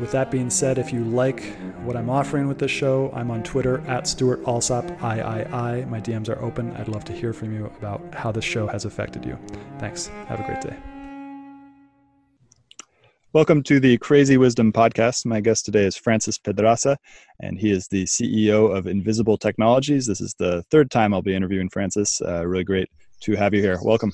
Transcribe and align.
with 0.00 0.12
that 0.12 0.30
being 0.30 0.50
said, 0.50 0.78
if 0.78 0.92
you 0.92 1.04
like 1.04 1.42
what 1.84 1.96
I'm 1.96 2.10
offering 2.10 2.48
with 2.48 2.58
this 2.58 2.70
show, 2.70 3.10
I'm 3.14 3.30
on 3.30 3.42
Twitter 3.42 3.80
at 3.86 4.06
Stuart 4.06 4.42
Alsop 4.46 4.84
III. 4.90 5.84
My 5.86 6.00
DMs 6.00 6.28
are 6.28 6.40
open. 6.42 6.72
I'd 6.76 6.88
love 6.88 7.04
to 7.06 7.12
hear 7.12 7.32
from 7.32 7.54
you 7.54 7.66
about 7.78 8.02
how 8.14 8.32
this 8.32 8.44
show 8.44 8.66
has 8.66 8.84
affected 8.84 9.24
you. 9.24 9.38
Thanks. 9.78 10.08
Have 10.28 10.40
a 10.40 10.44
great 10.44 10.60
day. 10.60 10.76
Welcome 13.34 13.62
to 13.62 13.80
the 13.80 13.96
Crazy 13.98 14.36
Wisdom 14.36 14.72
Podcast. 14.72 15.24
My 15.24 15.40
guest 15.40 15.64
today 15.64 15.84
is 15.84 15.96
Francis 15.96 16.36
Pedraza, 16.36 16.98
and 17.40 17.58
he 17.58 17.70
is 17.70 17.88
the 17.88 18.04
CEO 18.04 18.76
of 18.76 18.86
Invisible 18.86 19.38
Technologies. 19.38 20.06
This 20.06 20.20
is 20.20 20.34
the 20.38 20.62
third 20.70 20.90
time 20.90 21.14
I'll 21.14 21.22
be 21.22 21.34
interviewing 21.34 21.70
Francis. 21.70 22.20
Uh, 22.20 22.46
really 22.46 22.64
great 22.64 22.90
to 23.20 23.34
have 23.36 23.54
you 23.54 23.62
here. 23.62 23.78
Welcome. 23.82 24.12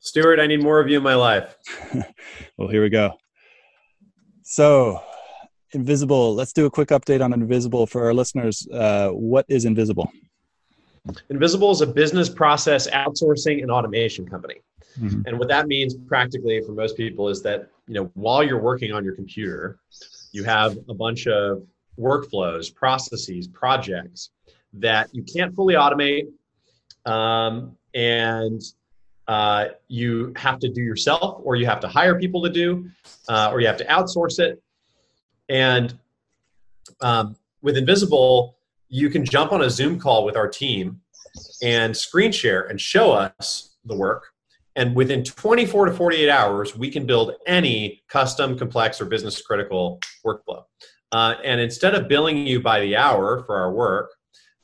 Stuart, 0.00 0.40
I 0.40 0.46
need 0.46 0.62
more 0.62 0.78
of 0.78 0.88
you 0.88 0.98
in 0.98 1.02
my 1.02 1.14
life. 1.14 1.56
well, 2.58 2.68
here 2.68 2.82
we 2.82 2.90
go. 2.90 3.16
So, 4.50 5.02
Invisible, 5.72 6.34
let's 6.34 6.54
do 6.54 6.64
a 6.64 6.70
quick 6.70 6.88
update 6.88 7.22
on 7.22 7.34
Invisible 7.34 7.86
for 7.86 8.06
our 8.06 8.14
listeners. 8.14 8.66
Uh, 8.72 9.10
what 9.10 9.44
is 9.46 9.66
Invisible? 9.66 10.10
Invisible 11.28 11.70
is 11.70 11.82
a 11.82 11.86
business 11.86 12.30
process 12.30 12.88
outsourcing 12.88 13.60
and 13.60 13.70
automation 13.70 14.26
company. 14.26 14.62
Mm-hmm. 14.98 15.20
And 15.26 15.38
what 15.38 15.48
that 15.48 15.68
means 15.68 15.96
practically 16.06 16.62
for 16.62 16.72
most 16.72 16.96
people 16.96 17.28
is 17.28 17.42
that, 17.42 17.68
you 17.88 17.92
know, 17.92 18.10
while 18.14 18.42
you're 18.42 18.58
working 18.58 18.90
on 18.90 19.04
your 19.04 19.14
computer, 19.14 19.80
you 20.32 20.44
have 20.44 20.78
a 20.88 20.94
bunch 20.94 21.26
of 21.26 21.62
workflows, 21.98 22.74
processes, 22.74 23.48
projects 23.48 24.30
that 24.72 25.10
you 25.12 25.24
can't 25.24 25.54
fully 25.54 25.74
automate. 25.74 26.26
Um, 27.04 27.76
and 27.92 28.62
uh, 29.28 29.66
you 29.88 30.32
have 30.36 30.58
to 30.58 30.68
do 30.68 30.80
yourself, 30.80 31.40
or 31.44 31.54
you 31.54 31.66
have 31.66 31.80
to 31.80 31.88
hire 31.88 32.18
people 32.18 32.42
to 32.42 32.50
do, 32.50 32.88
uh, 33.28 33.50
or 33.52 33.60
you 33.60 33.66
have 33.66 33.76
to 33.76 33.84
outsource 33.84 34.38
it. 34.38 34.62
And 35.50 35.96
um, 37.02 37.36
with 37.62 37.76
Invisible, 37.76 38.56
you 38.88 39.10
can 39.10 39.24
jump 39.24 39.52
on 39.52 39.62
a 39.62 39.70
Zoom 39.70 40.00
call 40.00 40.24
with 40.24 40.36
our 40.36 40.48
team 40.48 41.00
and 41.62 41.94
screen 41.94 42.32
share 42.32 42.62
and 42.62 42.80
show 42.80 43.12
us 43.12 43.76
the 43.84 43.94
work. 43.94 44.28
And 44.76 44.94
within 44.94 45.24
24 45.24 45.86
to 45.86 45.92
48 45.92 46.30
hours, 46.30 46.76
we 46.76 46.90
can 46.90 47.04
build 47.04 47.32
any 47.46 48.02
custom, 48.08 48.56
complex, 48.56 49.00
or 49.00 49.04
business 49.06 49.42
critical 49.42 50.00
workflow. 50.24 50.64
Uh, 51.12 51.34
and 51.44 51.60
instead 51.60 51.94
of 51.94 52.08
billing 52.08 52.46
you 52.46 52.60
by 52.60 52.80
the 52.80 52.96
hour 52.96 53.42
for 53.44 53.56
our 53.56 53.72
work, 53.72 54.10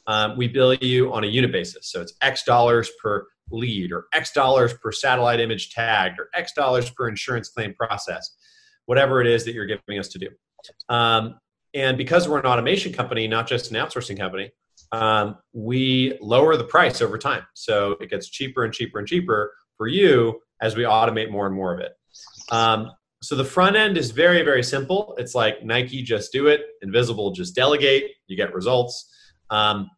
um, 0.07 0.37
we 0.37 0.47
bill 0.49 0.75
you 0.75 1.13
on 1.13 1.25
a 1.25 1.27
unit 1.27 1.51
basis. 1.51 1.91
So 1.91 2.01
it's 2.01 2.15
X 2.21 2.45
dollars 2.45 2.91
per 3.03 3.27
lead 3.51 3.93
or 3.93 4.07
X 4.13 4.33
dollars 4.33 4.75
per 4.75 4.93
satellite 4.93 5.41
image 5.41 5.71
tagged 5.71 6.19
or 6.19 6.29
X 6.35 6.53
dollars 6.53 6.91
per 6.91 7.09
insurance 7.09 7.49
claim 7.49 7.75
process, 7.75 8.37
whatever 8.87 9.21
it 9.21 9.27
is 9.27 9.45
that 9.45 9.55
you're 9.55 9.67
giving 9.67 9.99
us 9.99 10.09
to 10.09 10.19
do. 10.19 10.29
Um, 10.89 11.39
and 11.75 11.99
because 11.99 12.29
we're 12.29 12.39
an 12.39 12.47
automation 12.47 12.93
company, 12.93 13.27
not 13.27 13.47
just 13.47 13.71
an 13.71 13.77
outsourcing 13.77 14.19
company, 14.19 14.51
um, 14.93 15.37
we 15.53 16.17
lower 16.21 16.57
the 16.57 16.65
price 16.65 17.03
over 17.03 17.19
time. 17.19 17.45
So 17.55 17.93
it 18.01 18.11
gets 18.11 18.29
cheaper 18.29 18.65
and 18.65 18.73
cheaper 18.73 18.99
and 18.99 19.09
cheaper 19.09 19.53
for 19.77 19.89
you 19.89 20.41
as 20.61 20.77
we 20.77 20.85
automate 20.85 21.31
more 21.31 21.47
and 21.47 21.55
more 21.55 21.75
of 21.75 21.81
it. 21.81 21.93
Um, 22.53 22.93
so 23.23 23.35
the 23.35 23.45
front 23.45 23.75
end 23.75 23.97
is 23.97 24.11
very, 24.11 24.43
very 24.43 24.63
simple. 24.63 25.15
It's 25.19 25.35
like 25.35 25.65
Nike, 25.65 26.03
just 26.03 26.31
do 26.31 26.47
it. 26.47 26.61
Invisible, 26.83 27.33
just 27.33 27.55
delegate. 27.55 28.13
You 28.27 28.37
get 28.37 28.55
results. 28.55 29.11
Um, 29.51 29.91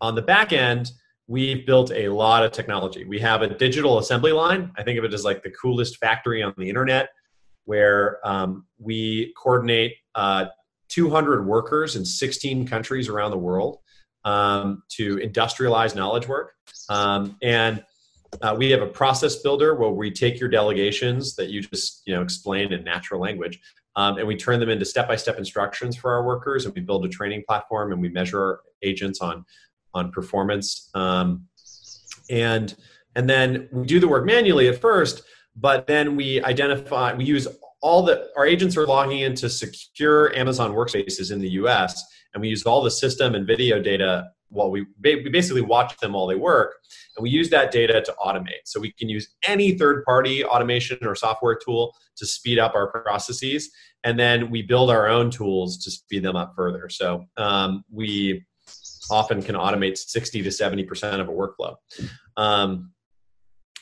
on 0.00 0.14
the 0.14 0.22
back 0.22 0.52
end, 0.52 0.92
we've 1.32 1.64
built 1.64 1.90
a 1.92 2.10
lot 2.10 2.44
of 2.44 2.52
technology. 2.52 3.06
We 3.06 3.18
have 3.20 3.40
a 3.40 3.48
digital 3.48 3.98
assembly 3.98 4.32
line. 4.32 4.70
I 4.76 4.82
think 4.82 4.98
of 4.98 5.04
it 5.06 5.14
as 5.14 5.24
like 5.24 5.42
the 5.42 5.50
coolest 5.50 5.96
factory 5.96 6.42
on 6.42 6.52
the 6.58 6.68
internet, 6.68 7.08
where 7.64 8.18
um, 8.22 8.66
we 8.78 9.32
coordinate 9.42 9.94
uh, 10.14 10.46
200 10.90 11.46
workers 11.46 11.96
in 11.96 12.04
16 12.04 12.66
countries 12.68 13.08
around 13.08 13.30
the 13.30 13.38
world 13.38 13.78
um, 14.26 14.82
to 14.90 15.16
industrialize 15.16 15.96
knowledge 15.96 16.28
work. 16.28 16.52
Um, 16.90 17.38
and 17.40 17.82
uh, 18.42 18.54
we 18.58 18.68
have 18.68 18.82
a 18.82 18.86
process 18.86 19.36
builder 19.36 19.74
where 19.74 19.88
we 19.88 20.10
take 20.10 20.38
your 20.38 20.50
delegations 20.50 21.34
that 21.36 21.48
you 21.48 21.62
just 21.62 22.02
you 22.04 22.14
know 22.14 22.20
explain 22.20 22.74
in 22.74 22.84
natural 22.84 23.22
language, 23.22 23.58
um, 23.96 24.18
and 24.18 24.28
we 24.28 24.36
turn 24.36 24.60
them 24.60 24.68
into 24.68 24.84
step-by-step 24.84 25.38
instructions 25.38 25.96
for 25.96 26.12
our 26.12 26.26
workers. 26.26 26.66
And 26.66 26.74
we 26.74 26.82
build 26.82 27.06
a 27.06 27.08
training 27.08 27.44
platform, 27.48 27.90
and 27.90 28.02
we 28.02 28.10
measure 28.10 28.40
our 28.40 28.60
agents 28.82 29.22
on 29.22 29.46
on 29.94 30.10
performance. 30.10 30.90
Um, 30.94 31.46
and 32.30 32.74
and 33.14 33.28
then 33.28 33.68
we 33.72 33.86
do 33.86 34.00
the 34.00 34.08
work 34.08 34.24
manually 34.24 34.68
at 34.68 34.80
first, 34.80 35.22
but 35.54 35.86
then 35.86 36.16
we 36.16 36.42
identify 36.42 37.14
we 37.14 37.24
use 37.24 37.46
all 37.82 38.02
the 38.02 38.30
our 38.36 38.46
agents 38.46 38.76
are 38.76 38.86
logging 38.86 39.20
into 39.20 39.48
secure 39.48 40.34
Amazon 40.34 40.72
workspaces 40.72 41.30
in 41.32 41.40
the 41.40 41.50
US, 41.50 42.04
and 42.32 42.40
we 42.40 42.48
use 42.48 42.64
all 42.64 42.82
the 42.82 42.90
system 42.90 43.34
and 43.34 43.46
video 43.46 43.80
data 43.80 44.30
while 44.52 44.70
we, 44.70 44.86
we 45.02 45.28
basically 45.30 45.62
watch 45.62 45.96
them 45.98 46.12
while 46.12 46.26
they 46.26 46.36
work 46.36 46.76
and 47.16 47.22
we 47.22 47.30
use 47.30 47.48
that 47.50 47.72
data 47.72 48.02
to 48.02 48.14
automate 48.24 48.60
so 48.64 48.78
we 48.78 48.92
can 48.92 49.08
use 49.08 49.34
any 49.46 49.72
third 49.78 50.04
party 50.04 50.44
automation 50.44 50.98
or 51.02 51.14
software 51.14 51.56
tool 51.56 51.94
to 52.16 52.26
speed 52.26 52.58
up 52.58 52.74
our 52.74 52.88
processes 52.88 53.70
and 54.04 54.18
then 54.18 54.50
we 54.50 54.62
build 54.62 54.90
our 54.90 55.08
own 55.08 55.30
tools 55.30 55.78
to 55.78 55.90
speed 55.90 56.22
them 56.22 56.36
up 56.36 56.52
further 56.54 56.88
so 56.88 57.24
um, 57.38 57.82
we 57.90 58.44
often 59.12 59.42
can 59.42 59.54
automate 59.54 59.98
60 59.98 60.42
to 60.42 60.48
70% 60.48 61.20
of 61.20 61.28
a 61.28 61.32
workflow. 61.32 61.76
Um, 62.36 62.92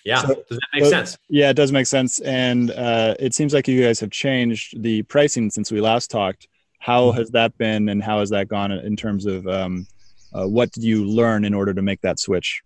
yeah, 0.04 0.22
so, 0.22 0.34
does 0.48 0.58
that 0.58 0.68
make 0.72 0.84
sense? 0.86 1.16
Yeah, 1.28 1.50
it 1.50 1.54
does 1.54 1.72
make 1.72 1.86
sense. 1.86 2.20
And 2.20 2.70
uh, 2.70 3.14
it 3.18 3.34
seems 3.34 3.52
like 3.52 3.68
you 3.68 3.82
guys 3.82 4.00
have 4.00 4.10
changed 4.10 4.82
the 4.82 5.02
pricing 5.02 5.50
since 5.50 5.70
we 5.70 5.80
last 5.80 6.10
talked. 6.10 6.48
How 6.78 7.08
mm-hmm. 7.08 7.18
has 7.18 7.30
that 7.30 7.56
been, 7.58 7.88
and 7.90 8.02
how 8.02 8.20
has 8.20 8.30
that 8.30 8.48
gone 8.48 8.72
in 8.72 8.96
terms 8.96 9.26
of 9.26 9.46
um, 9.46 9.86
uh, 10.32 10.46
what 10.46 10.72
did 10.72 10.82
you 10.82 11.04
learn 11.04 11.44
in 11.44 11.54
order 11.54 11.74
to 11.74 11.82
make 11.82 12.00
that 12.00 12.18
switch? 12.18 12.62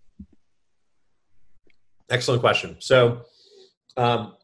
Excellent 2.08 2.41
question. 2.41 2.76
So, 2.78 3.22
um, 3.96 4.34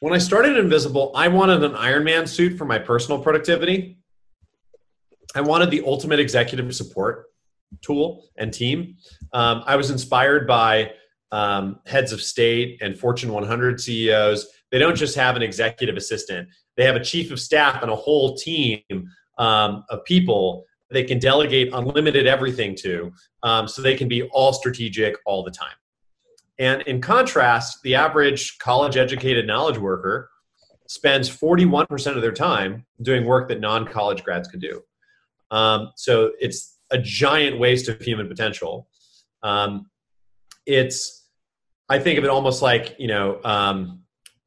when 0.00 0.12
I 0.12 0.18
started 0.18 0.58
Invisible, 0.58 1.12
I 1.14 1.28
wanted 1.28 1.62
an 1.62 1.74
Iron 1.76 2.04
Man 2.04 2.26
suit 2.26 2.58
for 2.58 2.64
my 2.64 2.78
personal 2.78 3.22
productivity. 3.22 3.98
I 5.34 5.40
wanted 5.40 5.70
the 5.70 5.82
ultimate 5.86 6.20
executive 6.20 6.74
support 6.74 7.31
tool 7.80 8.24
and 8.36 8.52
team. 8.52 8.96
Um, 9.32 9.62
I 9.66 9.76
was 9.76 9.90
inspired 9.90 10.46
by 10.46 10.92
um, 11.30 11.80
heads 11.86 12.12
of 12.12 12.20
state 12.20 12.78
and 12.82 12.98
Fortune 12.98 13.32
100 13.32 13.80
CEOs. 13.80 14.46
They 14.70 14.78
don't 14.78 14.96
just 14.96 15.16
have 15.16 15.36
an 15.36 15.42
executive 15.42 15.96
assistant, 15.96 16.48
they 16.76 16.84
have 16.84 16.96
a 16.96 17.04
chief 17.04 17.30
of 17.30 17.40
staff 17.40 17.82
and 17.82 17.90
a 17.90 17.96
whole 17.96 18.36
team 18.36 18.82
um, 19.38 19.84
of 19.90 20.04
people 20.04 20.66
they 20.92 21.04
can 21.04 21.18
delegate 21.18 21.70
unlimited 21.72 22.26
everything 22.26 22.74
to 22.76 23.12
um, 23.42 23.66
so 23.66 23.82
they 23.82 23.96
can 23.96 24.08
be 24.08 24.22
all 24.24 24.52
strategic 24.52 25.16
all 25.26 25.42
the 25.42 25.50
time. 25.50 25.74
And 26.58 26.82
in 26.82 27.00
contrast, 27.00 27.82
the 27.82 27.94
average 27.94 28.58
college 28.58 28.96
educated 28.96 29.46
knowledge 29.46 29.78
worker 29.78 30.30
spends 30.86 31.28
41% 31.28 32.14
of 32.14 32.22
their 32.22 32.32
time 32.32 32.84
doing 33.00 33.24
work 33.24 33.48
that 33.48 33.60
non 33.60 33.86
college 33.86 34.22
grads 34.22 34.48
can 34.48 34.60
do. 34.60 34.82
Um, 35.50 35.92
so 35.96 36.32
it's 36.40 36.71
a 36.92 36.98
giant 36.98 37.58
waste 37.58 37.88
of 37.88 38.00
human 38.00 38.28
potential. 38.28 38.88
Um, 39.42 39.90
it's, 40.66 41.26
I 41.88 41.98
think 41.98 42.18
of 42.18 42.24
it 42.24 42.30
almost 42.30 42.62
like, 42.62 42.94
you 42.98 43.08
know, 43.08 43.40
um, 43.44 44.02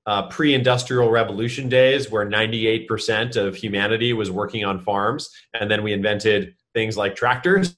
uh, 0.05 0.27
pre-industrial 0.29 1.09
revolution 1.09 1.67
days 1.67 2.11
where 2.11 2.25
98% 2.25 3.35
of 3.35 3.55
humanity 3.55 4.13
was 4.13 4.29
working 4.29 4.63
on 4.63 4.79
farms 4.79 5.29
and 5.59 5.69
then 5.69 5.83
we 5.83 5.93
invented 5.93 6.53
things 6.73 6.95
like 6.95 7.15
tractors 7.15 7.75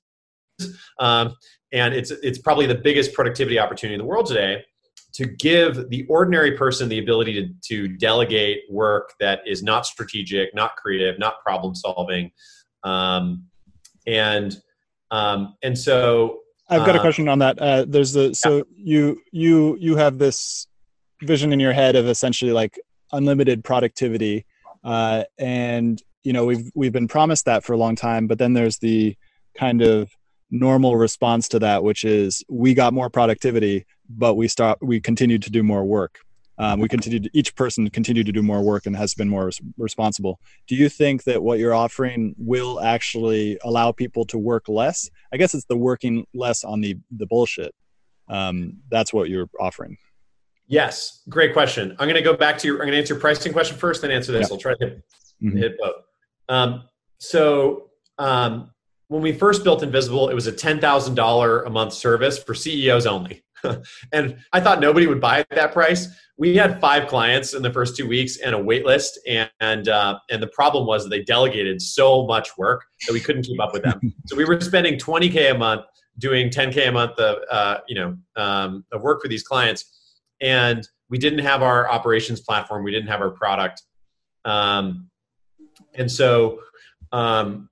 um, 0.99 1.33
and 1.71 1.93
it's 1.93 2.11
it's 2.11 2.37
probably 2.37 2.65
the 2.65 2.75
biggest 2.75 3.13
productivity 3.13 3.59
opportunity 3.59 3.93
in 3.95 3.99
the 3.99 4.05
world 4.05 4.25
today 4.25 4.63
to 5.13 5.25
give 5.25 5.89
the 5.89 6.05
ordinary 6.07 6.51
person 6.51 6.89
the 6.89 6.99
ability 6.99 7.33
to, 7.33 7.53
to 7.63 7.87
delegate 7.97 8.61
work 8.69 9.13
that 9.19 9.39
is 9.47 9.63
not 9.63 9.85
strategic, 9.85 10.53
not 10.53 10.75
creative, 10.75 11.17
not 11.17 11.41
problem 11.43 11.73
solving, 11.73 12.29
um, 12.83 13.43
and 14.07 14.56
um, 15.12 15.56
and 15.62 15.77
so 15.77 16.39
I've 16.69 16.86
got 16.86 16.95
a 16.95 17.00
uh, 17.00 17.01
question 17.01 17.27
on 17.27 17.39
that. 17.39 17.59
Uh, 17.59 17.86
there's 17.88 18.13
the 18.13 18.33
so 18.33 18.57
yeah. 18.57 18.63
you 18.75 19.21
you 19.31 19.77
you 19.80 19.95
have 19.98 20.18
this 20.18 20.68
vision 21.21 21.54
in 21.54 21.59
your 21.59 21.74
head 21.74 21.95
of 21.95 22.07
essentially 22.07 22.51
like 22.51 22.80
unlimited 23.12 23.63
productivity, 23.63 24.45
uh, 24.83 25.24
and 25.38 26.01
you 26.24 26.33
know 26.33 26.45
we've 26.45 26.71
we've 26.74 26.92
been 26.92 27.07
promised 27.07 27.45
that 27.45 27.63
for 27.63 27.74
a 27.74 27.77
long 27.77 27.95
time. 27.95 28.27
But 28.27 28.39
then 28.39 28.54
there's 28.54 28.80
the 28.80 29.15
kind 29.57 29.81
of 29.81 30.12
normal 30.50 30.95
response 30.95 31.48
to 31.50 31.59
that, 31.59 31.83
which 31.83 32.04
is 32.04 32.44
we 32.50 32.74
got 32.74 32.94
more 32.94 33.09
productivity, 33.09 33.86
but 34.09 34.36
we 34.36 34.48
start 34.48 34.80
we 34.81 35.00
continued 35.00 35.44
to 35.44 35.51
do 35.51 35.63
more 35.63 35.83
work. 35.83 36.19
Um, 36.59 36.80
we 36.80 36.88
to 36.88 37.30
each 37.33 37.56
person 37.56 37.89
continue 37.89 38.24
to 38.24 38.31
do 38.31 38.42
more 38.42 38.62
work 38.62 38.86
and 38.86 38.95
has 38.95 39.13
been 39.13 39.30
more 39.30 39.45
res- 39.45 39.62
responsible. 39.77 40.39
Do 40.68 40.75
you 40.75 40.89
think 40.89 41.24
that 41.25 41.44
what 41.44 41.59
you're 41.59 41.74
offering 41.74 42.33
will 42.38 42.80
actually 42.81 43.59
allow 43.63 43.92
people 43.92 44.25
to 44.25 44.38
work 44.38 44.68
less? 44.68 45.09
I 45.31 45.38
guess 45.38 45.54
it's 45.54 45.65
the 45.65 45.77
working 45.77 46.25
less 46.33 46.63
on 46.63 46.81
the 46.81 46.98
the 47.12 47.27
bullshit. 47.27 47.74
Um, 48.27 48.77
that's 48.89 49.13
what 49.13 49.30
you're 49.30 49.50
offering. 49.59 49.98
Yes, 50.68 51.21
great 51.30 51.54
question. 51.54 51.92
I'm 51.92 52.07
going 52.07 52.15
to 52.15 52.21
go 52.21 52.36
back 52.36 52.57
to 52.59 52.68
your. 52.68 52.77
I'm 52.77 52.88
going 52.88 52.94
to 52.94 52.98
answer 52.98 53.13
your 53.13 53.21
pricing 53.21 53.54
question 53.54 53.77
first, 53.77 54.01
then 54.01 54.12
answer 54.12 54.31
this. 54.31 54.51
I'll 54.51 54.57
try 54.57 54.74
to 54.74 54.86
hit, 54.86 55.04
mm-hmm. 55.42 55.57
hit 55.57 55.77
both. 55.80 56.04
Um, 56.50 56.83
so 57.19 57.92
um, 58.18 58.71
when 59.07 59.21
we 59.21 59.31
first 59.31 59.63
built 59.63 59.83
Invisible, 59.83 60.30
it 60.30 60.33
was 60.33 60.48
a 60.48 60.51
$10,000 60.51 61.65
a 61.65 61.69
month 61.69 61.94
service 61.94 62.38
for 62.38 62.54
CEOs 62.54 63.06
only. 63.06 63.44
and 64.13 64.38
I 64.54 64.59
thought 64.59 64.80
nobody 64.80 65.07
would 65.07 65.21
buy 65.21 65.39
at 65.39 65.50
that 65.51 65.74
price. 65.74 66.07
We 66.38 66.56
had 66.56 66.80
five 66.80 67.07
clients 67.07 67.54
in 67.54 67.62
the 67.62 67.71
first 67.71 67.98
two 67.98 68.07
weeks 68.07 68.38
and 68.38 68.54
a 68.54 68.59
wait 68.59 68.86
list. 68.86 69.19
And, 69.27 69.50
and, 69.59 69.88
uh, 69.88 70.19
and 70.30 70.42
the 70.42 70.48
problem 70.48 70.86
was 70.86 71.04
that 71.04 71.09
they 71.09 71.24
delegated 71.24 71.81
so 71.81 72.25
much 72.25 72.57
work 72.57 72.86
that 73.07 73.13
we 73.13 73.19
couldn't 73.19 73.44
keep 73.44 73.59
up 73.59 73.74
with 73.74 73.83
them. 73.83 74.00
so 74.27 74.36
we 74.36 74.45
were 74.45 74.59
spending 74.62 74.95
20K 74.95 75.56
a 75.56 75.57
month 75.57 75.81
doing 76.19 76.50
10K 76.50 76.89
a 76.89 76.92
month 76.92 77.18
of, 77.19 77.38
uh, 77.51 77.77
you 77.88 77.95
know, 77.95 78.18
um, 78.36 78.86
of 78.92 79.01
work 79.01 79.21
for 79.21 79.27
these 79.27 79.44
clients. 79.44 79.86
And 80.42 80.88
we 81.09 81.18
didn't 81.18 81.39
have 81.39 81.62
our 81.62 81.89
operations 81.89 82.42
platform. 82.42 82.83
We 82.83 82.92
didn't 82.92 83.07
have 83.07 83.21
our 83.21 83.31
product. 83.31 83.83
Um, 84.45 85.09
and 85.95 86.12
so 86.12 86.59
um, 87.12 87.69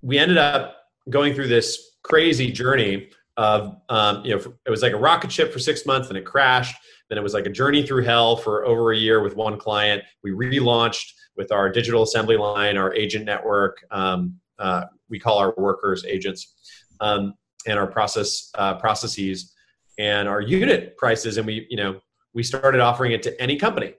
we 0.00 0.18
ended 0.18 0.38
up 0.38 0.76
going 1.08 1.34
through 1.34 1.48
this 1.48 1.96
crazy 2.02 2.50
journey 2.50 3.10
of 3.36 3.76
um, 3.88 4.24
you 4.24 4.34
know 4.34 4.42
it 4.66 4.70
was 4.70 4.82
like 4.82 4.92
a 4.92 4.96
rocket 4.96 5.32
ship 5.32 5.52
for 5.52 5.58
six 5.58 5.86
months 5.86 6.08
and 6.08 6.18
it 6.18 6.24
crashed 6.24 6.76
then 7.08 7.18
it 7.18 7.22
was 7.22 7.34
like 7.34 7.46
a 7.46 7.50
journey 7.50 7.86
through 7.86 8.02
hell 8.02 8.36
for 8.36 8.64
over 8.64 8.92
a 8.92 8.96
year 8.96 9.22
with 9.22 9.36
one 9.36 9.58
client. 9.58 10.02
We 10.22 10.30
relaunched 10.30 11.12
with 11.36 11.52
our 11.52 11.68
digital 11.70 12.02
assembly 12.02 12.36
line 12.36 12.76
our 12.76 12.94
agent 12.94 13.24
network 13.24 13.84
um, 13.90 14.40
uh, 14.58 14.84
we 15.08 15.18
call 15.18 15.38
our 15.38 15.52
workers 15.56 16.04
agents 16.06 16.54
um, 17.00 17.34
and 17.66 17.78
our 17.78 17.86
process 17.86 18.50
uh, 18.54 18.74
processes 18.74 19.52
and 19.98 20.28
our 20.28 20.40
unit 20.40 20.96
prices. 20.96 21.36
And 21.36 21.46
we 21.46 21.66
you 21.68 21.76
know 21.76 22.00
we 22.32 22.42
started 22.42 22.80
offering 22.80 23.12
it 23.12 23.22
to 23.24 23.40
any 23.40 23.56
company. 23.56 23.94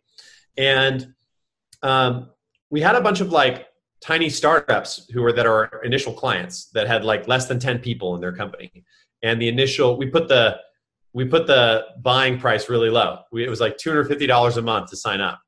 And 0.57 1.13
um, 1.83 2.29
we 2.69 2.81
had 2.81 2.95
a 2.95 3.01
bunch 3.01 3.21
of 3.21 3.31
like 3.31 3.67
tiny 4.01 4.29
startups 4.29 5.07
who 5.13 5.21
were 5.21 5.31
that 5.33 5.45
are 5.45 5.81
initial 5.83 6.13
clients 6.13 6.65
that 6.71 6.87
had 6.87 7.05
like 7.05 7.27
less 7.27 7.45
than 7.45 7.59
10 7.59 7.79
people 7.79 8.15
in 8.15 8.21
their 8.21 8.33
company 8.33 8.83
and 9.23 9.41
the 9.41 9.47
initial 9.47 9.97
we 9.97 10.05
put 10.05 10.27
the 10.27 10.57
we 11.13 11.25
put 11.25 11.47
the 11.47 11.85
buying 12.01 12.39
price 12.39 12.69
really 12.69 12.89
low. 12.89 13.19
We, 13.31 13.43
it 13.43 13.49
was 13.49 13.61
like 13.61 13.77
$250 13.77 14.57
a 14.57 14.61
month 14.61 14.89
to 14.89 14.97
sign 14.97 15.21
up. 15.21 15.39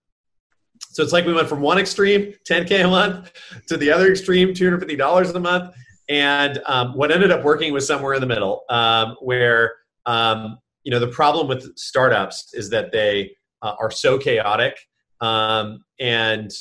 So 0.92 1.02
it's 1.02 1.12
like 1.12 1.26
we 1.26 1.34
went 1.34 1.50
from 1.50 1.62
one 1.62 1.80
extreme 1.80 2.34
10k 2.48 2.86
a 2.86 2.88
month 2.88 3.32
to 3.68 3.76
the 3.76 3.92
other 3.92 4.12
extreme 4.12 4.50
$250 4.50 5.36
a 5.36 5.40
month. 5.40 5.76
And 6.08 6.62
um, 6.68 6.94
what 6.94 7.12
ended 7.12 7.32
up 7.32 7.44
working 7.44 7.74
was 7.74 7.88
somewhere 7.88 8.14
in 8.14 8.22
the 8.22 8.28
middle 8.28 8.64
um, 8.70 9.16
where 9.22 9.74
um, 10.06 10.60
you 10.84 10.92
know 10.92 11.00
the 11.00 11.08
problem 11.08 11.48
with 11.48 11.76
startups 11.78 12.54
is 12.54 12.70
that 12.70 12.92
they 12.92 13.36
uh, 13.62 13.74
are 13.80 13.92
so 13.92 14.18
chaotic 14.18 14.78
um, 15.20 15.84
and 16.00 16.52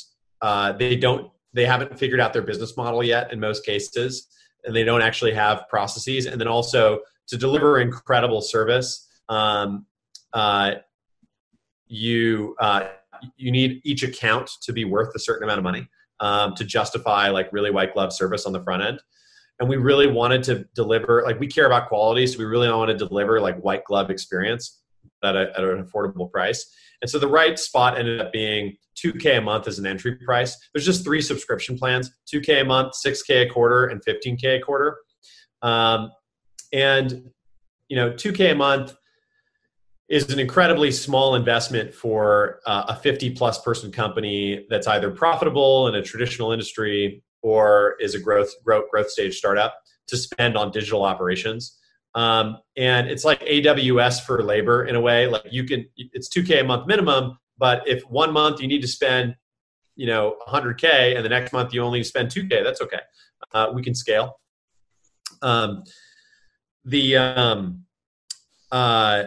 uh, 0.41 0.71
they 0.73 0.95
don't 0.95 1.31
they 1.53 1.65
haven't 1.65 1.97
figured 1.97 2.19
out 2.19 2.33
their 2.33 2.41
business 2.41 2.75
model 2.75 3.03
yet 3.03 3.31
in 3.31 3.39
most 3.39 3.65
cases 3.65 4.27
and 4.65 4.75
they 4.75 4.83
don't 4.83 5.01
actually 5.01 5.33
have 5.33 5.67
processes. 5.69 6.25
And 6.25 6.39
then 6.39 6.47
also 6.47 6.99
to 7.27 7.37
deliver 7.37 7.79
incredible 7.79 8.41
service 8.41 9.07
um, 9.29 9.85
uh, 10.33 10.75
you 11.87 12.55
uh, 12.59 12.87
you 13.37 13.51
need 13.51 13.81
each 13.83 14.03
account 14.03 14.49
to 14.61 14.73
be 14.73 14.85
worth 14.85 15.15
a 15.15 15.19
certain 15.19 15.43
amount 15.43 15.59
of 15.59 15.63
money 15.63 15.87
um, 16.19 16.53
to 16.55 16.63
justify 16.63 17.29
like 17.29 17.51
really 17.51 17.71
white 17.71 17.93
glove 17.93 18.11
service 18.11 18.45
on 18.45 18.53
the 18.53 18.63
front 18.63 18.83
end. 18.83 18.99
And 19.59 19.69
we 19.69 19.77
really 19.77 20.07
wanted 20.07 20.43
to 20.43 20.65
deliver 20.75 21.23
like 21.25 21.39
we 21.39 21.47
care 21.47 21.65
about 21.65 21.87
quality 21.87 22.27
so 22.27 22.37
we 22.37 22.45
really 22.45 22.69
want 22.69 22.89
to 22.89 22.97
deliver 22.97 23.39
like 23.39 23.57
white 23.59 23.85
glove 23.85 24.09
experience 24.09 24.81
at, 25.25 25.35
an 25.57 25.83
affordable 25.83 26.31
price 26.31 26.71
and 27.01 27.09
so 27.09 27.19
the 27.19 27.27
right 27.27 27.57
spot 27.59 27.97
ended 27.97 28.21
up 28.21 28.31
being 28.31 28.75
2K 28.97 29.37
a 29.37 29.41
month 29.41 29.67
as 29.67 29.79
an 29.79 29.85
entry 29.85 30.15
price. 30.15 30.57
There's 30.73 30.85
just 30.85 31.03
three 31.03 31.21
subscription 31.21 31.77
plans 31.77 32.11
2K 32.33 32.61
a 32.61 32.65
month, 32.65 32.93
6K 33.05 33.47
a 33.47 33.49
quarter, 33.49 33.85
and 33.85 34.03
15K 34.03 34.57
a 34.57 34.59
quarter. 34.59 34.97
Um, 35.61 36.11
and, 36.73 37.29
you 37.89 37.95
know, 37.95 38.11
2K 38.11 38.53
a 38.53 38.55
month 38.55 38.95
is 40.07 40.31
an 40.31 40.39
incredibly 40.39 40.91
small 40.91 41.35
investment 41.35 41.93
for 41.93 42.59
uh, 42.67 42.85
a 42.89 42.95
50 42.95 43.31
plus 43.31 43.61
person 43.61 43.91
company 43.91 44.65
that's 44.69 44.87
either 44.87 45.09
profitable 45.09 45.87
in 45.87 45.95
a 45.95 46.01
traditional 46.01 46.51
industry 46.51 47.23
or 47.41 47.95
is 47.99 48.15
a 48.15 48.19
growth, 48.19 48.49
growth, 48.63 48.89
growth 48.91 49.09
stage 49.09 49.37
startup 49.37 49.75
to 50.07 50.17
spend 50.17 50.55
on 50.55 50.71
digital 50.71 51.03
operations. 51.03 51.79
Um, 52.15 52.59
and 52.77 53.07
it's 53.07 53.25
like 53.25 53.41
AWS 53.41 54.21
for 54.21 54.41
labor 54.41 54.85
in 54.85 54.95
a 54.95 55.01
way. 55.01 55.27
Like 55.27 55.43
you 55.51 55.65
can, 55.65 55.85
it's 55.97 56.29
2K 56.29 56.61
a 56.61 56.63
month 56.63 56.87
minimum, 56.87 57.37
but 57.57 57.85
if 57.87 58.03
one 58.09 58.31
month 58.31 58.61
you 58.61 58.67
need 58.67 58.81
to 58.81 58.87
spend, 58.87 59.35
you 59.95 60.07
know, 60.07 60.37
100K 60.47 61.15
and 61.15 61.23
the 61.23 61.29
next 61.29 61.51
month 61.51 61.73
you 61.73 61.81
only 61.81 62.03
spend 62.03 62.29
2K, 62.29 62.63
that's 62.63 62.81
okay. 62.81 63.01
Uh, 63.53 63.71
we 63.73 63.83
can 63.83 63.93
scale. 63.93 64.39
Um, 65.41 65.83
the, 66.85 67.17
um, 67.17 67.83
uh, 68.71 69.25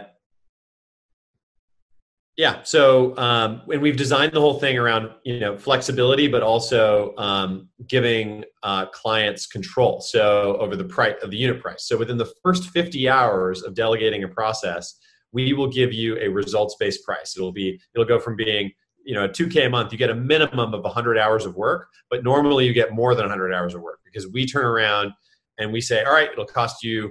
yeah. 2.39 2.61
So, 2.63 3.17
um, 3.17 3.63
and 3.69 3.81
we've 3.81 3.97
designed 3.97 4.31
the 4.31 4.39
whole 4.39 4.61
thing 4.61 4.77
around 4.77 5.11
you 5.25 5.41
know 5.41 5.57
flexibility, 5.57 6.29
but 6.29 6.41
also 6.41 7.13
um, 7.17 7.67
giving 7.85 8.45
uh, 8.63 8.85
clients 8.85 9.45
control. 9.45 9.99
So 9.99 10.55
over 10.55 10.77
the 10.77 10.85
price 10.85 11.15
of 11.21 11.31
the 11.31 11.37
unit 11.37 11.61
price. 11.61 11.83
So 11.83 11.97
within 11.97 12.15
the 12.15 12.31
first 12.41 12.69
50 12.69 13.09
hours 13.09 13.61
of 13.63 13.73
delegating 13.73 14.23
a 14.23 14.29
process, 14.29 14.95
we 15.33 15.51
will 15.51 15.67
give 15.67 15.91
you 15.91 16.17
a 16.17 16.29
results 16.29 16.77
based 16.79 17.03
price. 17.03 17.35
It'll 17.35 17.51
be 17.51 17.77
it'll 17.93 18.07
go 18.07 18.21
from 18.21 18.37
being 18.37 18.71
you 19.03 19.15
know 19.15 19.25
a 19.25 19.29
2k 19.29 19.65
a 19.65 19.69
month 19.69 19.91
you 19.91 19.97
get 19.97 20.09
a 20.09 20.15
minimum 20.15 20.73
of 20.73 20.83
100 20.83 21.17
hours 21.17 21.45
of 21.45 21.55
work 21.55 21.87
but 22.09 22.21
normally 22.21 22.65
you 22.65 22.73
get 22.73 22.91
more 22.91 23.15
than 23.15 23.23
100 23.23 23.53
hours 23.53 23.73
of 23.73 23.81
work 23.81 23.99
because 24.03 24.27
we 24.27 24.45
turn 24.45 24.65
around 24.65 25.13
and 25.57 25.71
we 25.71 25.79
say 25.79 26.03
all 26.03 26.11
right 26.11 26.29
it'll 26.33 26.45
cost 26.45 26.83
you 26.83 27.09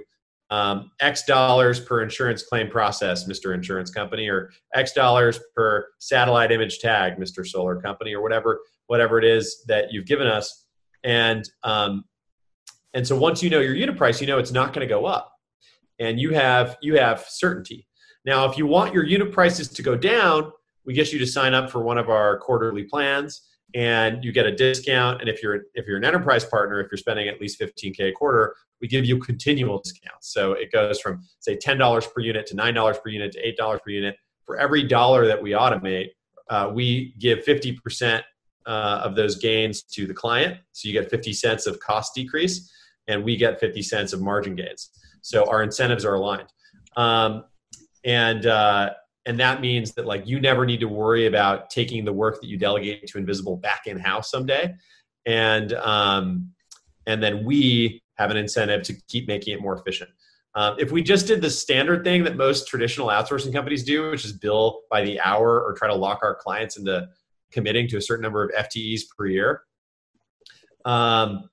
um, 0.51 0.91
x 0.99 1.23
dollars 1.23 1.79
per 1.79 2.01
insurance 2.01 2.43
claim 2.43 2.69
process 2.69 3.27
mr 3.27 3.53
insurance 3.53 3.91
company 3.91 4.27
or 4.27 4.49
x 4.73 4.93
dollars 4.93 5.39
per 5.55 5.87
satellite 5.99 6.51
image 6.51 6.79
tag 6.79 7.17
mr 7.17 7.45
solar 7.45 7.79
company 7.79 8.15
or 8.15 8.21
whatever 8.21 8.59
whatever 8.89 9.19
it 9.19 9.23
is 9.23 9.63
that 9.67 9.91
you've 9.91 10.07
given 10.07 10.27
us. 10.27 10.65
And 11.03 11.47
um, 11.63 12.03
and 12.93 13.07
so 13.07 13.15
once 13.15 13.41
you 13.41 13.49
know 13.49 13.59
your 13.59 13.75
unit 13.75 13.95
price 13.95 14.19
you 14.19 14.27
know 14.27 14.39
it's 14.39 14.51
not 14.51 14.73
going 14.73 14.85
to 14.85 14.93
go 14.93 15.05
up. 15.05 15.31
And 15.99 16.19
you 16.19 16.33
have 16.33 16.75
you 16.81 16.97
have 16.97 17.25
certainty. 17.29 17.87
Now, 18.25 18.49
if 18.49 18.57
you 18.57 18.67
want 18.67 18.93
your 18.93 19.05
unit 19.05 19.31
prices 19.31 19.69
to 19.69 19.81
go 19.81 19.95
down, 19.95 20.51
we 20.85 20.93
get 20.93 21.13
you 21.13 21.19
to 21.19 21.27
sign 21.27 21.53
up 21.53 21.69
for 21.69 21.81
one 21.81 21.97
of 21.97 22.09
our 22.09 22.37
quarterly 22.39 22.83
plans 22.83 23.47
and 23.75 24.23
you 24.23 24.31
get 24.31 24.45
a 24.45 24.51
discount. 24.51 25.21
And 25.21 25.29
if 25.29 25.43
you're 25.43 25.63
if 25.73 25.87
you're 25.87 25.97
an 25.97 26.05
enterprise 26.05 26.45
partner 26.45 26.79
if 26.79 26.91
you're 26.91 26.97
spending 26.97 27.27
at 27.27 27.39
least 27.39 27.59
15k 27.59 28.09
a 28.09 28.11
quarter 28.11 28.55
we 28.81 28.87
give 28.87 29.05
you 29.05 29.17
continual 29.19 29.79
discounts. 29.79 30.31
So 30.33 30.53
it 30.53 30.71
goes 30.71 31.01
from 31.01 31.21
say 31.39 31.57
$10 31.57 32.13
per 32.13 32.21
unit 32.21 32.45
to 32.47 32.55
$9 32.55 33.03
per 33.03 33.09
unit 33.09 33.33
to 33.33 33.53
$8 33.61 33.81
per 33.81 33.89
unit. 33.89 34.15
For 34.45 34.57
every 34.57 34.83
dollar 34.83 35.27
that 35.27 35.41
we 35.41 35.51
automate 35.51 36.09
uh, 36.49 36.71
we 36.73 37.13
give 37.19 37.39
50% 37.39 38.21
uh, 38.65 39.01
of 39.03 39.15
those 39.15 39.37
gains 39.37 39.83
to 39.83 40.07
the 40.07 40.13
client. 40.13 40.57
So 40.71 40.87
you 40.87 40.93
get 40.93 41.09
50 41.09 41.33
cents 41.33 41.67
of 41.67 41.79
cost 41.79 42.15
decrease 42.15 42.71
and 43.07 43.23
we 43.23 43.37
get 43.37 43.59
50 43.59 43.81
cents 43.81 44.13
of 44.13 44.21
margin 44.21 44.55
gains. 44.55 44.89
So 45.21 45.49
our 45.49 45.63
incentives 45.63 46.05
are 46.05 46.15
aligned. 46.15 46.47
Um, 46.95 47.45
and 48.03 48.45
uh, 48.45 48.91
and 49.25 49.39
that 49.39 49.61
means 49.61 49.93
that 49.93 50.05
like 50.05 50.25
you 50.27 50.39
never 50.39 50.65
need 50.65 50.79
to 50.79 50.87
worry 50.87 51.25
about 51.25 51.69
taking 51.69 52.05
the 52.05 52.13
work 52.13 52.41
that 52.41 52.47
you 52.47 52.57
delegate 52.57 53.05
to 53.07 53.17
invisible 53.17 53.57
back 53.57 53.85
in 53.85 53.99
house 53.99 54.31
someday 54.31 54.73
and 55.25 55.73
um, 55.73 56.51
and 57.05 57.21
then 57.21 57.43
we 57.45 58.01
have 58.17 58.31
an 58.31 58.37
incentive 58.37 58.83
to 58.83 58.93
keep 59.07 59.27
making 59.27 59.53
it 59.53 59.61
more 59.61 59.77
efficient. 59.77 60.09
Um, 60.55 60.75
if 60.79 60.91
we 60.91 61.01
just 61.01 61.27
did 61.27 61.41
the 61.41 61.49
standard 61.49 62.03
thing 62.03 62.23
that 62.23 62.35
most 62.35 62.67
traditional 62.67 63.07
outsourcing 63.07 63.53
companies 63.53 63.83
do, 63.83 64.09
which 64.09 64.25
is 64.25 64.33
bill 64.33 64.81
by 64.89 65.03
the 65.03 65.19
hour 65.21 65.61
or 65.61 65.73
try 65.73 65.87
to 65.87 65.95
lock 65.95 66.19
our 66.23 66.35
clients 66.35 66.77
into 66.77 67.07
committing 67.51 67.87
to 67.87 67.97
a 67.97 68.01
certain 68.01 68.23
number 68.23 68.43
of 68.43 68.51
FTEs 68.51 69.01
per 69.17 69.27
year, 69.27 69.61
um, 70.85 71.49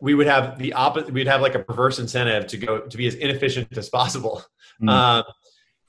we 0.00 0.14
would 0.14 0.26
have 0.26 0.58
the 0.58 0.74
opposite. 0.74 1.12
We'd 1.12 1.26
have 1.26 1.40
like 1.40 1.54
a 1.54 1.60
perverse 1.60 1.98
incentive 1.98 2.46
to 2.48 2.58
go 2.58 2.80
to 2.80 2.96
be 2.96 3.06
as 3.06 3.14
inefficient 3.14 3.76
as 3.76 3.88
possible, 3.88 4.42
mm. 4.82 4.90
um, 4.90 5.24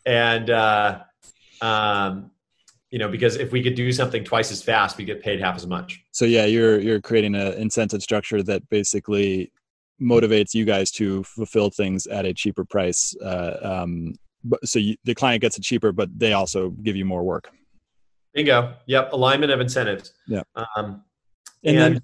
and 0.07 0.49
uh, 0.49 1.03
um, 1.61 2.31
you 2.89 2.97
know 2.97 3.09
because 3.09 3.35
if 3.35 3.51
we 3.51 3.61
could 3.61 3.75
do 3.75 3.91
something 3.91 4.23
twice 4.23 4.51
as 4.51 4.63
fast, 4.63 4.97
we 4.97 5.05
get 5.05 5.21
paid 5.21 5.39
half 5.39 5.55
as 5.55 5.67
much. 5.67 6.01
So 6.11 6.25
yeah, 6.25 6.45
you're 6.45 6.79
you're 6.79 7.01
creating 7.01 7.35
an 7.35 7.53
incentive 7.53 8.01
structure 8.01 8.41
that 8.43 8.67
basically 8.69 9.51
motivates 10.01 10.53
you 10.53 10.65
guys 10.65 10.91
to 10.91 11.23
fulfill 11.23 11.69
things 11.69 12.07
at 12.07 12.25
a 12.25 12.33
cheaper 12.33 12.63
price. 12.63 13.15
Uh, 13.21 13.57
um, 13.61 14.13
so 14.63 14.79
you, 14.79 14.95
the 15.03 15.15
client 15.15 15.41
gets 15.41 15.57
it 15.57 15.63
cheaper, 15.63 15.91
but 15.91 16.09
they 16.17 16.33
also 16.33 16.69
give 16.69 16.95
you 16.95 17.05
more 17.05 17.23
work. 17.23 17.49
Bingo. 18.33 18.75
Yep. 18.85 19.13
Alignment 19.13 19.51
of 19.51 19.59
incentives. 19.59 20.13
Yeah. 20.27 20.43
Um, 20.55 21.03
and, 21.63 21.77
and 21.77 21.95
then, 21.95 22.01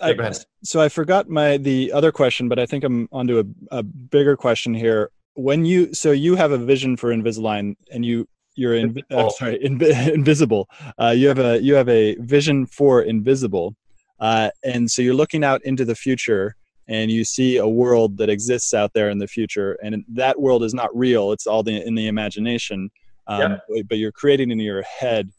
I, 0.00 0.32
so 0.64 0.80
I 0.80 0.88
forgot 0.88 1.28
my 1.28 1.56
the 1.56 1.92
other 1.92 2.10
question, 2.10 2.48
but 2.48 2.58
I 2.58 2.66
think 2.66 2.82
I'm 2.82 3.08
onto 3.12 3.38
a, 3.38 3.44
a 3.78 3.82
bigger 3.82 4.36
question 4.36 4.74
here. 4.74 5.10
When 5.34 5.64
you 5.64 5.92
so 5.94 6.12
you 6.12 6.36
have 6.36 6.52
a 6.52 6.58
vision 6.58 6.96
for 6.96 7.10
Invisalign, 7.10 7.76
and 7.90 8.04
you 8.04 8.28
you're 8.56 8.74
in, 8.74 9.02
uh, 9.10 9.28
sorry 9.30 9.62
in, 9.64 9.82
invisible. 10.12 10.68
Uh, 11.00 11.10
you 11.16 11.28
have 11.28 11.38
a 11.38 11.60
you 11.60 11.74
have 11.74 11.88
a 11.88 12.14
vision 12.16 12.66
for 12.66 13.02
invisible, 13.02 13.74
uh, 14.20 14.50
and 14.62 14.90
so 14.90 15.02
you're 15.02 15.14
looking 15.14 15.44
out 15.44 15.64
into 15.64 15.84
the 15.84 15.94
future 15.94 16.54
and 16.88 17.10
you 17.10 17.24
see 17.24 17.56
a 17.56 17.66
world 17.66 18.18
that 18.18 18.28
exists 18.28 18.74
out 18.74 18.92
there 18.92 19.10
in 19.10 19.18
the 19.18 19.26
future 19.26 19.78
and 19.82 20.04
that 20.08 20.40
world 20.40 20.62
is 20.62 20.74
not 20.74 20.94
real 20.96 21.32
it's 21.32 21.46
all 21.46 21.62
the, 21.62 21.84
in 21.86 21.94
the 21.94 22.06
imagination 22.06 22.90
um, 23.26 23.58
yeah. 23.70 23.82
but 23.88 23.98
you're 23.98 24.12
creating 24.12 24.50
in 24.50 24.58
your 24.58 24.82
head 24.82 25.30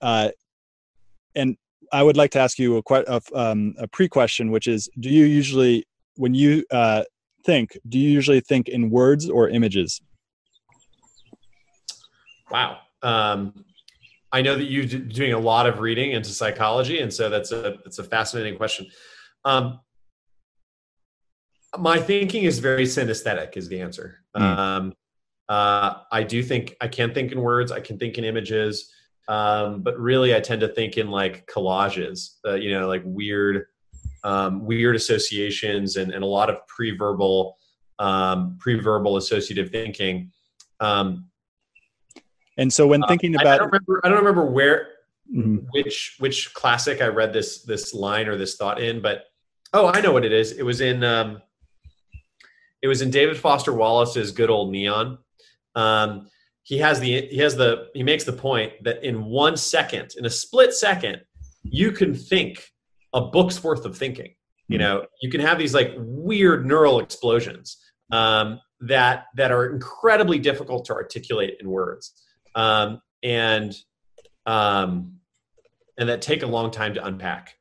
uh, 0.00 0.30
and 1.34 1.56
i 1.92 2.02
would 2.02 2.16
like 2.16 2.30
to 2.30 2.38
ask 2.38 2.58
you 2.58 2.76
a, 2.78 2.82
a, 2.90 3.20
um, 3.34 3.74
a 3.78 3.88
pre-question 3.88 4.50
which 4.50 4.66
is 4.66 4.88
do 5.00 5.08
you 5.08 5.24
usually 5.24 5.84
when 6.16 6.34
you 6.34 6.64
uh, 6.70 7.02
think 7.44 7.78
do 7.88 7.98
you 7.98 8.10
usually 8.10 8.40
think 8.40 8.68
in 8.68 8.90
words 8.90 9.28
or 9.28 9.48
images? 9.48 10.00
Wow. 12.50 12.78
Um, 13.02 13.64
i 14.30 14.42
know 14.42 14.56
that 14.56 14.64
you're 14.64 14.84
doing 14.84 15.32
a 15.32 15.38
lot 15.38 15.66
of 15.66 15.80
reading 15.80 16.12
into 16.12 16.28
psychology 16.30 17.00
and 17.00 17.12
so 17.12 17.30
that's 17.30 17.50
a 17.50 17.78
that's 17.84 17.98
a 17.98 18.04
fascinating 18.04 18.56
question. 18.56 18.86
Um, 19.44 19.80
my 21.78 21.98
thinking 21.98 22.44
is 22.44 22.58
very 22.58 22.84
synesthetic 22.84 23.56
is 23.56 23.68
the 23.68 23.80
answer. 23.80 24.20
Mm. 24.36 24.42
um, 24.42 24.94
uh, 25.48 25.94
i 26.12 26.22
do 26.22 26.42
think 26.42 26.76
i 26.80 26.88
can 26.88 27.14
think 27.14 27.32
in 27.32 27.40
words 27.40 27.72
i 27.72 27.80
can 27.80 27.98
think 27.98 28.18
in 28.18 28.24
images 28.24 28.92
um, 29.28 29.82
but 29.82 29.98
really 29.98 30.34
i 30.34 30.40
tend 30.40 30.60
to 30.60 30.68
think 30.68 30.98
in 30.98 31.08
like 31.08 31.46
collages 31.46 32.36
uh, 32.46 32.54
you 32.54 32.70
know 32.72 32.86
like 32.86 33.02
weird 33.04 33.66
um, 34.24 34.64
weird 34.64 34.96
associations 34.96 35.96
and, 35.96 36.12
and 36.12 36.22
a 36.22 36.26
lot 36.26 36.50
of 36.50 36.66
pre-verbal 36.66 37.56
um, 37.98 38.56
pre-verbal 38.60 39.16
associative 39.16 39.70
thinking 39.70 40.30
um, 40.80 41.26
and 42.56 42.72
so 42.72 42.86
when 42.86 43.02
uh, 43.02 43.08
thinking 43.08 43.34
about 43.34 43.46
I 43.46 43.58
don't 43.58 43.66
remember, 43.66 44.00
I 44.04 44.08
don't 44.08 44.18
remember 44.18 44.46
where 44.46 44.88
mm-hmm. 45.32 45.66
which 45.70 46.16
which 46.18 46.54
classic 46.54 47.00
i 47.02 47.06
read 47.06 47.32
this 47.32 47.62
this 47.62 47.94
line 47.94 48.28
or 48.28 48.36
this 48.36 48.56
thought 48.56 48.80
in 48.80 49.00
but 49.02 49.24
oh 49.72 49.88
i 49.88 50.00
know 50.00 50.12
what 50.12 50.24
it 50.24 50.32
is 50.32 50.52
it 50.52 50.62
was 50.62 50.80
in 50.80 51.04
um, 51.04 51.42
it 52.82 52.88
was 52.88 53.02
in 53.02 53.10
David 53.10 53.36
Foster 53.36 53.72
Wallace's 53.72 54.30
Good 54.30 54.50
Old 54.50 54.70
Neon. 54.70 55.18
Um, 55.74 56.28
he 56.62 56.78
has 56.78 57.00
the 57.00 57.26
he 57.26 57.38
has 57.38 57.56
the 57.56 57.88
he 57.94 58.02
makes 58.02 58.24
the 58.24 58.32
point 58.32 58.72
that 58.84 59.02
in 59.02 59.24
one 59.24 59.56
second, 59.56 60.12
in 60.18 60.26
a 60.26 60.30
split 60.30 60.74
second, 60.74 61.22
you 61.62 61.92
can 61.92 62.14
think 62.14 62.70
a 63.12 63.20
book's 63.20 63.62
worth 63.62 63.84
of 63.84 63.96
thinking. 63.96 64.34
You 64.68 64.78
hmm. 64.78 64.82
know, 64.82 65.06
you 65.22 65.30
can 65.30 65.40
have 65.40 65.58
these 65.58 65.74
like 65.74 65.94
weird 65.96 66.66
neural 66.66 67.00
explosions 67.00 67.78
um, 68.12 68.60
that 68.80 69.24
that 69.36 69.50
are 69.50 69.70
incredibly 69.70 70.38
difficult 70.38 70.84
to 70.86 70.94
articulate 70.94 71.56
in 71.60 71.68
words, 71.68 72.12
um, 72.54 73.00
and 73.22 73.74
um, 74.46 75.14
and 75.98 76.08
that 76.08 76.22
take 76.22 76.42
a 76.42 76.46
long 76.46 76.70
time 76.70 76.94
to 76.94 77.04
unpack. 77.04 77.54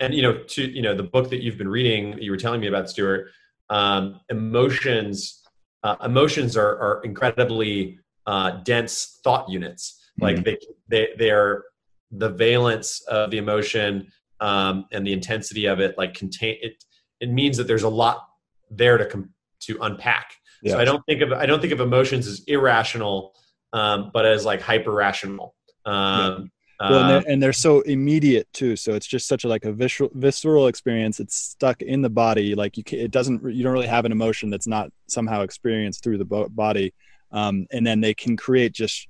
And 0.00 0.12
you 0.14 0.22
know, 0.22 0.42
to 0.42 0.70
you 0.70 0.82
know, 0.82 0.94
the 0.94 1.04
book 1.04 1.30
that 1.30 1.42
you've 1.42 1.58
been 1.58 1.68
reading, 1.68 2.12
that 2.12 2.22
you 2.22 2.30
were 2.30 2.36
telling 2.36 2.60
me 2.60 2.66
about, 2.66 2.90
Stuart, 2.90 3.30
um, 3.70 4.20
emotions 4.28 5.42
uh, 5.84 5.96
emotions 6.04 6.56
are, 6.56 6.76
are 6.80 7.00
incredibly 7.04 7.98
uh, 8.26 8.50
dense 8.62 9.20
thought 9.22 9.48
units 9.48 9.98
like 10.20 10.36
mm-hmm. 10.36 10.44
they, 10.44 10.58
they 10.88 11.08
they 11.18 11.30
are 11.30 11.64
the 12.10 12.28
valence 12.28 13.00
of 13.08 13.30
the 13.30 13.38
emotion 13.38 14.10
um, 14.40 14.86
and 14.92 15.06
the 15.06 15.12
intensity 15.12 15.66
of 15.66 15.80
it 15.80 15.96
like 15.98 16.14
contain 16.14 16.56
it 16.60 16.84
it 17.20 17.30
means 17.30 17.56
that 17.56 17.66
there's 17.66 17.82
a 17.82 17.88
lot 17.88 18.26
there 18.70 18.98
to 18.98 19.06
com- 19.06 19.30
to 19.60 19.78
unpack 19.82 20.32
yeah. 20.62 20.72
so 20.72 20.78
i 20.78 20.84
don't 20.84 21.02
think 21.06 21.20
of 21.20 21.32
i 21.32 21.46
don't 21.46 21.60
think 21.60 21.72
of 21.72 21.80
emotions 21.80 22.26
as 22.26 22.42
irrational 22.46 23.34
um, 23.72 24.10
but 24.14 24.24
as 24.24 24.44
like 24.44 24.60
hyper 24.60 24.92
rational 24.92 25.54
um, 25.84 26.50
well, 26.80 27.00
and 27.00 27.10
they're, 27.10 27.18
uh, 27.18 27.32
and 27.32 27.42
they're, 27.42 27.52
so 27.52 27.80
immediate 27.80 28.46
too. 28.52 28.76
So 28.76 28.94
it's 28.94 29.06
just 29.06 29.26
such 29.26 29.44
a 29.44 29.48
like 29.48 29.64
a 29.64 29.72
visceral 29.72 30.10
visceral 30.14 30.68
experience. 30.68 31.18
It's 31.18 31.34
stuck 31.34 31.82
in 31.82 32.02
the 32.02 32.10
body. 32.10 32.54
Like 32.54 32.76
you, 32.76 32.84
can, 32.84 33.00
it 33.00 33.10
doesn't. 33.10 33.42
You 33.52 33.64
don't 33.64 33.72
really 33.72 33.88
have 33.88 34.04
an 34.04 34.12
emotion 34.12 34.48
that's 34.48 34.68
not 34.68 34.90
somehow 35.08 35.42
experienced 35.42 36.04
through 36.04 36.18
the 36.18 36.24
body. 36.24 36.94
Um, 37.32 37.66
and 37.72 37.84
then 37.84 38.00
they 38.00 38.14
can 38.14 38.36
create 38.36 38.72
just 38.72 39.08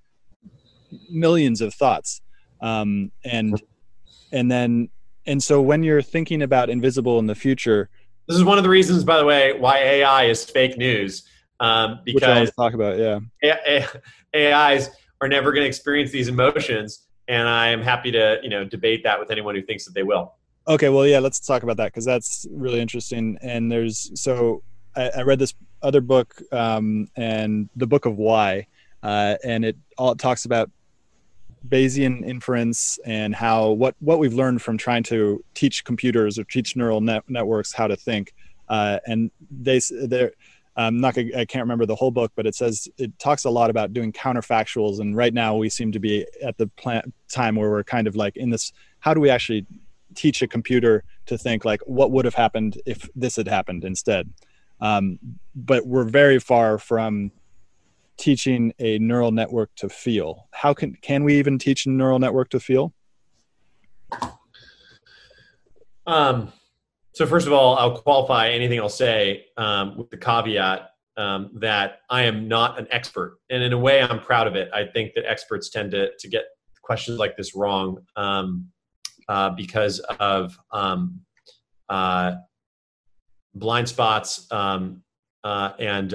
millions 1.10 1.60
of 1.60 1.74
thoughts. 1.74 2.22
Um, 2.62 3.12
and 3.24 3.62
and 4.32 4.50
then 4.50 4.88
and 5.28 5.42
so 5.42 5.62
when 5.62 5.82
you're 5.84 6.02
thinking 6.02 6.42
about 6.42 6.70
invisible 6.70 7.18
in 7.20 7.26
the 7.26 7.34
future, 7.34 7.88
this 8.26 8.36
is 8.36 8.44
one 8.44 8.58
of 8.58 8.64
the 8.64 8.70
reasons, 8.70 9.04
by 9.04 9.18
the 9.18 9.24
way, 9.24 9.52
why 9.58 9.78
AI 9.78 10.24
is 10.24 10.44
fake 10.44 10.76
news. 10.76 11.22
Um, 11.60 12.00
because 12.04 12.50
talk 12.52 12.74
about 12.74 12.98
yeah, 13.42 13.86
AIs 14.34 14.90
are 15.20 15.28
never 15.28 15.52
going 15.52 15.62
to 15.62 15.68
experience 15.68 16.10
these 16.10 16.28
emotions 16.28 17.08
and 17.28 17.46
I 17.46 17.68
am 17.68 17.82
happy 17.82 18.10
to 18.12 18.40
you 18.42 18.48
know 18.48 18.64
debate 18.64 19.04
that 19.04 19.20
with 19.20 19.30
anyone 19.30 19.54
who 19.54 19.62
thinks 19.62 19.84
that 19.84 19.94
they 19.94 20.02
will. 20.02 20.34
Okay, 20.66 20.88
well, 20.88 21.06
yeah, 21.06 21.18
let's 21.18 21.40
talk 21.40 21.62
about 21.62 21.76
that 21.76 21.86
because 21.86 22.04
that's 22.04 22.46
really 22.50 22.80
interesting. 22.80 23.38
And 23.40 23.70
there's 23.70 24.10
so 24.20 24.62
I, 24.96 25.10
I 25.10 25.22
read 25.22 25.38
this 25.38 25.54
other 25.82 26.00
book 26.00 26.42
um, 26.52 27.08
and 27.16 27.68
the 27.76 27.86
book 27.86 28.06
of 28.06 28.16
why, 28.16 28.66
uh, 29.02 29.36
and 29.44 29.64
it 29.64 29.76
all 29.96 30.12
it 30.12 30.18
talks 30.18 30.46
about 30.46 30.70
Bayesian 31.66 32.24
inference 32.26 32.98
and 33.04 33.34
how 33.34 33.70
what 33.70 33.94
what 34.00 34.18
we've 34.18 34.34
learned 34.34 34.62
from 34.62 34.78
trying 34.78 35.02
to 35.04 35.44
teach 35.54 35.84
computers 35.84 36.38
or 36.38 36.44
teach 36.44 36.76
neural 36.76 37.00
net, 37.00 37.24
networks 37.28 37.72
how 37.72 37.86
to 37.86 37.96
think. 37.96 38.34
Uh, 38.68 38.98
and 39.06 39.30
they 39.50 39.80
they're 40.06 40.32
I'm 40.78 41.00
not 41.00 41.18
I 41.18 41.44
can't 41.44 41.64
remember 41.64 41.86
the 41.86 41.96
whole 41.96 42.12
book, 42.12 42.32
but 42.36 42.46
it 42.46 42.54
says 42.54 42.88
it 42.98 43.18
talks 43.18 43.44
a 43.44 43.50
lot 43.50 43.68
about 43.68 43.92
doing 43.92 44.12
counterfactuals. 44.12 45.00
And 45.00 45.16
right 45.16 45.34
now 45.34 45.56
we 45.56 45.68
seem 45.68 45.90
to 45.92 45.98
be 45.98 46.24
at 46.40 46.56
the 46.56 46.68
plant 46.68 47.12
time 47.28 47.56
where 47.56 47.68
we're 47.68 47.82
kind 47.82 48.06
of 48.06 48.14
like 48.14 48.36
in 48.36 48.50
this. 48.50 48.72
How 49.00 49.12
do 49.12 49.20
we 49.20 49.28
actually 49.28 49.66
teach 50.14 50.40
a 50.40 50.46
computer 50.46 51.02
to 51.26 51.36
think 51.36 51.64
like 51.64 51.80
what 51.86 52.12
would 52.12 52.24
have 52.24 52.34
happened 52.34 52.80
if 52.86 53.08
this 53.16 53.34
had 53.34 53.48
happened 53.48 53.84
instead? 53.84 54.32
Um, 54.80 55.18
but 55.56 55.84
we're 55.84 56.04
very 56.04 56.38
far 56.38 56.78
from 56.78 57.32
teaching 58.18 58.72
a 58.78 58.98
neural 58.98 59.30
network 59.30 59.70
to 59.76 59.88
feel. 59.88 60.48
How 60.52 60.74
can 60.74 60.94
can 61.00 61.24
we 61.24 61.38
even 61.38 61.58
teach 61.58 61.86
a 61.86 61.90
neural 61.90 62.18
network 62.18 62.50
to 62.50 62.60
feel? 62.60 62.92
Um, 66.06 66.52
so 67.12 67.26
first 67.26 67.46
of 67.46 67.52
all, 67.52 67.76
I'll 67.76 68.00
qualify 68.00 68.48
anything 68.48 68.80
I'll 68.80 68.88
say 68.88 69.46
um, 69.56 69.96
with 69.98 70.10
the 70.10 70.16
caveat 70.16 70.90
um, 71.16 71.50
that 71.54 72.00
I 72.08 72.22
am 72.22 72.48
not 72.48 72.78
an 72.78 72.86
expert, 72.90 73.38
and 73.50 73.62
in 73.62 73.72
a 73.72 73.78
way, 73.78 74.02
I'm 74.02 74.20
proud 74.20 74.46
of 74.46 74.56
it. 74.56 74.70
I 74.72 74.84
think 74.84 75.14
that 75.14 75.24
experts 75.26 75.70
tend 75.70 75.90
to 75.92 76.10
to 76.18 76.28
get 76.28 76.44
questions 76.82 77.18
like 77.18 77.36
this 77.36 77.54
wrong 77.54 77.98
um, 78.16 78.68
uh, 79.28 79.50
because 79.50 80.00
of 80.20 80.58
um, 80.72 81.20
uh, 81.88 82.34
blind 83.54 83.88
spots, 83.88 84.46
um, 84.50 85.02
uh, 85.44 85.72
and 85.78 86.14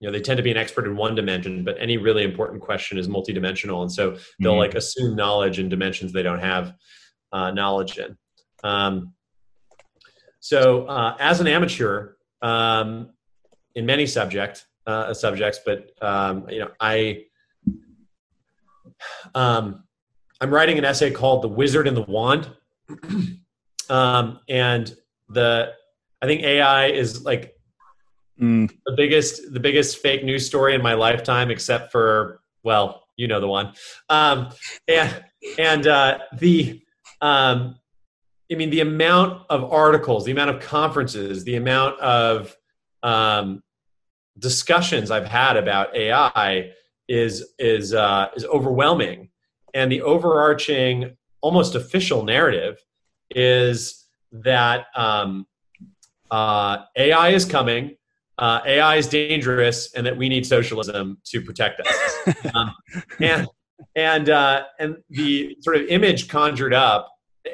you 0.00 0.08
know 0.08 0.12
they 0.12 0.20
tend 0.20 0.38
to 0.38 0.42
be 0.42 0.50
an 0.50 0.56
expert 0.56 0.86
in 0.86 0.96
one 0.96 1.14
dimension. 1.14 1.62
But 1.62 1.76
any 1.78 1.98
really 1.98 2.24
important 2.24 2.62
question 2.62 2.98
is 2.98 3.06
multidimensional, 3.06 3.82
and 3.82 3.92
so 3.92 4.16
they'll 4.40 4.52
mm-hmm. 4.52 4.58
like 4.58 4.74
assume 4.74 5.14
knowledge 5.14 5.58
in 5.58 5.68
dimensions 5.68 6.12
they 6.12 6.22
don't 6.22 6.40
have 6.40 6.74
uh, 7.32 7.50
knowledge 7.50 7.98
in. 7.98 8.16
Um, 8.64 9.12
so 10.40 10.86
uh, 10.86 11.16
as 11.20 11.40
an 11.40 11.46
amateur 11.46 12.14
um, 12.40 13.10
in 13.74 13.84
many 13.84 14.06
subject 14.06 14.66
uh, 14.86 15.12
subjects, 15.12 15.60
but 15.64 15.90
um, 16.02 16.48
you 16.48 16.60
know, 16.60 16.70
I 16.80 17.24
um, 19.34 19.84
I'm 20.40 20.52
writing 20.52 20.78
an 20.78 20.84
essay 20.86 21.10
called 21.10 21.42
"The 21.42 21.48
Wizard 21.48 21.86
and 21.86 21.96
the 21.96 22.02
Wand," 22.02 22.48
um, 23.90 24.40
and 24.48 24.94
the 25.28 25.74
I 26.22 26.26
think 26.26 26.42
AI 26.42 26.86
is 26.86 27.22
like 27.24 27.54
mm. 28.40 28.70
the 28.86 28.92
biggest 28.96 29.52
the 29.52 29.60
biggest 29.60 29.98
fake 29.98 30.24
news 30.24 30.46
story 30.46 30.74
in 30.74 30.82
my 30.82 30.94
lifetime, 30.94 31.50
except 31.50 31.92
for 31.92 32.40
well, 32.62 33.04
you 33.16 33.28
know 33.28 33.40
the 33.40 33.48
one. 33.48 33.72
Um, 34.08 34.48
and 34.88 35.24
and 35.58 35.86
uh, 35.86 36.18
the 36.38 36.82
um, 37.20 37.76
I 38.50 38.56
mean 38.56 38.70
the 38.70 38.80
amount 38.80 39.44
of 39.50 39.72
articles, 39.72 40.24
the 40.24 40.32
amount 40.32 40.50
of 40.50 40.60
conferences, 40.60 41.44
the 41.44 41.56
amount 41.56 42.00
of 42.00 42.56
um, 43.02 43.62
discussions 44.38 45.10
I've 45.10 45.26
had 45.26 45.56
about 45.56 45.94
AI 45.94 46.72
is 47.08 47.52
is 47.58 47.94
uh, 47.94 48.28
is 48.34 48.44
overwhelming, 48.44 49.30
and 49.74 49.90
the 49.90 50.02
overarching, 50.02 51.16
almost 51.40 51.74
official 51.74 52.24
narrative 52.24 52.78
is 53.30 54.06
that 54.32 54.86
um, 54.96 55.46
uh, 56.30 56.78
AI 56.96 57.30
is 57.30 57.44
coming, 57.44 57.96
uh, 58.40 58.60
AI 58.64 58.96
is 58.96 59.06
dangerous, 59.06 59.92
and 59.92 60.04
that 60.06 60.16
we 60.16 60.28
need 60.28 60.46
socialism 60.46 61.18
to 61.26 61.42
protect 61.42 61.80
us. 61.80 62.36
um, 62.54 62.74
and 63.20 63.46
and 63.94 64.30
uh, 64.30 64.64
and 64.78 64.96
the 65.10 65.56
sort 65.60 65.76
of 65.76 65.86
image 65.88 66.28
conjured 66.28 66.72
up, 66.72 67.06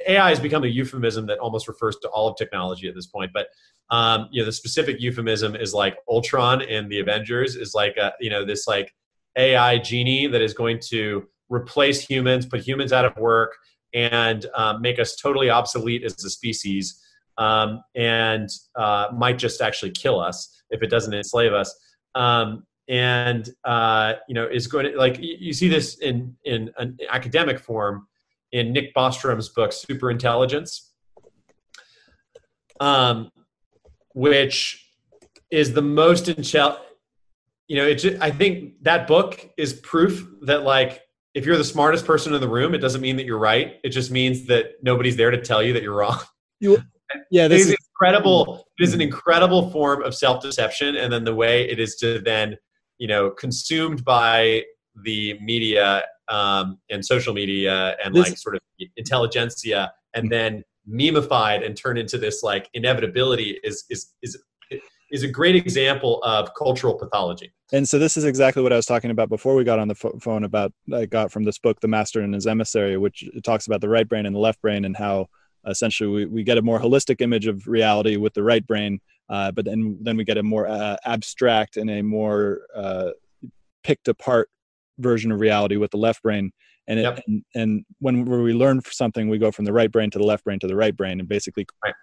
AI 0.06 0.28
has 0.28 0.38
become 0.38 0.62
a 0.62 0.68
euphemism 0.68 1.26
that 1.26 1.38
almost 1.38 1.66
refers 1.66 1.96
to 2.02 2.08
all 2.08 2.28
of 2.28 2.36
technology 2.36 2.88
at 2.88 2.94
this 2.94 3.06
point. 3.06 3.32
But 3.34 3.48
um, 3.90 4.28
you 4.30 4.40
know, 4.40 4.46
the 4.46 4.52
specific 4.52 5.00
euphemism 5.00 5.56
is 5.56 5.74
like 5.74 5.96
Ultron 6.08 6.62
in 6.62 6.88
the 6.88 7.00
Avengers 7.00 7.56
is 7.56 7.74
like 7.74 7.96
a, 7.96 8.12
you 8.20 8.30
know 8.30 8.44
this 8.44 8.68
like 8.68 8.94
AI 9.36 9.78
genie 9.78 10.28
that 10.28 10.40
is 10.40 10.54
going 10.54 10.78
to 10.90 11.26
replace 11.48 12.00
humans, 12.00 12.46
put 12.46 12.60
humans 12.60 12.92
out 12.92 13.04
of 13.04 13.16
work, 13.16 13.56
and 13.92 14.46
um, 14.54 14.80
make 14.80 15.00
us 15.00 15.16
totally 15.16 15.50
obsolete 15.50 16.04
as 16.04 16.24
a 16.24 16.30
species, 16.30 17.02
um, 17.38 17.82
and 17.96 18.48
uh, 18.76 19.08
might 19.12 19.36
just 19.36 19.60
actually 19.60 19.90
kill 19.90 20.20
us 20.20 20.55
if 20.70 20.82
it 20.82 20.90
doesn't 20.90 21.14
enslave 21.14 21.52
us. 21.52 21.74
Um, 22.14 22.64
and 22.88 23.50
uh, 23.64 24.14
you 24.28 24.34
know 24.34 24.46
is 24.46 24.66
going 24.66 24.90
to 24.90 24.96
like 24.96 25.18
you, 25.20 25.52
see 25.52 25.68
this 25.68 25.98
in 25.98 26.36
in 26.44 26.70
an 26.78 26.96
academic 27.10 27.58
form 27.58 28.06
in 28.52 28.72
Nick 28.72 28.94
Bostrom's 28.94 29.48
book 29.48 29.70
Superintelligence, 29.70 30.90
um, 32.80 33.30
which 34.14 34.88
is 35.50 35.72
the 35.72 35.82
most 35.82 36.26
intel. 36.26 36.78
You 37.68 37.76
know, 37.76 37.86
it. 37.86 38.04
I 38.20 38.30
think 38.30 38.74
that 38.82 39.08
book 39.08 39.50
is 39.56 39.72
proof 39.74 40.24
that 40.42 40.62
like 40.62 41.02
if 41.34 41.44
you're 41.44 41.58
the 41.58 41.64
smartest 41.64 42.06
person 42.06 42.32
in 42.34 42.40
the 42.40 42.48
room, 42.48 42.74
it 42.74 42.78
doesn't 42.78 43.00
mean 43.00 43.16
that 43.16 43.26
you're 43.26 43.38
right. 43.38 43.76
It 43.82 43.90
just 43.90 44.10
means 44.10 44.46
that 44.46 44.74
nobody's 44.82 45.16
there 45.16 45.30
to 45.30 45.40
tell 45.40 45.62
you 45.62 45.72
that 45.74 45.82
you're 45.82 45.96
wrong. 45.96 46.18
You, 46.58 46.78
yeah, 47.30 47.48
this 47.48 47.68
is 47.68 47.76
incredible. 48.00 48.66
It 48.78 48.84
is 48.84 48.94
an 48.94 49.00
incredible 49.00 49.70
form 49.70 50.02
of 50.02 50.14
self-deception, 50.14 50.96
and 50.96 51.12
then 51.12 51.24
the 51.24 51.34
way 51.34 51.68
it 51.68 51.78
is 51.78 51.96
to 51.96 52.20
then, 52.20 52.56
you 52.98 53.08
know, 53.08 53.30
consumed 53.30 54.04
by 54.04 54.64
the 55.04 55.38
media 55.40 56.04
um, 56.28 56.78
and 56.90 57.04
social 57.04 57.34
media 57.34 57.96
and 58.04 58.14
this, 58.14 58.28
like 58.28 58.38
sort 58.38 58.56
of 58.56 58.62
intelligentsia, 58.96 59.92
and 60.14 60.30
then 60.30 60.62
memeified 60.88 61.64
and 61.66 61.76
turned 61.76 61.98
into 61.98 62.18
this 62.18 62.42
like 62.42 62.68
inevitability 62.74 63.58
is 63.64 63.84
is 63.90 64.12
is 64.22 64.38
is 65.12 65.22
a 65.22 65.28
great 65.28 65.54
example 65.54 66.20
of 66.24 66.52
cultural 66.54 66.94
pathology. 66.94 67.52
And 67.72 67.88
so 67.88 67.98
this 67.98 68.16
is 68.16 68.24
exactly 68.24 68.62
what 68.62 68.72
I 68.72 68.76
was 68.76 68.86
talking 68.86 69.10
about 69.10 69.28
before 69.28 69.54
we 69.54 69.62
got 69.62 69.78
on 69.78 69.88
the 69.88 69.94
phone 69.94 70.44
about 70.44 70.72
I 70.92 71.06
got 71.06 71.30
from 71.30 71.44
this 71.44 71.58
book, 71.58 71.80
The 71.80 71.88
Master 71.88 72.20
and 72.20 72.34
His 72.34 72.46
Emissary, 72.46 72.96
which 72.96 73.24
talks 73.44 73.66
about 73.66 73.80
the 73.80 73.88
right 73.88 74.08
brain 74.08 74.26
and 74.26 74.34
the 74.34 74.40
left 74.40 74.60
brain 74.60 74.84
and 74.84 74.96
how 74.96 75.28
essentially 75.66 76.08
we, 76.08 76.26
we 76.26 76.42
get 76.42 76.58
a 76.58 76.62
more 76.62 76.78
holistic 76.78 77.20
image 77.20 77.46
of 77.46 77.66
reality 77.66 78.16
with 78.16 78.34
the 78.34 78.42
right 78.42 78.66
brain, 78.66 79.00
uh, 79.28 79.50
but 79.52 79.64
then 79.64 79.98
then 80.00 80.16
we 80.16 80.24
get 80.24 80.38
a 80.38 80.42
more 80.42 80.66
uh, 80.66 80.96
abstract 81.04 81.76
and 81.76 81.90
a 81.90 82.02
more 82.02 82.60
uh, 82.74 83.10
picked 83.82 84.08
apart 84.08 84.48
version 84.98 85.30
of 85.32 85.40
reality 85.40 85.76
with 85.76 85.90
the 85.90 85.98
left 85.98 86.22
brain. 86.22 86.50
And, 86.88 87.00
it, 87.00 87.02
yep. 87.02 87.20
and, 87.26 87.44
and 87.54 87.84
when 87.98 88.24
we 88.24 88.52
learn 88.52 88.80
something, 88.88 89.28
we 89.28 89.38
go 89.38 89.50
from 89.50 89.64
the 89.64 89.72
right 89.72 89.90
brain 89.90 90.10
to 90.10 90.18
the 90.18 90.24
left 90.24 90.44
brain 90.44 90.60
to 90.60 90.68
the 90.68 90.76
right 90.76 90.96
brain, 90.96 91.18
and 91.18 91.28
basically 91.28 91.66
right. 91.84 91.94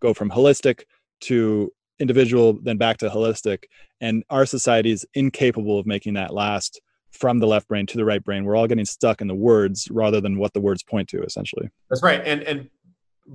go 0.00 0.14
from 0.14 0.30
holistic 0.30 0.84
to 1.22 1.70
individual 2.00 2.58
then 2.62 2.78
back 2.78 2.96
to 2.96 3.08
holistic 3.08 3.64
and 4.00 4.24
our 4.30 4.46
society 4.46 4.90
is 4.90 5.06
incapable 5.14 5.78
of 5.78 5.86
making 5.86 6.14
that 6.14 6.32
last 6.32 6.80
from 7.12 7.38
the 7.38 7.46
left 7.46 7.68
brain 7.68 7.86
to 7.86 7.96
the 7.96 8.04
right 8.04 8.24
brain 8.24 8.44
we're 8.44 8.56
all 8.56 8.66
getting 8.66 8.86
stuck 8.86 9.20
in 9.20 9.26
the 9.26 9.34
words 9.34 9.88
rather 9.90 10.20
than 10.20 10.38
what 10.38 10.52
the 10.54 10.60
words 10.60 10.82
point 10.82 11.08
to 11.08 11.22
essentially 11.22 11.68
that's 11.90 12.02
right 12.02 12.22
and 12.24 12.42
and 12.44 12.70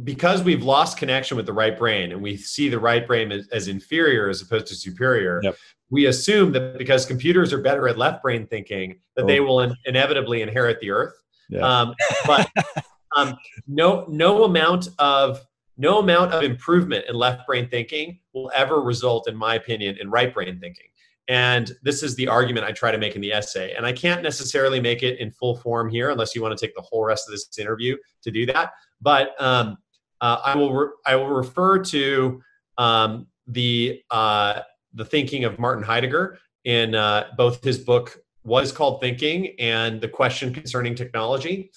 because 0.04 0.44
we've 0.44 0.64
lost 0.64 0.98
connection 0.98 1.38
with 1.38 1.46
the 1.46 1.54
right 1.54 1.78
brain 1.78 2.12
and 2.12 2.22
we 2.22 2.36
see 2.36 2.70
the 2.70 2.80
right 2.80 3.08
brain 3.08 3.32
as, 3.32 3.48
as 3.50 3.68
inferior 3.68 4.30
as 4.30 4.42
opposed 4.42 4.68
to 4.68 4.76
superior 4.76 5.40
yep. 5.44 5.56
we 5.90 6.08
assume 6.08 6.52
that 6.52 6.78
because 6.78 7.06
computers 7.06 7.54
are 7.54 7.62
better 7.62 7.88
at 7.88 7.98
left 7.98 8.22
brain 8.22 8.46
thinking 8.48 9.00
that 9.16 9.24
oh. 9.24 9.28
they 9.28 9.40
will 9.40 9.62
in, 9.62 9.74
inevitably 9.86 10.42
inherit 10.42 10.80
the 10.82 10.92
earth 10.92 11.14
yeah. 11.50 11.62
um, 11.62 11.94
but 12.26 12.50
um, 13.16 13.36
no 13.68 14.06
no 14.10 14.44
amount 14.44 14.90
of 15.00 15.46
no 15.78 16.00
amount 16.00 16.34
of 16.34 16.44
improvement 16.44 17.06
in 17.10 17.16
left 17.16 17.46
brain 17.46 17.68
thinking 17.68 18.20
will 18.34 18.52
ever 18.56 18.82
result, 18.82 19.28
in 19.28 19.36
my 19.36 19.56
opinion, 19.56 19.98
in 20.00 20.10
right 20.10 20.34
brain 20.34 20.60
thinking. 20.60 20.86
And 21.28 21.72
this 21.82 22.04
is 22.04 22.16
the 22.16 22.28
argument 22.28 22.66
I 22.66 22.72
try 22.72 22.92
to 22.92 22.98
make 22.98 23.16
in 23.16 23.22
the 23.22 23.34
essay. 23.34 23.74
And 23.74 23.86
I 23.86 23.92
can't 23.92 24.22
necessarily 24.22 24.80
make 24.80 25.02
it 25.02 25.20
in 25.20 25.32
full 25.32 25.58
form 25.58 25.90
here 25.90 26.12
unless 26.12 26.36
you 26.36 26.42
want 26.42 26.58
to 26.58 26.66
take 26.66 26.76
the 26.76 26.84
whole 26.84 27.04
rest 27.04 27.28
of 27.28 27.32
this 27.32 27.50
interview 27.58 27.98
to 28.22 28.32
do 28.32 28.46
that. 28.48 28.72
But 29.02 29.30
um, 29.42 29.78
uh, 30.26 30.42
I 30.44 30.56
will 30.56 30.74
re- 30.74 30.94
I 31.06 31.16
will 31.16 31.30
refer 31.30 31.84
to 31.84 32.42
um, 32.80 33.28
the 33.46 34.02
uh, 34.10 34.62
the 34.96 35.06
thinking 35.06 35.44
of 35.44 35.60
Martin 35.60 35.84
Heidegger 35.84 36.40
in 36.64 36.96
uh, 36.96 37.28
both 37.38 37.64
his 37.64 37.78
book 37.78 38.18
"What 38.42 38.64
Is 38.64 38.72
Called 38.72 39.02
Thinking" 39.02 39.56
and 39.60 40.02
"The 40.02 40.08
Question 40.08 40.52
Concerning 40.52 40.96
Technology." 40.96 41.70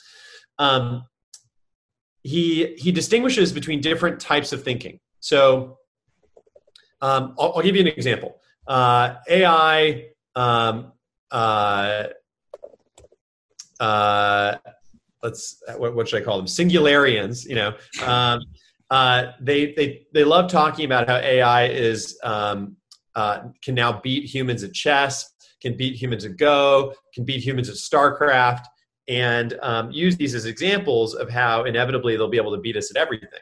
Um, 0.58 1.04
he 2.22 2.74
he 2.76 2.90
distinguishes 2.90 3.52
between 3.52 3.82
different 3.82 4.18
types 4.18 4.54
of 4.54 4.62
thinking. 4.62 4.98
So 5.20 5.76
um, 7.02 7.34
I'll, 7.38 7.52
I'll, 7.56 7.62
give 7.62 7.76
you 7.76 7.82
an 7.82 7.88
example. 7.88 8.40
Uh, 8.66 9.16
AI. 9.28 10.06
Let's 15.22 15.62
what, 15.76 15.94
what, 15.94 16.08
should 16.08 16.22
I 16.22 16.24
call 16.24 16.36
them? 16.36 16.46
Singularians. 16.46 17.46
You 17.46 17.56
know, 17.56 17.74
um, 18.06 18.40
uh, 18.90 19.32
they 19.40 19.72
they 19.74 20.06
they 20.12 20.24
love 20.24 20.50
talking 20.50 20.84
about 20.84 21.08
how 21.08 21.16
AI 21.16 21.66
is 21.66 22.18
um, 22.22 22.76
uh, 23.14 23.40
can 23.62 23.74
now 23.74 24.00
beat 24.00 24.24
humans 24.24 24.62
at 24.62 24.72
chess, 24.72 25.32
can 25.60 25.76
beat 25.76 26.00
humans 26.00 26.24
at 26.24 26.36
Go, 26.36 26.94
can 27.12 27.24
beat 27.24 27.42
humans 27.42 27.68
at 27.68 27.76
StarCraft 27.76 28.64
and 29.08 29.58
um, 29.62 29.90
use 29.90 30.16
these 30.16 30.34
as 30.34 30.44
examples 30.44 31.14
of 31.14 31.30
how 31.30 31.64
inevitably 31.64 32.16
they'll 32.16 32.28
be 32.28 32.36
able 32.36 32.54
to 32.54 32.60
beat 32.60 32.76
us 32.76 32.90
at 32.90 32.96
everything. 32.96 33.40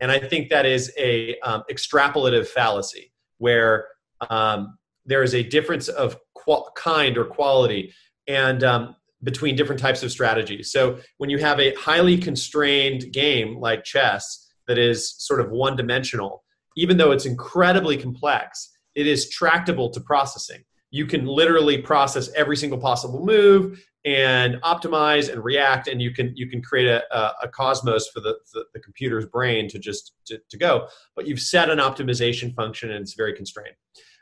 And 0.00 0.10
I 0.10 0.18
think 0.18 0.48
that 0.50 0.64
is 0.64 0.92
a 0.96 1.38
um, 1.40 1.64
extrapolative 1.70 2.46
fallacy 2.46 3.12
where 3.38 3.88
um, 4.30 4.78
there 5.04 5.22
is 5.22 5.34
a 5.34 5.42
difference 5.42 5.88
of 5.88 6.16
qual- 6.34 6.70
kind 6.76 7.18
or 7.18 7.24
quality 7.24 7.92
and 8.26 8.62
um, 8.62 8.96
between 9.22 9.56
different 9.56 9.80
types 9.80 10.02
of 10.02 10.10
strategies. 10.10 10.72
So 10.72 10.98
when 11.18 11.30
you 11.30 11.38
have 11.38 11.60
a 11.60 11.74
highly 11.74 12.16
constrained 12.16 13.12
game 13.12 13.58
like 13.58 13.84
chess 13.84 14.48
that 14.66 14.78
is 14.78 15.14
sort 15.18 15.40
of 15.40 15.50
one 15.50 15.76
dimensional, 15.76 16.44
even 16.76 16.96
though 16.96 17.10
it's 17.10 17.26
incredibly 17.26 17.96
complex, 17.96 18.70
it 18.94 19.06
is 19.06 19.28
tractable 19.28 19.90
to 19.90 20.00
processing. 20.00 20.64
You 20.90 21.06
can 21.06 21.26
literally 21.26 21.78
process 21.78 22.30
every 22.34 22.56
single 22.56 22.78
possible 22.78 23.24
move 23.24 23.80
and 24.04 24.54
optimize 24.62 25.30
and 25.30 25.44
react 25.44 25.86
and 25.86 26.00
you 26.00 26.10
can 26.10 26.32
you 26.34 26.48
can 26.48 26.62
create 26.62 26.86
a, 26.86 27.02
a, 27.42 27.48
cosmos 27.48 28.08
for 28.08 28.20
the, 28.20 28.34
the, 28.54 28.64
the, 28.72 28.80
computer's 28.80 29.26
brain 29.26 29.68
to 29.68 29.78
just 29.78 30.14
to, 30.24 30.40
to 30.48 30.56
go 30.56 30.88
but 31.14 31.26
you've 31.26 31.40
set 31.40 31.68
an 31.68 31.78
optimization 31.78 32.54
function 32.54 32.90
and 32.90 33.02
it's 33.02 33.12
very 33.12 33.34
constrained 33.34 33.74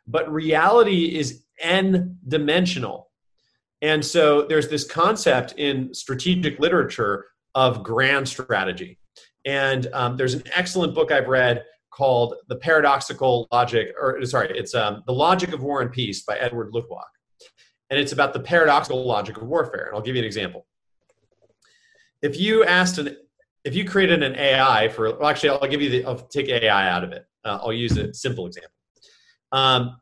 but 0.08 0.28
reality 0.32 1.16
is 1.16 1.44
n 1.61 2.16
dimensional 2.26 3.07
and 3.82 4.04
so 4.04 4.42
there's 4.42 4.68
this 4.68 4.84
concept 4.84 5.54
in 5.56 5.92
strategic 5.94 6.58
literature 6.58 7.26
of 7.54 7.82
grand 7.82 8.28
strategy 8.28 8.98
and 9.44 9.88
um, 9.92 10.16
there's 10.16 10.34
an 10.34 10.42
excellent 10.54 10.94
book 10.94 11.12
i've 11.12 11.28
read 11.28 11.64
called 11.90 12.34
the 12.48 12.56
paradoxical 12.56 13.48
logic 13.50 13.88
or 14.00 14.24
sorry 14.24 14.50
it's 14.56 14.74
um, 14.74 15.02
the 15.06 15.12
logic 15.12 15.52
of 15.52 15.62
war 15.62 15.80
and 15.80 15.90
peace 15.92 16.22
by 16.22 16.36
edward 16.36 16.72
luttwak 16.72 17.08
and 17.90 17.98
it's 17.98 18.12
about 18.12 18.32
the 18.32 18.40
paradoxical 18.40 19.04
logic 19.04 19.36
of 19.36 19.44
warfare. 19.44 19.86
And 19.86 19.96
I'll 19.96 20.02
give 20.02 20.14
you 20.14 20.22
an 20.22 20.26
example. 20.26 20.66
If 22.20 22.38
you 22.38 22.64
asked 22.64 22.98
an, 22.98 23.16
if 23.64 23.74
you 23.74 23.84
created 23.84 24.22
an 24.22 24.34
AI 24.34 24.88
for, 24.88 25.16
well, 25.18 25.28
actually, 25.28 25.50
I'll 25.50 25.68
give 25.68 25.80
you 25.80 25.90
the, 25.90 26.04
I'll 26.04 26.16
take 26.16 26.48
AI 26.48 26.88
out 26.88 27.04
of 27.04 27.12
it. 27.12 27.26
Uh, 27.44 27.58
I'll 27.62 27.72
use 27.72 27.96
a 27.96 28.12
simple 28.12 28.46
example. 28.46 28.72
Um, 29.52 29.96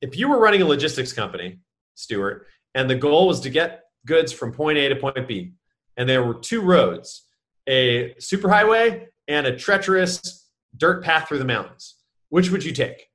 if 0.00 0.18
you 0.18 0.28
were 0.28 0.38
running 0.38 0.62
a 0.62 0.66
logistics 0.66 1.12
company, 1.12 1.58
Stuart, 1.94 2.48
and 2.74 2.88
the 2.88 2.94
goal 2.94 3.28
was 3.28 3.40
to 3.40 3.50
get 3.50 3.84
goods 4.06 4.32
from 4.32 4.52
point 4.52 4.78
A 4.78 4.88
to 4.88 4.96
point 4.96 5.28
B, 5.28 5.52
and 5.96 6.08
there 6.08 6.24
were 6.24 6.34
two 6.34 6.60
roads, 6.60 7.26
a 7.66 8.14
superhighway 8.14 9.06
and 9.28 9.46
a 9.46 9.56
treacherous 9.56 10.48
dirt 10.76 11.04
path 11.04 11.28
through 11.28 11.38
the 11.38 11.44
mountains. 11.44 11.96
which 12.28 12.50
would 12.50 12.64
you 12.64 12.72
take? 12.72 13.08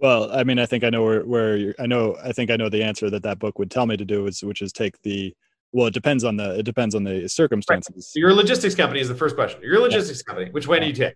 Well, 0.00 0.32
I 0.32 0.44
mean, 0.44 0.58
I 0.58 0.64
think 0.64 0.82
I 0.82 0.88
know 0.88 1.04
where 1.04 1.22
where 1.24 1.74
I 1.78 1.86
know. 1.86 2.16
I 2.24 2.32
think 2.32 2.50
I 2.50 2.56
know 2.56 2.70
the 2.70 2.82
answer 2.82 3.10
that 3.10 3.22
that 3.22 3.38
book 3.38 3.58
would 3.58 3.70
tell 3.70 3.84
me 3.84 3.98
to 3.98 4.04
do 4.04 4.26
is 4.26 4.42
which 4.42 4.62
is 4.62 4.72
take 4.72 5.00
the. 5.02 5.34
Well, 5.72 5.86
it 5.86 5.94
depends 5.94 6.24
on 6.24 6.36
the 6.36 6.58
it 6.58 6.62
depends 6.62 6.94
on 6.94 7.04
the 7.04 7.28
circumstances. 7.28 7.94
Right. 7.94 8.02
So 8.02 8.18
your 8.18 8.32
logistics 8.32 8.74
company 8.74 9.00
is 9.00 9.08
the 9.08 9.14
first 9.14 9.36
question. 9.36 9.60
Your 9.62 9.78
logistics 9.78 10.22
yeah. 10.26 10.32
company. 10.32 10.50
Which 10.52 10.66
way 10.66 10.78
yeah. 10.78 10.80
do 10.80 10.86
you 10.86 10.92
take? 10.94 11.14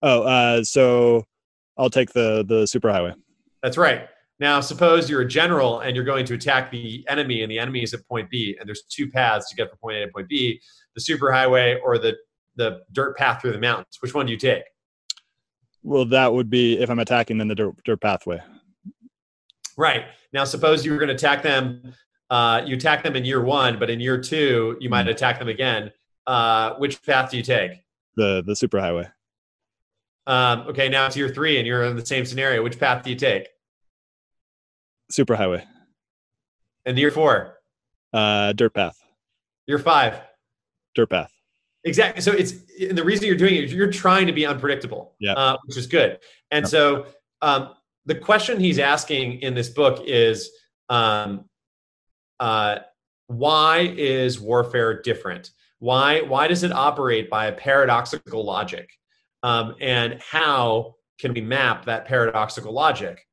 Oh, 0.00 0.22
uh, 0.22 0.64
so 0.64 1.26
I'll 1.76 1.90
take 1.90 2.12
the 2.12 2.42
the 2.48 2.62
superhighway. 2.62 3.14
That's 3.62 3.76
right. 3.76 4.08
Now, 4.42 4.58
suppose 4.58 5.08
you're 5.08 5.20
a 5.20 5.28
general 5.28 5.78
and 5.78 5.94
you're 5.94 6.04
going 6.04 6.26
to 6.26 6.34
attack 6.34 6.72
the 6.72 7.04
enemy, 7.08 7.42
and 7.42 7.50
the 7.50 7.60
enemy 7.60 7.84
is 7.84 7.94
at 7.94 8.04
point 8.08 8.28
B, 8.28 8.56
and 8.58 8.68
there's 8.68 8.82
two 8.82 9.08
paths 9.08 9.48
to 9.48 9.54
get 9.54 9.70
from 9.70 9.78
point 9.78 9.98
A 9.98 10.06
to 10.06 10.10
point 10.10 10.28
B: 10.28 10.60
the 10.96 11.00
superhighway 11.00 11.78
or 11.80 11.96
the 11.96 12.16
the 12.56 12.80
dirt 12.90 13.16
path 13.16 13.40
through 13.40 13.52
the 13.52 13.60
mountains. 13.60 13.98
Which 14.00 14.14
one 14.14 14.26
do 14.26 14.32
you 14.32 14.38
take? 14.38 14.64
Well, 15.84 16.06
that 16.06 16.32
would 16.32 16.50
be 16.50 16.76
if 16.80 16.90
I'm 16.90 16.98
attacking 16.98 17.38
then 17.38 17.46
the 17.46 17.54
dirt, 17.54 17.84
dirt 17.84 18.00
pathway. 18.00 18.42
Right 19.76 20.06
now, 20.32 20.42
suppose 20.42 20.84
you 20.84 20.90
were 20.90 20.98
going 20.98 21.10
to 21.10 21.14
attack 21.14 21.44
them. 21.44 21.94
Uh, 22.28 22.62
you 22.66 22.74
attack 22.74 23.04
them 23.04 23.14
in 23.14 23.24
year 23.24 23.44
one, 23.44 23.78
but 23.78 23.90
in 23.90 24.00
year 24.00 24.20
two, 24.20 24.76
you 24.80 24.90
might 24.90 25.04
hmm. 25.04 25.10
attack 25.10 25.38
them 25.38 25.48
again. 25.48 25.92
Uh, 26.26 26.74
which 26.78 27.00
path 27.04 27.30
do 27.30 27.36
you 27.36 27.44
take? 27.44 27.74
The 28.16 28.42
the 28.44 28.54
superhighway. 28.54 29.08
Um, 30.26 30.62
okay, 30.62 30.88
now 30.88 31.06
it's 31.06 31.16
year 31.16 31.28
three, 31.28 31.58
and 31.58 31.66
you're 31.66 31.84
in 31.84 31.94
the 31.94 32.04
same 32.04 32.24
scenario. 32.24 32.60
Which 32.64 32.80
path 32.80 33.04
do 33.04 33.10
you 33.10 33.16
take? 33.16 33.46
Superhighway. 35.12 35.64
And 36.84 36.98
year 36.98 37.10
four? 37.10 37.58
Uh, 38.12 38.52
dirt 38.52 38.74
path. 38.74 38.96
Year 39.66 39.78
five? 39.78 40.20
Dirt 40.94 41.10
path. 41.10 41.32
Exactly. 41.84 42.22
So 42.22 42.32
it's 42.32 42.54
and 42.80 42.96
the 42.96 43.04
reason 43.04 43.26
you're 43.26 43.36
doing 43.36 43.56
it 43.56 43.64
is 43.64 43.74
you're 43.74 43.90
trying 43.90 44.26
to 44.26 44.32
be 44.32 44.46
unpredictable, 44.46 45.14
yeah. 45.20 45.32
Uh, 45.32 45.56
which 45.64 45.76
is 45.76 45.86
good. 45.86 46.18
And 46.50 46.64
yeah. 46.64 46.68
so 46.68 47.06
um, 47.40 47.74
the 48.06 48.14
question 48.14 48.60
he's 48.60 48.78
asking 48.78 49.40
in 49.42 49.54
this 49.54 49.68
book 49.68 50.02
is 50.06 50.50
um, 50.88 51.44
uh, 52.40 52.78
why 53.26 53.94
is 53.96 54.40
warfare 54.40 55.02
different? 55.02 55.50
Why 55.78 56.20
why 56.22 56.48
does 56.48 56.62
it 56.62 56.72
operate 56.72 57.28
by 57.28 57.46
a 57.46 57.52
paradoxical 57.52 58.44
logic? 58.44 58.90
Um, 59.42 59.74
and 59.80 60.20
how 60.22 60.94
can 61.18 61.34
we 61.34 61.40
map 61.40 61.86
that 61.86 62.06
paradoxical 62.06 62.72
logic? 62.72 63.26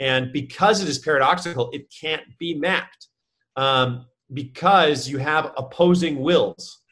And 0.00 0.32
because 0.32 0.82
it 0.82 0.88
is 0.88 0.98
paradoxical, 0.98 1.70
it 1.72 1.92
can't 2.00 2.22
be 2.38 2.54
mapped 2.54 3.08
um, 3.56 4.06
because 4.32 5.08
you 5.08 5.18
have 5.18 5.52
opposing 5.56 6.20
wills 6.20 6.82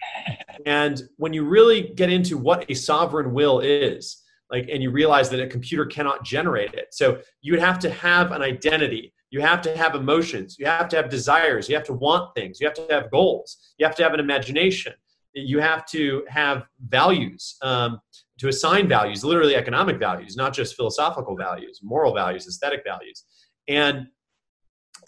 and 0.67 1.03
when 1.17 1.33
you 1.33 1.45
really 1.45 1.93
get 1.95 2.11
into 2.11 2.37
what 2.37 2.71
a 2.71 2.75
sovereign 2.75 3.33
will 3.33 3.61
is, 3.61 4.23
like, 4.51 4.69
and 4.71 4.83
you 4.83 4.91
realize 4.91 5.31
that 5.31 5.41
a 5.41 5.47
computer 5.47 5.87
cannot 5.87 6.25
generate 6.25 6.75
it. 6.75 6.89
So 6.93 7.21
you 7.41 7.53
would 7.53 7.61
have 7.61 7.79
to 7.81 7.91
have 7.91 8.33
an 8.33 8.43
identity. 8.43 9.13
You 9.31 9.41
have 9.41 9.63
to 9.63 9.77
have 9.77 9.95
emotions. 9.95 10.57
You 10.59 10.67
have 10.67 10.89
to 10.91 10.97
have 10.97 11.09
desires. 11.09 11.69
You 11.69 11.75
have 11.75 11.87
to 11.87 11.95
want 11.95 12.35
things. 12.35 12.61
You 12.61 12.67
have 12.67 12.75
to 12.75 12.87
have 12.91 13.11
goals. 13.11 13.57
You 13.79 13.87
have 13.87 13.97
to 13.97 14.03
have 14.03 14.13
an 14.13 14.21
imagination. 14.21 14.93
You 15.35 15.61
have 15.61 15.87
to 15.87 16.25
have 16.29 16.65
values, 16.89 17.57
um, 17.63 18.01
to 18.39 18.49
assign 18.49 18.89
values, 18.89 19.25
literally 19.25 19.57
economic 19.57 19.99
values, 19.99 20.37
not 20.37 20.53
just 20.53 20.77
philosophical 20.77 21.37
values, 21.37 21.81
moral 21.83 22.15
values, 22.15 22.47
aesthetic 22.47 22.83
values. 22.85 23.25
And, 23.69 24.09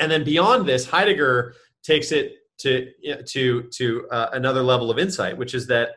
and 0.00 0.10
then 0.10 0.24
beyond 0.24 0.68
this, 0.68 0.86
Heidegger 0.86 1.54
takes 1.82 2.12
it 2.12 2.36
to 2.58 2.90
to 3.26 3.62
to 3.72 4.08
uh, 4.10 4.30
another 4.32 4.62
level 4.62 4.90
of 4.90 4.98
insight, 4.98 5.36
which 5.36 5.54
is 5.54 5.66
that 5.66 5.90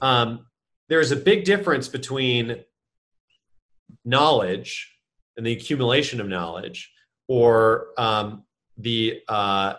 um, 0.00 0.46
there 0.88 1.00
is 1.00 1.12
a 1.12 1.16
big 1.16 1.44
difference 1.44 1.88
between 1.88 2.62
knowledge 4.04 4.94
and 5.36 5.46
the 5.46 5.52
accumulation 5.52 6.20
of 6.20 6.28
knowledge, 6.28 6.92
or 7.28 7.88
um, 7.98 8.44
the 8.76 9.20
uh, 9.28 9.74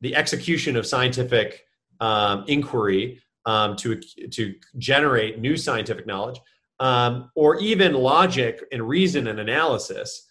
the 0.00 0.14
execution 0.14 0.76
of 0.76 0.86
scientific 0.86 1.62
um, 2.00 2.44
inquiry 2.46 3.22
um, 3.46 3.76
to 3.76 4.00
to 4.30 4.54
generate 4.78 5.38
new 5.38 5.56
scientific 5.56 6.06
knowledge, 6.06 6.40
um, 6.78 7.30
or 7.34 7.58
even 7.60 7.94
logic 7.94 8.62
and 8.72 8.86
reason 8.86 9.26
and 9.26 9.40
analysis, 9.40 10.26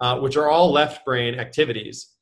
uh, 0.00 0.18
which 0.18 0.36
are 0.36 0.48
all 0.48 0.72
left 0.72 1.04
brain 1.04 1.38
activities 1.38 2.14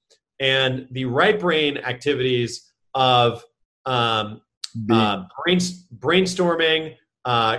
and 0.42 0.88
the 0.90 1.04
right 1.04 1.38
brain 1.38 1.78
activities 1.78 2.72
of 2.94 3.44
um, 3.86 4.42
uh, 4.90 5.24
brain, 5.44 5.58
brainstorming, 5.98 6.96
uh, 7.24 7.58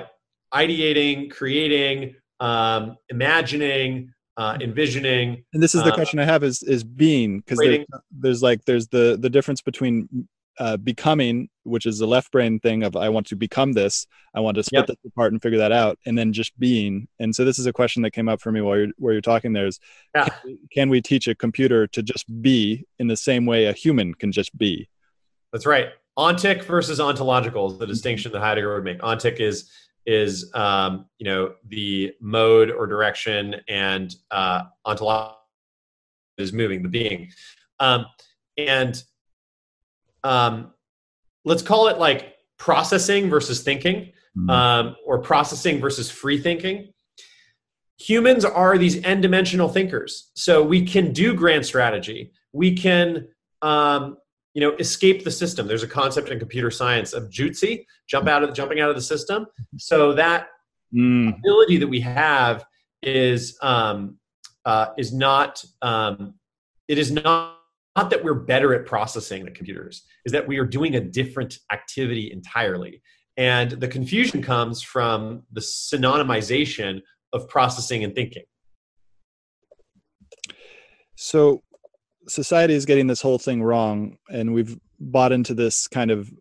ideating, 0.54 1.32
creating, 1.32 2.14
um, 2.42 2.98
imagining, 3.10 4.14
uh, 4.36 4.58
envisioning. 4.60 5.44
And 5.54 5.64
this 5.64 5.74
is 5.74 5.84
the 5.84 5.94
uh, 5.94 5.96
question 5.96 6.20
I 6.20 6.26
have: 6.26 6.44
is 6.44 6.62
is 6.62 6.84
being 6.84 7.40
because 7.40 7.60
there's, 7.60 7.86
there's 8.12 8.44
like 8.44 8.66
there's 8.66 8.88
the 8.90 9.18
the 9.20 9.30
difference 9.30 9.62
between 9.62 10.28
uh, 10.60 10.78
becoming, 10.78 11.50
which 11.64 11.86
is 11.86 12.00
the 12.00 12.08
left 12.08 12.32
brain 12.32 12.60
thing 12.60 12.84
of 12.84 12.96
I 12.96 13.10
want 13.10 13.28
to 13.28 13.36
become 13.36 13.74
this, 13.74 14.06
I 14.36 14.40
want 14.40 14.56
to 14.56 14.64
split 14.64 14.82
yep. 14.82 14.88
this 14.88 14.98
apart 15.06 15.34
and 15.34 15.42
figure 15.42 15.60
that 15.60 15.72
out, 15.72 15.98
and 16.06 16.18
then 16.18 16.34
just 16.34 16.58
being. 16.60 17.08
And 17.20 17.36
so 17.36 17.46
this 17.46 17.60
is 17.60 17.66
a 17.66 17.74
question 17.74 18.04
that 18.04 18.12
came 18.12 18.30
up 18.30 18.42
for 18.42 18.52
me 18.52 18.62
while 18.62 18.78
you're 18.78 18.88
where 18.98 19.14
you're 19.14 19.22
talking. 19.22 19.54
There 19.54 19.68
is, 19.68 19.80
yeah. 20.16 20.30
can, 20.30 20.60
can 20.72 20.90
we 20.90 21.02
teach 21.02 21.28
a 21.28 21.36
computer 21.36 21.88
to 21.88 22.04
just 22.04 22.26
be 22.42 22.86
in 23.00 23.08
the 23.08 23.18
same 23.18 23.46
way 23.46 23.66
a 23.66 23.74
human 23.74 24.14
can 24.14 24.32
just 24.32 24.58
be? 24.58 24.90
That's 25.52 25.66
right. 25.66 25.90
Ontic 26.18 26.64
versus 26.66 27.00
ontological 27.00 27.72
is 27.72 27.80
the 27.80 27.88
distinction 27.88 28.32
that 28.32 28.40
Heidegger 28.40 28.76
would 28.76 28.84
make. 28.84 29.00
Ontic 29.00 29.40
is 29.40 29.72
is 30.06 30.52
um, 30.54 31.06
you 31.18 31.26
know 31.26 31.54
the 31.68 32.14
mode 32.20 32.70
or 32.70 32.88
direction, 32.88 33.56
and 33.68 34.16
uh, 34.32 34.64
ontological 34.86 35.40
is 36.38 36.54
moving 36.54 36.84
the 36.84 36.90
being. 36.90 37.32
Um, 37.80 38.06
and 38.58 39.02
um, 40.24 40.74
let's 41.46 41.62
call 41.62 41.88
it 41.88 41.98
like 41.98 42.36
processing 42.58 43.30
versus 43.30 43.62
thinking, 43.64 44.12
mm-hmm. 44.38 44.50
um, 44.50 44.96
or 45.06 45.20
processing 45.20 45.80
versus 45.80 46.10
free 46.10 46.40
thinking. 46.40 46.90
Humans 48.00 48.46
are 48.46 48.78
these 48.78 49.04
n 49.04 49.22
dimensional 49.22 49.70
thinkers. 49.70 50.32
So 50.36 50.64
we 50.64 50.86
can 50.86 51.14
do 51.14 51.34
grand 51.34 51.66
strategy. 51.66 52.32
We 52.52 52.76
can, 52.76 53.28
um, 53.62 54.18
you 54.54 54.62
know, 54.62 54.76
escape 54.78 55.24
the 55.24 55.32
system. 55.32 55.68
There's 55.68 55.84
a 55.84 55.88
concept 55.88 56.30
in 56.30 56.40
computer 56.40 56.70
science 56.70 57.14
of 57.14 57.30
jutsi, 57.30 57.86
jump 58.08 58.28
out 58.28 58.44
of 58.44 58.50
the, 58.50 58.56
jumping 58.56 58.82
out 58.82 58.90
of 58.90 58.96
the 58.96 59.02
system. 59.02 59.46
So 59.78 60.14
that 60.14 60.48
mm. 60.94 61.38
ability 61.38 61.78
that 61.78 61.88
we 61.88 62.02
have 62.02 62.66
is 63.02 63.58
um, 63.62 64.18
uh, 64.66 64.88
is 64.98 65.14
not 65.14 65.64
um, 65.82 66.36
it 66.88 66.98
is 66.98 67.12
not 67.12 67.58
not 67.96 68.10
that 68.10 68.24
we're 68.24 68.34
better 68.34 68.74
at 68.74 68.86
processing 68.86 69.46
the 69.46 69.52
computers, 69.52 70.04
is 70.26 70.32
that 70.32 70.48
we 70.48 70.58
are 70.58 70.66
doing 70.66 70.96
a 70.96 71.02
different 71.02 71.60
activity 71.72 72.32
entirely. 72.32 73.02
And 73.38 73.72
the 73.72 73.88
confusion 73.88 74.42
comes 74.42 74.82
from 74.82 75.44
the 75.52 75.62
synonymization 75.62 77.02
of 77.34 77.48
processing 77.48 78.04
and 78.04 78.14
thinking. 78.14 78.44
So, 81.16 81.62
society 82.28 82.74
is 82.74 82.86
getting 82.86 83.08
this 83.08 83.22
whole 83.22 83.40
thing 83.40 83.62
wrong, 83.62 84.18
and 84.30 84.54
we've 84.54 84.78
bought 85.00 85.32
into 85.32 85.54
this 85.54 85.88
kind 85.88 86.12
of 86.12 86.32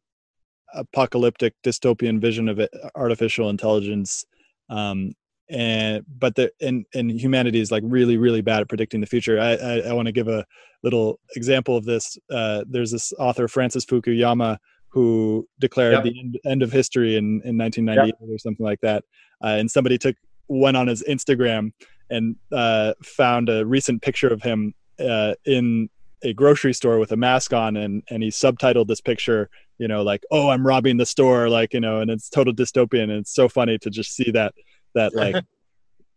apocalyptic 0.75 1.55
dystopian 1.65 2.21
vision 2.21 2.49
of 2.49 2.61
artificial 2.95 3.51
intelligence 3.51 4.25
um, 4.71 5.13
and 5.53 6.05
but 6.19 6.35
the 6.35 6.51
and 6.61 6.87
and 6.95 7.11
humanity 7.11 7.61
is 7.61 7.71
like 7.71 7.83
really 7.87 8.17
really 8.17 8.41
bad 8.41 8.63
at 8.63 8.69
predicting 8.69 9.01
the 9.01 9.07
future 9.07 9.39
i 9.39 9.55
i, 9.55 9.79
I 9.81 9.93
want 9.93 10.07
to 10.07 10.13
give 10.13 10.27
a 10.27 10.45
little 10.83 11.21
example 11.37 11.77
of 11.77 11.85
this 11.85 12.19
uh, 12.31 12.65
there's 12.69 12.91
this 12.91 13.13
author 13.19 13.47
francis 13.47 13.85
fukuyama 13.85 14.57
who 14.89 15.47
declared 15.59 15.95
yep. 15.95 16.05
the 16.05 16.19
end, 16.19 16.39
end, 16.45 16.63
of 16.63 16.73
history 16.73 17.17
in 17.17 17.41
in 17.45 17.57
1998 17.57 18.07
yep. 18.07 18.15
or 18.31 18.39
something 18.39 18.65
like 18.65 18.81
that 18.81 19.05
uh, 19.45 19.49
and 19.49 19.71
somebody 19.71 19.99
took 19.99 20.17
went 20.49 20.77
on 20.77 20.87
his 20.87 21.05
instagram 21.09 21.71
and 22.11 22.37
uh, 22.53 22.93
found 23.03 23.49
a 23.49 23.65
recent 23.65 24.03
picture 24.03 24.29
of 24.29 24.43
him 24.43 24.75
uh, 25.01 25.35
in 25.45 25.89
a 26.23 26.33
grocery 26.33 26.73
store 26.73 26.99
with 26.99 27.13
a 27.13 27.17
mask 27.17 27.53
on 27.53 27.77
and 27.77 28.03
and 28.09 28.23
he 28.23 28.31
subtitled 28.31 28.87
this 28.87 29.01
picture 29.01 29.51
you 29.79 29.89
know 29.89 30.03
like 30.03 30.23
oh 30.31 30.49
i'm 30.49 30.67
robbing 30.67 30.97
the 30.97 31.07
store 31.07 31.49
like 31.49 31.75
you 31.75 31.81
know 31.81 32.01
and 32.01 32.11
it's 32.11 32.29
total 32.29 32.55
dystopian 32.55 33.05
and 33.05 33.13
it's 33.13 33.35
so 33.35 33.49
funny 33.49 33.77
to 33.79 33.91
just 33.91 34.15
see 34.15 34.31
that 34.31 34.55
that 34.95 35.15
like 35.15 35.37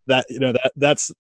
that 0.07 0.25
you 0.29 0.39
know 0.39 0.51
that 0.51 0.71
that's 0.75 1.11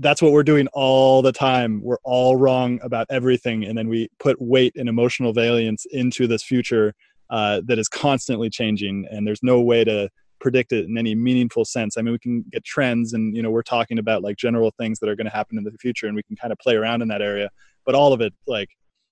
that's 0.00 0.20
what 0.20 0.32
we're 0.32 0.42
doing 0.42 0.66
all 0.72 1.22
the 1.22 1.32
time. 1.32 1.80
We're 1.82 1.98
all 2.04 2.36
wrong 2.36 2.78
about 2.82 3.06
everything 3.10 3.64
and 3.64 3.76
then 3.76 3.88
we 3.88 4.08
put 4.18 4.40
weight 4.40 4.74
and 4.76 4.88
emotional 4.88 5.32
valence 5.32 5.86
into 5.90 6.26
this 6.26 6.42
future 6.42 6.94
uh, 7.30 7.62
that 7.66 7.78
is 7.78 7.88
constantly 7.88 8.50
changing 8.50 9.06
and 9.10 9.26
there's 9.26 9.42
no 9.42 9.60
way 9.60 9.84
to 9.84 10.10
predict 10.40 10.72
it 10.72 10.84
in 10.84 10.98
any 10.98 11.14
meaningful 11.14 11.64
sense. 11.64 11.96
I 11.96 12.02
mean 12.02 12.12
we 12.12 12.18
can 12.18 12.44
get 12.52 12.64
trends 12.64 13.12
and 13.14 13.34
you 13.34 13.42
know 13.42 13.50
we're 13.50 13.62
talking 13.62 13.98
about 13.98 14.22
like 14.22 14.36
general 14.36 14.72
things 14.78 14.98
that 15.00 15.08
are 15.08 15.16
going 15.16 15.26
to 15.26 15.32
happen 15.32 15.56
in 15.56 15.64
the 15.64 15.72
future 15.80 16.06
and 16.06 16.14
we 16.14 16.22
can 16.22 16.36
kind 16.36 16.52
of 16.52 16.58
play 16.58 16.74
around 16.74 17.00
in 17.00 17.08
that 17.08 17.22
area 17.22 17.48
but 17.86 17.94
all 17.94 18.12
of 18.12 18.20
it 18.20 18.32
like 18.46 18.68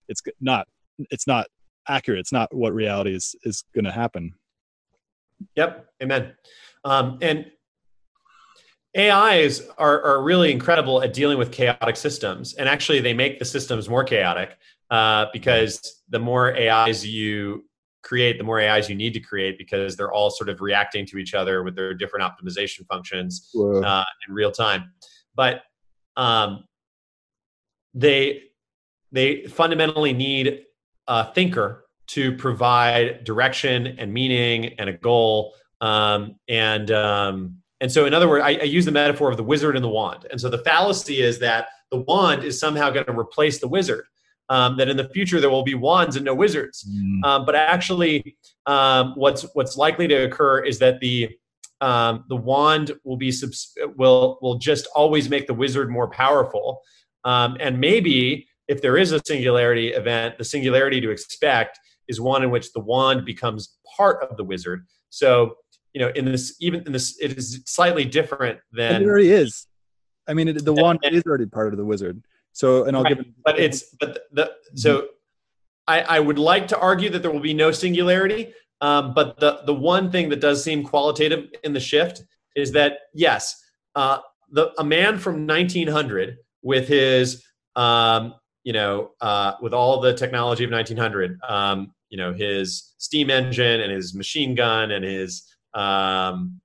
it's 0.08 0.22
not 0.40 0.66
it's 1.10 1.26
not 1.26 1.46
accurate. 1.88 2.20
It's 2.20 2.32
not 2.32 2.54
what 2.54 2.72
reality 2.72 3.14
is 3.14 3.34
is 3.44 3.64
going 3.74 3.84
to 3.84 3.92
happen. 3.92 4.34
Yep. 5.56 5.88
Amen. 6.02 6.32
Um, 6.84 7.18
and 7.20 7.46
AIs 8.96 9.62
are, 9.78 10.02
are 10.02 10.22
really 10.22 10.52
incredible 10.52 11.02
at 11.02 11.12
dealing 11.12 11.38
with 11.38 11.50
chaotic 11.50 11.96
systems, 11.96 12.54
and 12.54 12.68
actually, 12.68 13.00
they 13.00 13.14
make 13.14 13.38
the 13.38 13.44
systems 13.44 13.88
more 13.88 14.04
chaotic 14.04 14.58
uh, 14.90 15.26
because 15.32 16.02
the 16.10 16.18
more 16.18 16.54
AIs 16.54 17.06
you 17.06 17.64
create, 18.02 18.36
the 18.36 18.44
more 18.44 18.60
AIs 18.60 18.90
you 18.90 18.94
need 18.94 19.14
to 19.14 19.20
create 19.20 19.56
because 19.56 19.96
they're 19.96 20.12
all 20.12 20.28
sort 20.28 20.48
of 20.50 20.60
reacting 20.60 21.06
to 21.06 21.16
each 21.16 21.34
other 21.34 21.62
with 21.62 21.74
their 21.74 21.94
different 21.94 22.24
optimization 22.24 22.86
functions 22.86 23.50
uh, 23.56 24.04
in 24.28 24.34
real 24.34 24.50
time. 24.50 24.92
But 25.34 25.62
um, 26.16 26.64
they 27.94 28.42
they 29.12 29.44
fundamentally 29.44 30.12
need 30.12 30.62
a 31.06 31.32
thinker 31.32 31.84
to 32.08 32.36
provide 32.36 33.24
direction 33.24 33.86
and 33.98 34.12
meaning 34.12 34.74
and 34.78 34.90
a 34.90 34.92
goal. 34.92 35.54
Um, 35.80 36.36
and 36.48 36.90
um, 36.90 37.61
and 37.82 37.90
so, 37.90 38.06
in 38.06 38.14
other 38.14 38.28
words, 38.28 38.44
I, 38.44 38.50
I 38.50 38.62
use 38.62 38.84
the 38.84 38.92
metaphor 38.92 39.28
of 39.28 39.36
the 39.36 39.42
wizard 39.42 39.74
and 39.74 39.84
the 39.84 39.88
wand. 39.88 40.24
And 40.30 40.40
so, 40.40 40.48
the 40.48 40.58
fallacy 40.58 41.20
is 41.20 41.40
that 41.40 41.66
the 41.90 41.98
wand 41.98 42.44
is 42.44 42.58
somehow 42.58 42.90
going 42.90 43.06
to 43.06 43.18
replace 43.18 43.58
the 43.58 43.68
wizard. 43.68 44.04
Um, 44.48 44.76
that 44.76 44.88
in 44.88 44.96
the 44.96 45.08
future 45.08 45.40
there 45.40 45.50
will 45.50 45.62
be 45.62 45.74
wands 45.74 46.16
and 46.16 46.24
no 46.24 46.34
wizards. 46.34 46.86
Mm. 46.88 47.24
Um, 47.24 47.46
but 47.46 47.54
actually, 47.54 48.36
um, 48.66 49.14
what's 49.16 49.42
what's 49.54 49.76
likely 49.76 50.06
to 50.08 50.24
occur 50.26 50.60
is 50.60 50.78
that 50.78 51.00
the 51.00 51.30
um, 51.80 52.24
the 52.28 52.36
wand 52.36 52.92
will 53.02 53.16
be 53.16 53.32
subs- 53.32 53.76
will 53.96 54.38
will 54.42 54.58
just 54.58 54.86
always 54.94 55.28
make 55.28 55.46
the 55.46 55.54
wizard 55.54 55.90
more 55.90 56.08
powerful. 56.08 56.82
Um, 57.24 57.56
and 57.60 57.80
maybe 57.80 58.46
if 58.68 58.80
there 58.80 58.96
is 58.96 59.10
a 59.12 59.20
singularity 59.26 59.88
event, 59.88 60.38
the 60.38 60.44
singularity 60.44 61.00
to 61.00 61.10
expect 61.10 61.80
is 62.06 62.20
one 62.20 62.42
in 62.42 62.50
which 62.50 62.72
the 62.72 62.80
wand 62.80 63.24
becomes 63.24 63.76
part 63.96 64.22
of 64.22 64.36
the 64.36 64.44
wizard. 64.44 64.86
So 65.08 65.56
you 65.92 66.00
know, 66.00 66.08
in 66.14 66.24
this 66.24 66.56
even 66.60 66.82
in 66.86 66.92
this, 66.92 67.18
it 67.20 67.36
is 67.36 67.62
slightly 67.66 68.04
different 68.04 68.60
than 68.72 68.96
and 68.96 69.04
it 69.04 69.08
already 69.08 69.30
is. 69.30 69.66
I 70.28 70.34
mean, 70.34 70.48
it, 70.48 70.64
the 70.64 70.72
wand 70.72 71.00
and, 71.02 71.14
is 71.14 71.22
already 71.26 71.46
part 71.46 71.72
of 71.72 71.78
the 71.78 71.84
wizard. 71.84 72.22
So, 72.52 72.84
and 72.84 72.96
I'll 72.96 73.02
right, 73.02 73.16
give. 73.16 73.26
It, 73.26 73.34
but 73.44 73.58
it's 73.58 73.94
but 74.00 74.20
the 74.32 74.44
mm-hmm. 74.44 74.76
so. 74.76 75.08
I, 75.88 76.02
I 76.02 76.20
would 76.20 76.38
like 76.38 76.68
to 76.68 76.78
argue 76.78 77.10
that 77.10 77.22
there 77.22 77.32
will 77.32 77.40
be 77.40 77.52
no 77.52 77.72
singularity, 77.72 78.54
um, 78.80 79.14
but 79.14 79.40
the 79.40 79.62
the 79.66 79.74
one 79.74 80.12
thing 80.12 80.28
that 80.28 80.40
does 80.40 80.62
seem 80.62 80.84
qualitative 80.84 81.48
in 81.64 81.72
the 81.72 81.80
shift 81.80 82.22
is 82.54 82.70
that 82.72 82.98
yes, 83.14 83.60
uh, 83.96 84.18
the 84.52 84.72
a 84.78 84.84
man 84.84 85.18
from 85.18 85.46
1900 85.46 86.38
with 86.62 86.86
his 86.86 87.44
um, 87.74 88.34
you 88.62 88.72
know 88.72 89.10
uh, 89.20 89.54
with 89.60 89.74
all 89.74 90.00
the 90.00 90.14
technology 90.14 90.62
of 90.64 90.70
1900, 90.70 91.38
um, 91.48 91.92
you 92.10 92.16
know 92.16 92.32
his 92.32 92.94
steam 92.98 93.30
engine 93.30 93.80
and 93.80 93.90
his 93.90 94.14
machine 94.14 94.54
gun 94.54 94.92
and 94.92 95.04
his 95.04 95.51
um, 95.74 96.60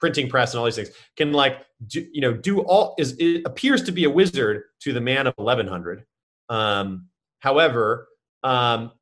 printing 0.00 0.28
press 0.28 0.52
and 0.52 0.58
all 0.58 0.64
these 0.64 0.76
things 0.76 0.90
can 1.16 1.32
like 1.32 1.58
do, 1.86 2.06
you 2.12 2.20
know 2.20 2.32
do 2.32 2.60
all 2.60 2.94
is 2.98 3.16
it 3.18 3.42
appears 3.44 3.82
to 3.82 3.92
be 3.92 4.04
a 4.04 4.10
wizard 4.10 4.64
to 4.80 4.92
the 4.92 5.00
man 5.00 5.26
of 5.26 5.34
1100 5.36 6.04
um, 6.48 7.06
however 7.40 8.08
um, 8.42 8.92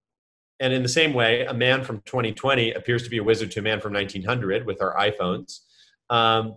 and 0.60 0.72
in 0.72 0.82
the 0.82 0.88
same 0.88 1.12
way 1.12 1.44
a 1.44 1.54
man 1.54 1.82
from 1.82 2.00
2020 2.06 2.72
appears 2.72 3.02
to 3.02 3.10
be 3.10 3.18
a 3.18 3.24
wizard 3.24 3.50
to 3.50 3.60
a 3.60 3.62
man 3.62 3.80
from 3.80 3.92
1900 3.92 4.66
with 4.66 4.80
our 4.80 4.94
iphones. 4.96 5.60
Um, 6.10 6.56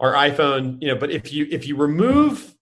our 0.00 0.14
iphone 0.14 0.80
you 0.80 0.88
know 0.88 0.96
but 0.96 1.10
if 1.10 1.32
you 1.32 1.46
if 1.50 1.66
you 1.66 1.76
remove 1.76 2.54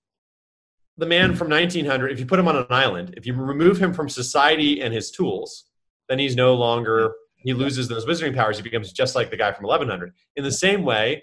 the 0.99 1.07
man 1.07 1.35
from 1.35 1.49
1900 1.49 2.12
if 2.12 2.20
you 2.20 2.27
put 2.27 2.38
him 2.38 2.49
on 2.49 2.57
an 2.57 2.66
island 2.68 3.14
if 3.16 3.27
you 3.27 3.33
remove 3.33 3.81
him 3.81 3.94
from 3.94 4.09
society 4.09 4.83
and 4.83 4.92
his 4.92 5.11
tools 5.11 5.64
then 6.09 6.18
he's 6.18 6.37
no 6.37 6.55
longer 6.55 7.14
he 7.42 7.53
loses 7.53 7.88
those 7.88 8.07
wizarding 8.07 8.35
powers. 8.35 8.57
He 8.57 8.62
becomes 8.62 8.92
just 8.92 9.14
like 9.14 9.31
the 9.31 9.37
guy 9.37 9.53
from 9.53 9.66
1100. 9.66 10.12
In 10.37 10.44
the 10.44 10.53
same 10.53 10.85
way, 10.85 11.22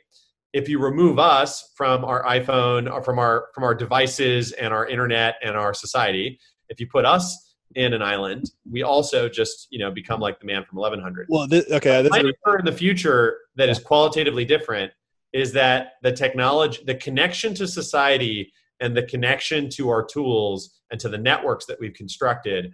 if 0.53 0.67
you 0.67 0.79
remove 0.79 1.19
us 1.19 1.71
from 1.75 2.03
our 2.03 2.23
iPhone 2.23 2.91
or 2.91 3.03
from 3.03 3.19
our 3.19 3.47
from 3.53 3.63
our 3.63 3.75
devices 3.75 4.51
and 4.53 4.73
our 4.73 4.87
internet 4.87 5.35
and 5.43 5.55
our 5.55 5.73
society, 5.73 6.39
if 6.69 6.79
you 6.79 6.87
put 6.87 7.05
us 7.05 7.55
in 7.75 7.93
an 7.93 8.01
island, 8.01 8.49
we 8.69 8.83
also 8.83 9.27
just 9.29 9.67
you 9.69 9.79
know 9.79 9.91
become 9.91 10.19
like 10.19 10.39
the 10.39 10.45
man 10.45 10.63
from 10.63 10.77
1100. 10.77 11.27
Well, 11.29 11.47
this, 11.47 11.69
okay, 11.71 12.01
this 12.01 12.15
in 12.15 12.65
the 12.65 12.71
future 12.71 13.37
that 13.55 13.69
is 13.69 13.79
qualitatively 13.79 14.45
different 14.45 14.91
is 15.33 15.51
that 15.53 15.93
the 16.01 16.11
technology, 16.11 16.81
the 16.85 16.95
connection 16.95 17.53
to 17.55 17.67
society, 17.67 18.51
and 18.79 18.95
the 18.95 19.03
connection 19.03 19.69
to 19.69 19.89
our 19.89 20.05
tools 20.05 20.79
and 20.91 20.99
to 20.99 21.09
the 21.09 21.17
networks 21.17 21.65
that 21.65 21.79
we've 21.79 21.93
constructed 21.93 22.71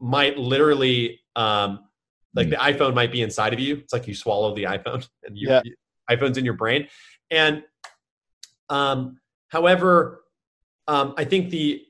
might 0.00 0.38
literally 0.38 1.20
um, 1.36 1.80
like 2.34 2.48
mm. 2.48 2.50
the 2.50 2.56
iphone 2.56 2.94
might 2.94 3.12
be 3.12 3.22
inside 3.22 3.52
of 3.52 3.60
you 3.60 3.76
it's 3.76 3.92
like 3.92 4.06
you 4.06 4.14
swallow 4.14 4.54
the 4.54 4.64
iphone 4.64 5.06
and 5.24 5.36
you, 5.36 5.48
yeah. 5.48 5.62
iphone's 6.10 6.38
in 6.38 6.44
your 6.44 6.54
brain 6.54 6.86
and 7.30 7.62
um, 8.68 9.18
however 9.48 10.22
um, 10.88 11.14
i 11.16 11.24
think 11.24 11.50
the 11.50 11.82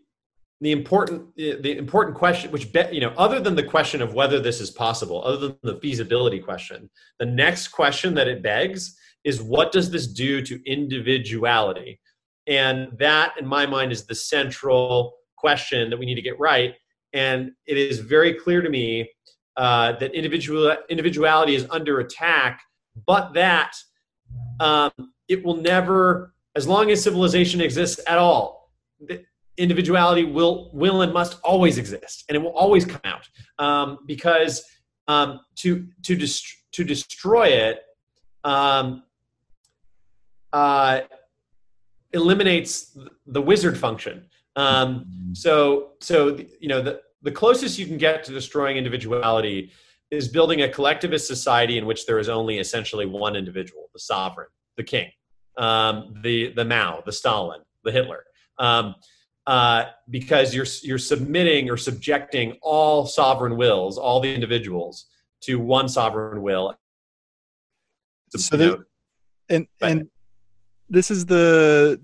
the 0.61 0.72
important 0.72 1.35
the 1.37 1.76
important 1.79 2.16
question 2.16 2.50
which 2.50 2.72
be, 2.72 2.83
you 2.92 3.00
know 3.00 3.14
other 3.16 3.40
than 3.40 3.55
the 3.55 3.62
question 3.62 4.03
of 4.03 4.14
whether 4.14 4.40
this 4.40 4.61
is 4.61 4.70
possible 4.70 5.22
other 5.24 5.48
than 5.48 5.59
the 5.62 5.76
feasibility 5.76 6.38
question 6.38 6.88
the 7.18 7.26
next 7.26 7.68
question 7.68 8.14
that 8.14 8.29
it 8.29 8.42
begs 8.42 8.96
is 9.24 9.42
what 9.42 9.72
does 9.72 9.90
this 9.90 10.07
do 10.07 10.42
to 10.42 10.61
individuality 10.70 12.00
and 12.46 12.88
that 12.98 13.35
in 13.38 13.46
my 13.46 13.66
mind 13.66 13.92
is 13.92 14.07
the 14.07 14.14
central 14.14 15.14
question 15.37 15.88
that 15.88 15.98
we 15.98 16.07
need 16.07 16.14
to 16.14 16.22
get 16.22 16.38
right 16.38 16.74
and 17.12 17.53
it 17.66 17.76
is 17.76 17.98
very 17.98 18.35
clear 18.35 18.61
to 18.61 18.68
me 18.68 19.09
uh, 19.61 19.92
that 19.99 20.14
individual 20.14 20.75
individuality 20.88 21.55
is 21.55 21.66
under 21.68 22.01
attack, 22.01 22.62
but 23.07 23.35
that 23.35 23.77
um, 24.59 24.90
it 25.29 25.44
will 25.44 25.57
never, 25.57 26.33
as 26.57 26.66
long 26.66 26.90
as 26.90 27.03
civilization 27.03 27.61
exists 27.61 28.01
at 28.07 28.16
all, 28.16 28.70
individuality 29.59 30.25
will 30.25 30.70
will 30.73 31.03
and 31.03 31.12
must 31.12 31.38
always 31.44 31.77
exist, 31.77 32.25
and 32.27 32.37
it 32.37 32.38
will 32.38 32.57
always 32.57 32.87
come 32.87 33.03
out 33.05 33.29
um, 33.59 33.99
because 34.07 34.64
um, 35.09 35.40
to 35.57 35.87
to 36.05 36.16
dest- 36.16 36.57
to 36.73 36.83
destroy 36.83 37.49
it 37.49 37.83
um, 38.44 39.03
uh, 40.55 41.01
eliminates 42.14 42.96
the 43.27 43.42
wizard 43.42 43.77
function. 43.77 44.25
Um, 44.57 45.33
so 45.35 45.90
so 46.01 46.38
you 46.61 46.68
know 46.68 46.81
the 46.81 47.03
the 47.22 47.30
closest 47.30 47.78
you 47.78 47.87
can 47.87 47.98
get 47.98 48.24
to 48.24 48.33
destroying 48.33 48.76
individuality 48.76 49.72
is 50.11 50.28
building 50.28 50.62
a 50.62 50.68
collectivist 50.68 51.26
society 51.26 51.78
in 51.78 51.87
which 51.87 52.06
there 52.06 52.18
is 52.18 52.28
only 52.28 52.59
essentially 52.59 53.06
one 53.06 53.37
individual, 53.37 53.88
the 53.92 54.00
sovereign, 54.00 54.48
the 54.76 54.83
king, 54.83 55.11
um, 55.56 56.14
the 56.22 56.52
the 56.52 56.64
Mao, 56.64 57.02
the 57.04 57.12
Stalin, 57.12 57.61
the 57.85 57.92
Hitler, 57.92 58.24
um, 58.59 58.94
uh, 59.46 59.85
because 60.09 60.54
you're 60.54 60.66
you're 60.83 60.98
submitting 60.98 61.70
or 61.70 61.76
subjecting 61.76 62.56
all 62.62 63.06
sovereign 63.06 63.56
wills, 63.56 63.98
all 63.98 64.20
the 64.20 64.35
individuals, 64.35 65.06
to 65.42 65.59
one 65.59 65.88
sovereign 65.88 66.42
will. 66.42 66.74
So, 68.37 68.56
there, 68.56 68.76
and 69.48 69.66
and 69.80 70.09
this 70.88 71.11
is 71.11 71.26
the 71.26 72.00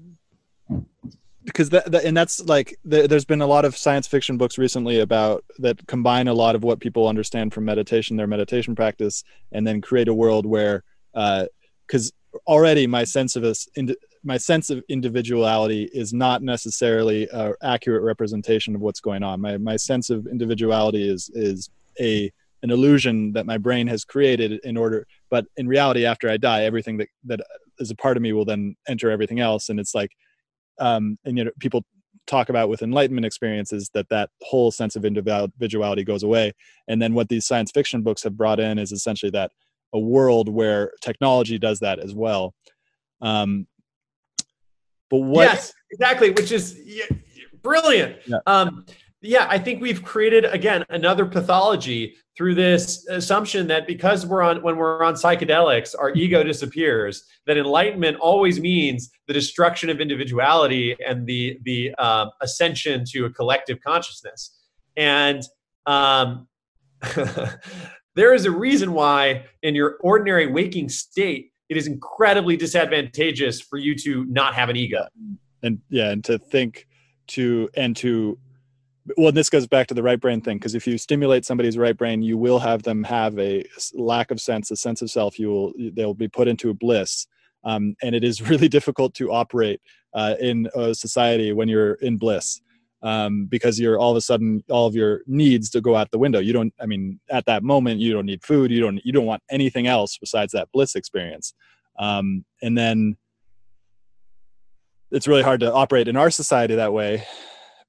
because 1.47 1.71
that, 1.71 1.91
that, 1.93 2.05
and 2.05 2.17
that's 2.17 2.41
like 2.45 2.77
the, 2.85 3.07
there's 3.07 3.25
been 3.25 3.41
a 3.41 3.47
lot 3.47 3.65
of 3.65 3.77
science 3.77 4.07
fiction 4.07 4.37
books 4.37 4.59
recently 4.59 5.01
about 5.01 5.45
that 5.59 5.87
combine 5.87 6.29
a 6.29 6.35
lot 6.35 6.55
of 6.55 6.65
what 6.65 6.81
people 6.81 7.09
understand 7.09 7.55
from 7.55 7.65
meditation 7.65 8.17
their 8.17 8.27
meditation 8.27 8.75
practice 8.75 9.25
and 9.53 9.67
then 9.67 9.81
create 9.81 10.09
a 10.09 10.15
world 10.15 10.45
where 10.45 10.83
because 11.15 12.13
uh, 12.35 12.39
already 12.47 12.87
my 12.87 13.05
sense 13.05 13.37
of 13.37 13.45
us 13.45 13.67
my 14.25 14.37
sense 14.37 14.71
of 14.71 14.83
individuality 14.89 15.89
is 15.95 16.13
not 16.13 16.43
necessarily 16.43 17.29
an 17.33 17.55
accurate 17.63 18.03
representation 18.03 18.75
of 18.75 18.81
what's 18.81 19.01
going 19.01 19.23
on. 19.23 19.41
My 19.41 19.57
my 19.57 19.77
sense 19.77 20.11
of 20.11 20.27
individuality 20.27 21.09
is 21.09 21.31
is 21.33 21.71
a 22.01 22.31
an 22.63 22.71
illusion 22.71 23.33
that 23.33 23.47
my 23.47 23.57
brain 23.57 23.87
has 23.87 24.05
created 24.05 24.61
in 24.65 24.77
order 24.77 25.07
but 25.31 25.45
in 25.57 25.69
reality 25.69 26.07
after 26.07 26.29
i 26.29 26.37
die 26.37 26.65
everything 26.65 26.97
that 26.97 27.09
that 27.23 27.41
is 27.79 27.91
a 27.91 27.95
part 27.95 28.17
of 28.17 28.23
me 28.23 28.33
will 28.33 28.47
then 28.47 28.75
enter 28.89 29.11
everything 29.11 29.41
else 29.41 29.69
and 29.69 29.79
it's 29.79 29.95
like 29.95 30.11
um, 30.79 31.19
and 31.25 31.37
you 31.39 31.45
know 31.45 31.51
people 31.61 31.85
talk 32.27 32.49
about 32.49 32.69
with 32.69 32.83
enlightenment 32.83 33.25
experiences 33.25 33.91
that 33.95 34.09
that 34.09 34.31
whole 34.43 34.71
sense 34.71 34.97
of 34.97 35.05
individuality 35.05 36.03
goes 36.05 36.23
away. 36.23 36.53
And 36.89 37.01
then 37.01 37.15
what 37.15 37.29
these 37.29 37.47
science 37.47 37.71
fiction 37.71 38.03
books 38.03 38.23
have 38.25 38.37
brought 38.37 38.59
in 38.59 38.79
is 38.79 38.91
essentially 38.91 39.31
that 39.31 39.53
a 39.95 39.99
world 39.99 40.49
where 40.49 40.93
technology 41.01 41.59
does 41.59 41.79
that 41.81 42.01
as 42.01 42.15
well. 42.15 42.53
Um, 43.21 43.67
but 45.09 45.19
what 45.19 45.45
yes 45.45 45.73
exactly 45.93 46.31
which 46.31 46.51
is 46.51 46.79
brilliant. 47.63 48.17
Yeah. 48.27 48.39
um, 48.47 48.85
yeah 49.27 49.47
i 49.51 49.59
think 49.59 49.81
we've 49.81 50.03
created 50.03 50.45
again 50.47 50.85
another 50.91 51.27
pathology 51.27 52.15
through 52.37 52.55
this 52.55 53.07
assumption 53.09 53.67
that 53.67 53.87
because 53.87 54.27
we're 54.27 54.43
on 54.43 54.63
when 54.63 54.77
we're 54.77 55.03
on 55.03 55.15
psychedelics 55.15 55.95
our 55.99 56.13
ego 56.15 56.43
disappears 56.43 57.25
that 57.47 57.57
enlightenment 57.57 58.17
always 58.19 58.61
means 58.61 59.11
the 59.27 59.33
destruction 59.33 59.91
of 59.91 60.01
individuality 60.01 60.97
and 61.07 61.27
the 61.27 61.59
the 61.65 61.95
uh, 61.99 62.27
ascension 62.41 63.05
to 63.05 63.25
a 63.25 63.31
collective 63.31 63.79
consciousness 63.81 64.59
and 64.97 65.43
um, 65.87 66.49
there 68.15 68.35
is 68.35 68.45
a 68.45 68.51
reason 68.51 68.93
why 68.93 69.45
in 69.63 69.75
your 69.75 69.99
ordinary 70.01 70.47
waking 70.47 70.89
state 70.89 71.53
it 71.69 71.77
is 71.77 71.87
incredibly 71.87 72.57
disadvantageous 72.57 73.61
for 73.61 73.77
you 73.77 73.95
to 73.97 74.25
not 74.27 74.55
have 74.55 74.69
an 74.69 74.77
ego. 74.77 75.07
And 75.63 75.81
yeah, 75.89 76.11
and 76.11 76.25
to 76.25 76.39
think 76.39 76.87
to 77.29 77.69
and 77.75 77.97
to 77.97 78.39
well 79.17 79.29
and 79.29 79.37
this 79.37 79.51
goes 79.51 79.67
back 79.67 79.87
to 79.87 79.95
the 79.95 80.03
right 80.03 80.21
brain 80.21 80.41
thing 80.41 80.59
because 80.59 80.75
if 80.75 80.87
you 80.87 80.99
stimulate 80.99 81.45
somebody's 81.45 81.79
right 81.79 81.97
brain 81.97 82.23
you 82.23 82.37
will 82.37 82.59
have 82.59 82.83
them 82.83 83.05
have 83.05 83.39
a 83.39 83.65
lack 83.95 84.31
of 84.31 84.41
sense 84.41 84.71
a 84.71 84.77
sense 84.77 85.03
of 85.03 85.11
self 85.11 85.39
you 85.39 85.49
will 85.49 85.73
they'll 85.95 86.15
be 86.15 86.29
put 86.29 86.49
into 86.49 86.71
a 86.71 86.75
bliss. 86.75 87.27
Um, 87.65 87.97
and 88.03 88.15
it 88.15 88.23
is 88.23 88.43
really 88.51 88.69
difficult 88.69 89.15
to 89.15 89.33
operate 89.33 89.81
uh, 90.15 90.35
in 90.41 90.69
a 90.75 90.95
society 90.95 91.53
when 91.53 91.69
you're 91.69 91.95
in 91.95 92.17
bliss 92.17 92.61
um, 93.03 93.47
because 93.47 93.79
you're 93.79 93.99
all 93.99 94.13
of 94.13 94.17
a 94.17 94.21
sudden 94.21 94.63
all 94.71 94.87
of 94.87 94.95
your 94.95 95.23
needs 95.27 95.69
to 95.71 95.81
go 95.81 95.97
out 95.97 96.11
the 96.11 96.19
window. 96.19 96.39
You 96.39 96.53
don't 96.53 96.75
i 96.81 96.87
mean 96.87 97.21
at 97.31 97.47
that 97.47 97.63
moment 97.63 98.01
you 98.01 98.13
don't 98.13 98.27
need 98.27 98.43
food 98.43 98.71
you 98.71 98.81
don't 98.81 99.05
you 99.05 99.13
don't 99.13 99.27
want 99.27 99.43
anything 99.51 99.87
else 99.87 100.19
besides 100.19 100.53
that 100.53 100.71
bliss 100.73 100.95
experience. 100.95 101.55
Um, 101.99 102.45
and 102.63 102.77
then 102.77 103.17
it's 105.11 105.29
really 105.29 105.43
hard 105.43 105.61
to 105.61 105.73
operate 105.73 106.09
in 106.09 106.17
our 106.17 106.31
society 106.31 106.75
that 106.75 106.93
way 106.93 107.25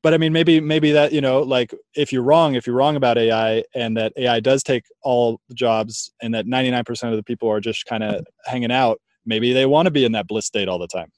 but 0.03 0.13
I 0.13 0.17
mean, 0.17 0.31
maybe 0.31 0.60
maybe 0.60 0.91
that 0.91 1.12
you 1.12 1.21
know, 1.21 1.41
like 1.41 1.73
if 1.95 2.13
you're 2.13 2.23
wrong, 2.23 2.55
if 2.55 2.67
you're 2.67 2.75
wrong 2.75 2.95
about 2.95 3.17
AI, 3.17 3.63
and 3.73 3.97
that 3.97 4.13
AI 4.15 4.39
does 4.39 4.63
take 4.63 4.86
all 5.01 5.39
the 5.49 5.55
jobs, 5.55 6.12
and 6.21 6.33
that 6.36 6.45
99% 6.45 7.10
of 7.10 7.15
the 7.15 7.23
people 7.23 7.49
are 7.49 7.60
just 7.60 7.86
kind 7.86 8.03
of 8.03 8.25
hanging 8.45 8.71
out, 8.71 9.01
maybe 9.25 9.53
they 9.53 9.65
want 9.65 9.88
to 9.88 9.91
be 9.91 10.05
in 10.05 10.12
that 10.13 10.27
bliss 10.27 10.45
state 10.45 10.67
all 10.67 10.79
the 10.79 10.88
time. 10.88 11.12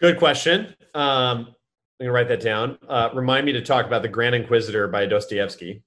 Good 0.00 0.18
question. 0.18 0.74
Um, 0.94 1.54
I'm 1.98 2.06
gonna 2.06 2.12
write 2.12 2.28
that 2.28 2.40
down. 2.40 2.78
Uh, 2.88 3.10
remind 3.14 3.46
me 3.46 3.52
to 3.52 3.62
talk 3.62 3.86
about 3.86 4.02
the 4.02 4.08
Grand 4.08 4.34
Inquisitor 4.34 4.86
by 4.88 5.06
Dostoevsky. 5.06 5.82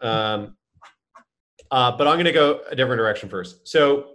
Um, 0.00 0.56
uh, 1.70 1.96
but 1.96 2.06
I'm 2.06 2.16
gonna 2.18 2.32
go 2.32 2.60
a 2.70 2.76
different 2.76 2.98
direction 2.98 3.28
first. 3.28 3.66
So 3.68 4.06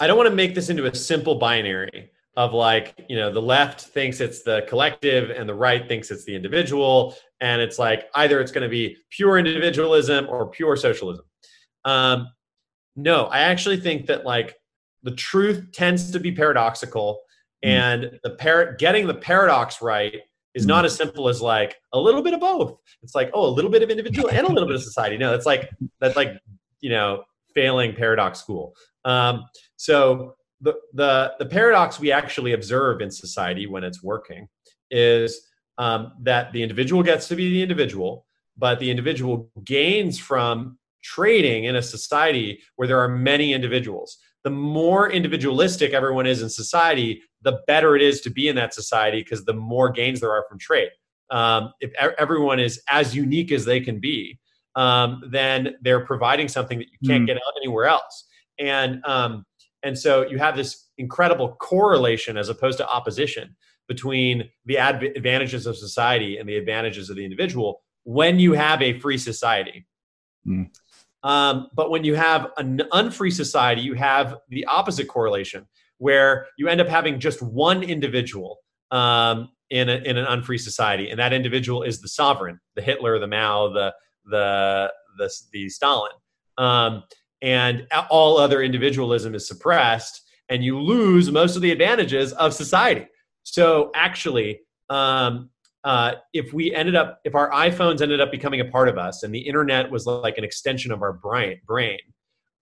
I 0.00 0.06
don't 0.06 0.16
want 0.16 0.28
to 0.28 0.34
make 0.34 0.54
this 0.54 0.68
into 0.68 0.86
a 0.86 0.94
simple 0.94 1.36
binary 1.36 2.10
of 2.36 2.52
like, 2.52 3.06
you 3.08 3.16
know, 3.16 3.32
the 3.32 3.40
left 3.40 3.80
thinks 3.80 4.20
it's 4.20 4.42
the 4.42 4.64
collective 4.68 5.30
and 5.30 5.48
the 5.48 5.54
right 5.54 5.88
thinks 5.88 6.10
it's 6.10 6.24
the 6.24 6.34
individual. 6.34 7.16
And 7.40 7.62
it's 7.62 7.78
like 7.78 8.08
either 8.14 8.40
it's 8.40 8.52
going 8.52 8.62
to 8.62 8.68
be 8.68 8.96
pure 9.10 9.38
individualism 9.38 10.26
or 10.28 10.48
pure 10.48 10.76
socialism. 10.76 11.24
Um, 11.84 12.28
no, 12.94 13.24
I 13.26 13.40
actually 13.40 13.78
think 13.78 14.06
that 14.06 14.26
like 14.26 14.56
the 15.02 15.12
truth 15.12 15.68
tends 15.72 16.10
to 16.10 16.20
be 16.20 16.32
paradoxical 16.32 17.20
mm. 17.64 17.68
and 17.68 18.18
the 18.22 18.30
par- 18.30 18.74
getting 18.78 19.06
the 19.06 19.14
paradox 19.14 19.80
right 19.80 20.16
is 20.54 20.64
mm. 20.64 20.68
not 20.68 20.84
as 20.84 20.94
simple 20.94 21.28
as 21.28 21.40
like 21.40 21.76
a 21.94 22.00
little 22.00 22.22
bit 22.22 22.34
of 22.34 22.40
both. 22.40 22.76
It's 23.02 23.14
like, 23.14 23.30
oh, 23.32 23.46
a 23.46 23.52
little 23.52 23.70
bit 23.70 23.82
of 23.82 23.88
individual 23.88 24.28
and 24.28 24.46
a 24.46 24.52
little 24.52 24.66
bit 24.66 24.76
of 24.76 24.82
society. 24.90 25.16
No, 25.16 25.34
it's 25.34 25.46
like, 25.46 25.70
that's 26.00 26.16
like, 26.16 26.32
you 26.80 26.90
know, 26.90 27.24
failing 27.54 27.94
paradox 27.94 28.40
school. 28.40 28.74
Um, 29.06 29.44
so 29.76 30.36
the, 30.60 30.74
the, 30.94 31.34
the 31.38 31.46
paradox 31.46 32.00
we 32.00 32.12
actually 32.12 32.52
observe 32.52 33.00
in 33.00 33.10
society 33.10 33.66
when 33.66 33.84
it's 33.84 34.02
working 34.02 34.48
is 34.90 35.48
um, 35.78 36.12
that 36.22 36.52
the 36.52 36.62
individual 36.62 37.02
gets 37.02 37.28
to 37.28 37.36
be 37.36 37.50
the 37.50 37.62
individual, 37.62 38.26
but 38.56 38.78
the 38.78 38.90
individual 38.90 39.50
gains 39.64 40.18
from 40.18 40.78
trading 41.02 41.64
in 41.64 41.76
a 41.76 41.82
society 41.82 42.60
where 42.76 42.88
there 42.88 42.98
are 42.98 43.08
many 43.08 43.52
individuals. 43.52 44.18
The 44.44 44.50
more 44.50 45.10
individualistic 45.10 45.92
everyone 45.92 46.26
is 46.26 46.42
in 46.42 46.48
society, 46.48 47.22
the 47.42 47.60
better 47.66 47.96
it 47.96 48.02
is 48.02 48.20
to 48.22 48.30
be 48.30 48.48
in 48.48 48.56
that 48.56 48.74
society 48.74 49.22
because 49.22 49.44
the 49.44 49.52
more 49.52 49.90
gains 49.90 50.20
there 50.20 50.32
are 50.32 50.44
from 50.48 50.58
trade. 50.58 50.90
Um, 51.30 51.72
if 51.80 51.92
everyone 52.18 52.60
is 52.60 52.80
as 52.88 53.14
unique 53.14 53.52
as 53.52 53.64
they 53.64 53.80
can 53.80 54.00
be, 54.00 54.38
um, 54.76 55.22
then 55.30 55.74
they're 55.80 56.04
providing 56.04 56.48
something 56.48 56.78
that 56.78 56.86
you 56.88 57.08
can't 57.08 57.24
mm. 57.24 57.26
get 57.26 57.38
anywhere 57.60 57.86
else. 57.86 58.26
And 58.58 59.04
um, 59.04 59.44
and 59.82 59.98
so 59.98 60.26
you 60.26 60.38
have 60.38 60.56
this 60.56 60.88
incredible 60.98 61.56
correlation 61.60 62.36
as 62.36 62.48
opposed 62.48 62.78
to 62.78 62.88
opposition 62.88 63.56
between 63.88 64.48
the 64.64 64.78
advantages 64.78 65.66
of 65.66 65.76
society 65.76 66.38
and 66.38 66.48
the 66.48 66.56
advantages 66.56 67.08
of 67.08 67.16
the 67.16 67.24
individual 67.24 67.82
when 68.04 68.38
you 68.38 68.52
have 68.52 68.82
a 68.82 68.98
free 69.00 69.18
society. 69.18 69.86
Mm. 70.46 70.70
Um, 71.22 71.68
but 71.74 71.90
when 71.90 72.04
you 72.04 72.14
have 72.14 72.52
an 72.56 72.82
unfree 72.92 73.32
society, 73.32 73.82
you 73.82 73.94
have 73.94 74.36
the 74.48 74.64
opposite 74.66 75.08
correlation 75.08 75.66
where 75.98 76.46
you 76.56 76.68
end 76.68 76.80
up 76.80 76.88
having 76.88 77.18
just 77.18 77.42
one 77.42 77.82
individual 77.82 78.58
um, 78.90 79.50
in, 79.70 79.88
a, 79.88 79.96
in 79.96 80.16
an 80.16 80.26
unfree 80.26 80.58
society, 80.58 81.10
and 81.10 81.18
that 81.18 81.32
individual 81.32 81.82
is 81.82 82.00
the 82.00 82.08
sovereign, 82.08 82.60
the 82.76 82.82
Hitler, 82.82 83.18
the 83.18 83.26
Mao, 83.26 83.72
the 83.72 83.92
the 84.26 84.92
the, 85.18 85.30
the 85.52 85.68
Stalin. 85.68 86.12
Um, 86.58 87.02
and 87.42 87.86
all 88.10 88.38
other 88.38 88.62
individualism 88.62 89.34
is 89.34 89.46
suppressed 89.46 90.22
and 90.48 90.64
you 90.64 90.80
lose 90.80 91.30
most 91.30 91.56
of 91.56 91.62
the 91.62 91.70
advantages 91.70 92.32
of 92.34 92.54
society. 92.54 93.06
So 93.42 93.90
actually 93.94 94.60
um, 94.88 95.50
uh, 95.84 96.14
if 96.32 96.52
we 96.52 96.74
ended 96.74 96.96
up 96.96 97.20
if 97.24 97.34
our 97.34 97.50
iphones 97.52 98.02
ended 98.02 98.20
up 98.20 98.30
becoming 98.30 98.60
a 98.60 98.64
part 98.64 98.88
of 98.88 98.98
us 98.98 99.22
and 99.22 99.34
the 99.34 99.38
internet 99.38 99.90
was 99.90 100.04
like 100.04 100.36
an 100.36 100.44
extension 100.44 100.90
of 100.90 101.00
our 101.00 101.12
brain 101.12 101.60
brain 101.64 101.98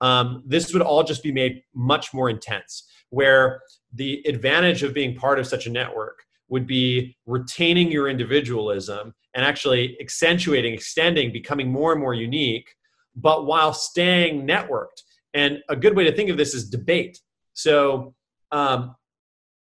um, 0.00 0.42
this 0.46 0.72
would 0.72 0.82
all 0.82 1.02
just 1.02 1.22
be 1.22 1.32
made 1.32 1.62
much 1.74 2.12
more 2.12 2.28
intense 2.28 2.86
where 3.08 3.60
the 3.94 4.22
advantage 4.26 4.82
of 4.82 4.92
being 4.92 5.16
part 5.16 5.38
of 5.38 5.46
such 5.46 5.66
a 5.66 5.70
network 5.70 6.18
would 6.48 6.66
be 6.66 7.16
retaining 7.24 7.90
your 7.90 8.08
individualism 8.08 9.14
and 9.34 9.44
actually 9.44 9.96
accentuating 10.00 10.74
extending 10.74 11.32
becoming 11.32 11.70
more 11.70 11.92
and 11.92 12.00
more 12.00 12.14
unique 12.14 12.74
but 13.16 13.46
while 13.46 13.72
staying 13.72 14.46
networked. 14.46 15.02
And 15.34 15.58
a 15.68 15.76
good 15.76 15.96
way 15.96 16.04
to 16.04 16.12
think 16.12 16.30
of 16.30 16.36
this 16.36 16.54
is 16.54 16.68
debate. 16.68 17.18
So 17.54 18.14
um, 18.52 18.94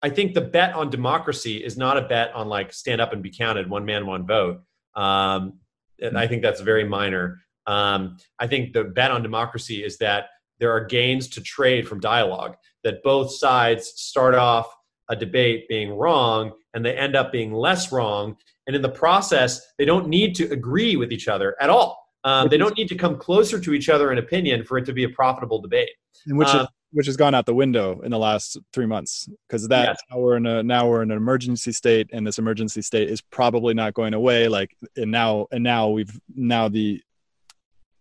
I 0.03 0.11
think 0.11 0.35
the 0.35 0.41
bet 0.41 0.75
on 0.75 0.91
democracy 0.91 1.59
is 1.59 1.77
not 1.77 1.97
a 1.97 2.03
bet 2.03 2.35
on 2.35 2.49
like 2.49 2.73
stand 2.73 3.01
up 3.01 3.13
and 3.13 3.23
be 3.23 3.31
counted, 3.31 3.71
one 3.71 3.85
man, 3.85 4.07
one 4.07 4.27
vote. 4.27 4.61
Um, 4.95 5.55
and 6.01 6.19
I 6.19 6.27
think 6.27 6.43
that's 6.43 6.61
very 6.61 6.85
minor. 6.85 7.41
Um, 7.67 8.17
I 8.39 8.47
think 8.47 8.73
the 8.73 8.85
bet 8.85 9.11
on 9.11 9.23
democracy 9.23 9.85
is 9.85 9.99
that 9.99 10.27
there 10.59 10.73
are 10.73 10.85
gains 10.85 11.29
to 11.29 11.41
trade 11.41 11.89
from 11.89 12.01
dialogue, 12.01 12.57
that 12.85 13.03
both 13.03 13.33
sides 13.33 13.93
start 13.97 14.35
off 14.35 14.73
a 15.09 15.17
debate 15.17 15.69
being 15.69 15.91
wrong 15.93 16.53
and 16.75 16.85
they 16.85 16.97
end 16.97 17.17
up 17.17 17.33
being 17.33 17.53
less 17.53 17.93
wrong. 17.93 18.37
And 18.67 18.75
in 18.75 18.83
the 18.83 18.89
process, 18.89 19.61
they 19.79 19.85
don't 19.85 20.09
need 20.09 20.35
to 20.37 20.51
agree 20.51 20.97
with 20.97 21.13
each 21.13 21.29
other 21.29 21.57
at 21.61 21.71
all. 21.71 22.02
Um, 22.25 22.49
they 22.49 22.57
don't 22.57 22.77
need 22.77 22.89
to 22.89 22.95
come 22.95 23.19
closer 23.19 23.59
to 23.61 23.75
each 23.75 23.89
other 23.89 24.13
in 24.13 24.19
opinion 24.19 24.65
for 24.65 24.79
it 24.79 24.87
to 24.87 24.93
be 24.93 25.05
a 25.05 25.09
profitable 25.09 25.61
debate. 25.61 25.91
And 26.27 26.39
which 26.39 26.49
um, 26.49 26.61
is, 26.61 26.67
which 26.93 27.07
has 27.07 27.17
gone 27.17 27.35
out 27.35 27.47
the 27.47 27.55
window 27.55 28.01
in 28.03 28.11
the 28.11 28.19
last 28.19 28.59
three 28.73 28.87
months 28.87 29.29
because 29.49 29.67
that 29.69 29.89
yes. 29.89 29.99
now 30.11 30.19
we're 30.19 30.37
in 30.37 30.47
a 30.47 30.63
now 30.63 30.89
we're 30.89 31.03
in 31.03 31.11
an 31.11 31.17
emergency 31.17 31.73
state 31.73 32.09
and 32.13 32.27
this 32.27 32.39
emergency 32.39 32.83
state 32.83 33.09
is 33.09 33.21
probably 33.21 33.75
not 33.75 33.95
going 33.95 34.15
away. 34.15 34.49
Like 34.49 34.77
and 34.97 35.11
now 35.11 35.47
and 35.51 35.65
now 35.65 35.89
we've 35.89 36.21
now 36.35 36.69
the 36.69 37.03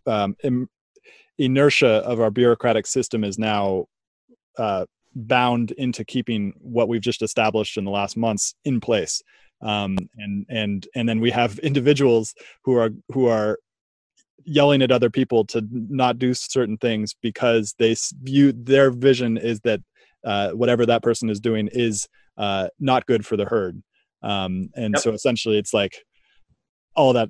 um, 0.06 0.36
inertia 1.38 1.88
of 1.88 2.20
our 2.20 2.32
bureaucratic 2.32 2.86
system 2.86 3.24
is 3.24 3.40
now 3.40 3.86
uh, 4.58 4.86
bound 5.16 5.72
into 5.72 6.04
keeping 6.04 6.54
what 6.60 6.88
we've 6.88 7.02
just 7.02 7.22
established 7.22 7.78
in 7.78 7.86
the 7.86 7.92
last 7.92 8.18
months 8.18 8.56
in 8.66 8.80
place. 8.80 9.22
Um, 9.62 9.98
and 10.18 10.46
and 10.50 10.88
and 10.96 11.08
then 11.08 11.20
we 11.20 11.32
have 11.32 11.60
individuals 11.64 12.34
who 12.64 12.76
are 12.78 12.92
who 13.10 13.28
are 13.28 13.58
yelling 14.46 14.82
at 14.82 14.92
other 14.92 15.10
people 15.10 15.46
to 15.46 15.66
not 15.72 16.20
do 16.20 16.34
certain 16.34 16.78
things 16.78 17.16
because 17.22 17.76
they 17.80 17.96
view 18.22 18.52
their 18.52 18.92
vision 18.92 19.38
is 19.38 19.60
that 19.62 19.82
uh, 20.26 20.52
whatever 20.52 20.86
that 20.86 21.04
person 21.04 21.30
is 21.30 21.40
doing 21.40 21.70
is 21.72 22.08
uh, 22.38 22.68
not 22.80 23.06
good 23.06 23.26
for 23.26 23.38
the 23.38 23.46
herd. 23.46 23.82
Um, 24.24 24.70
and 24.76 24.94
yep. 24.94 25.02
so 25.02 25.12
essentially, 25.12 25.58
it's 25.58 25.74
like 25.74 26.04
all 26.96 27.14
that. 27.14 27.30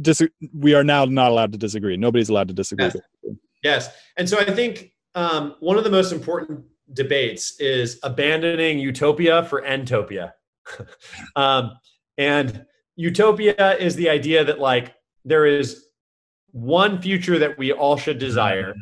Dis- 0.00 0.22
we 0.52 0.74
are 0.74 0.84
now 0.84 1.04
not 1.04 1.30
allowed 1.30 1.52
to 1.52 1.58
disagree. 1.58 1.96
Nobody's 1.96 2.28
allowed 2.28 2.48
to 2.48 2.54
disagree. 2.54 2.86
Yes, 2.86 3.36
yes. 3.62 3.90
and 4.16 4.28
so 4.28 4.38
I 4.38 4.44
think 4.44 4.92
um, 5.14 5.54
one 5.60 5.78
of 5.78 5.84
the 5.84 5.90
most 5.90 6.12
important 6.12 6.64
debates 6.92 7.58
is 7.60 7.98
abandoning 8.02 8.78
utopia 8.78 9.44
for 9.44 9.62
entopia. 9.62 10.32
um, 11.36 11.72
and 12.18 12.64
utopia 12.96 13.76
is 13.78 13.96
the 13.96 14.10
idea 14.10 14.44
that 14.44 14.58
like 14.58 14.94
there 15.24 15.46
is 15.46 15.86
one 16.52 17.00
future 17.00 17.38
that 17.38 17.58
we 17.58 17.72
all 17.72 17.96
should 17.96 18.18
desire. 18.18 18.74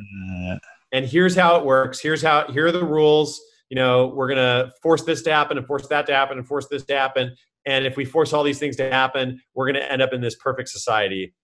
And 0.93 1.05
here's 1.05 1.35
how 1.35 1.57
it 1.57 1.65
works. 1.65 2.01
Here's 2.01 2.23
how 2.23 2.51
here 2.51 2.67
are 2.67 2.73
the 2.73 2.85
rules. 2.85 3.41
You 3.69 3.77
know, 3.77 4.07
we're 4.09 4.29
gonna 4.29 4.73
force 4.83 5.03
this 5.03 5.23
to 5.23 5.33
happen 5.33 5.59
and 5.59 5.67
force 5.67 5.87
that 5.89 6.07
to 6.07 6.15
happen 6.15 6.39
and 6.39 6.47
force 6.47 6.67
this 6.69 6.85
to 6.87 6.97
happen. 6.97 7.35
And 7.67 7.85
if 7.85 7.97
we 7.97 8.05
force 8.05 8.33
all 8.33 8.43
these 8.43 8.59
things 8.59 8.77
to 8.77 8.91
happen, 8.91 9.41
we're 9.55 9.67
gonna 9.67 9.85
end 9.85 10.01
up 10.01 10.13
in 10.13 10.21
this 10.21 10.37
perfect 10.37 10.71
society. 10.71 11.35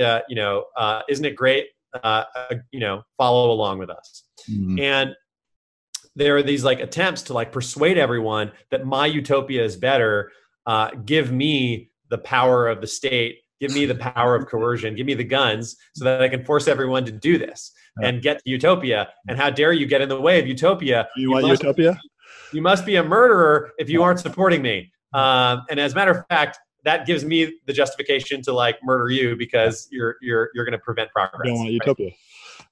Uh, 0.00 0.20
you 0.28 0.36
know, 0.36 0.64
uh, 0.76 1.02
isn't 1.08 1.24
it 1.24 1.36
great? 1.36 1.66
Uh, 2.02 2.24
you 2.70 2.80
know, 2.80 3.02
follow 3.16 3.50
along 3.50 3.78
with 3.78 3.90
us. 3.90 4.24
Mm-hmm. 4.50 4.78
And 4.80 5.14
there 6.14 6.36
are 6.36 6.42
these 6.42 6.64
like 6.64 6.80
attempts 6.80 7.22
to 7.22 7.34
like 7.34 7.52
persuade 7.52 7.98
everyone 7.98 8.52
that 8.70 8.86
my 8.86 9.06
utopia 9.06 9.62
is 9.62 9.76
better. 9.76 10.32
Uh, 10.64 10.90
give 11.04 11.30
me 11.30 11.90
the 12.08 12.18
power 12.18 12.68
of 12.68 12.80
the 12.80 12.86
state 12.86 13.40
give 13.60 13.72
me 13.72 13.86
the 13.86 13.94
power 13.94 14.34
of 14.34 14.46
coercion, 14.46 14.94
give 14.94 15.06
me 15.06 15.14
the 15.14 15.24
guns 15.24 15.76
so 15.94 16.04
that 16.04 16.22
I 16.22 16.28
can 16.28 16.44
force 16.44 16.68
everyone 16.68 17.04
to 17.06 17.12
do 17.12 17.38
this 17.38 17.72
yeah. 18.00 18.08
and 18.08 18.22
get 18.22 18.38
to 18.38 18.50
utopia. 18.50 19.08
And 19.28 19.38
how 19.38 19.50
dare 19.50 19.72
you 19.72 19.86
get 19.86 20.00
in 20.00 20.08
the 20.08 20.20
way 20.20 20.38
of 20.38 20.46
utopia? 20.46 21.08
You, 21.16 21.22
you 21.22 21.30
want 21.30 21.46
must, 21.46 21.62
utopia? 21.62 21.98
You 22.52 22.62
must 22.62 22.86
be 22.86 22.96
a 22.96 23.02
murderer 23.02 23.72
if 23.78 23.88
you 23.88 24.02
aren't 24.02 24.20
supporting 24.20 24.62
me. 24.62 24.92
Um, 25.14 25.62
and 25.70 25.80
as 25.80 25.92
a 25.92 25.96
matter 25.96 26.10
of 26.10 26.26
fact, 26.28 26.58
that 26.84 27.06
gives 27.06 27.24
me 27.24 27.58
the 27.66 27.72
justification 27.72 28.42
to 28.42 28.52
like 28.52 28.78
murder 28.84 29.10
you 29.10 29.34
because 29.36 29.88
you're 29.90 30.16
you're 30.22 30.50
you're 30.54 30.64
going 30.64 30.72
to 30.72 30.78
prevent 30.78 31.10
progress. 31.10 31.40
You 31.44 31.50
don't 31.50 31.58
want 31.58 31.72
utopia. 31.72 32.06
Right? 32.06 32.16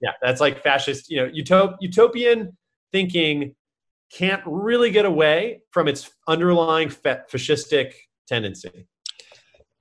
Yeah, 0.00 0.10
that's 0.22 0.40
like 0.40 0.62
fascist. 0.62 1.10
You 1.10 1.22
know, 1.22 1.32
utop- 1.32 1.76
utopian 1.80 2.56
thinking 2.92 3.54
can't 4.12 4.42
really 4.46 4.90
get 4.90 5.04
away 5.04 5.62
from 5.72 5.88
its 5.88 6.10
underlying 6.28 6.90
fa- 6.90 7.24
fascistic 7.30 7.94
tendency. 8.28 8.86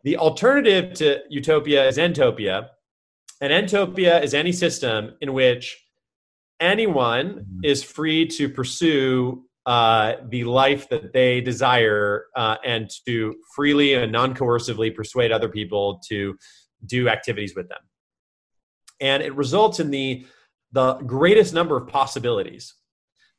The 0.04 0.18
alternative 0.18 0.94
to 0.96 1.20
utopia 1.30 1.88
is 1.88 1.98
entopia. 1.98 2.70
And 3.42 3.52
entopia 3.52 4.22
is 4.22 4.34
any 4.34 4.52
system 4.52 5.16
in 5.22 5.34
which 5.34 5.78
anyone 6.60 7.30
mm-hmm. 7.30 7.60
is 7.64 7.84
free 7.84 8.28
to 8.28 8.50
pursue 8.50 9.44
uh, 9.66 10.16
the 10.30 10.44
life 10.44 10.90
that 10.90 11.14
they 11.14 11.40
desire 11.40 12.26
uh, 12.36 12.58
and 12.66 12.90
to 13.08 13.36
freely 13.56 13.94
and 13.94 14.12
non 14.12 14.36
coercively 14.36 14.94
persuade 14.94 15.32
other 15.32 15.50
people 15.50 16.02
to 16.10 16.38
do 16.86 17.08
activities 17.08 17.56
with 17.56 17.70
them. 17.70 17.80
And 19.00 19.24
it 19.24 19.34
results 19.36 19.80
in 19.80 19.90
the, 19.90 20.26
the 20.74 20.96
greatest 20.96 21.54
number 21.54 21.78
of 21.78 21.88
possibilities. 21.88 22.76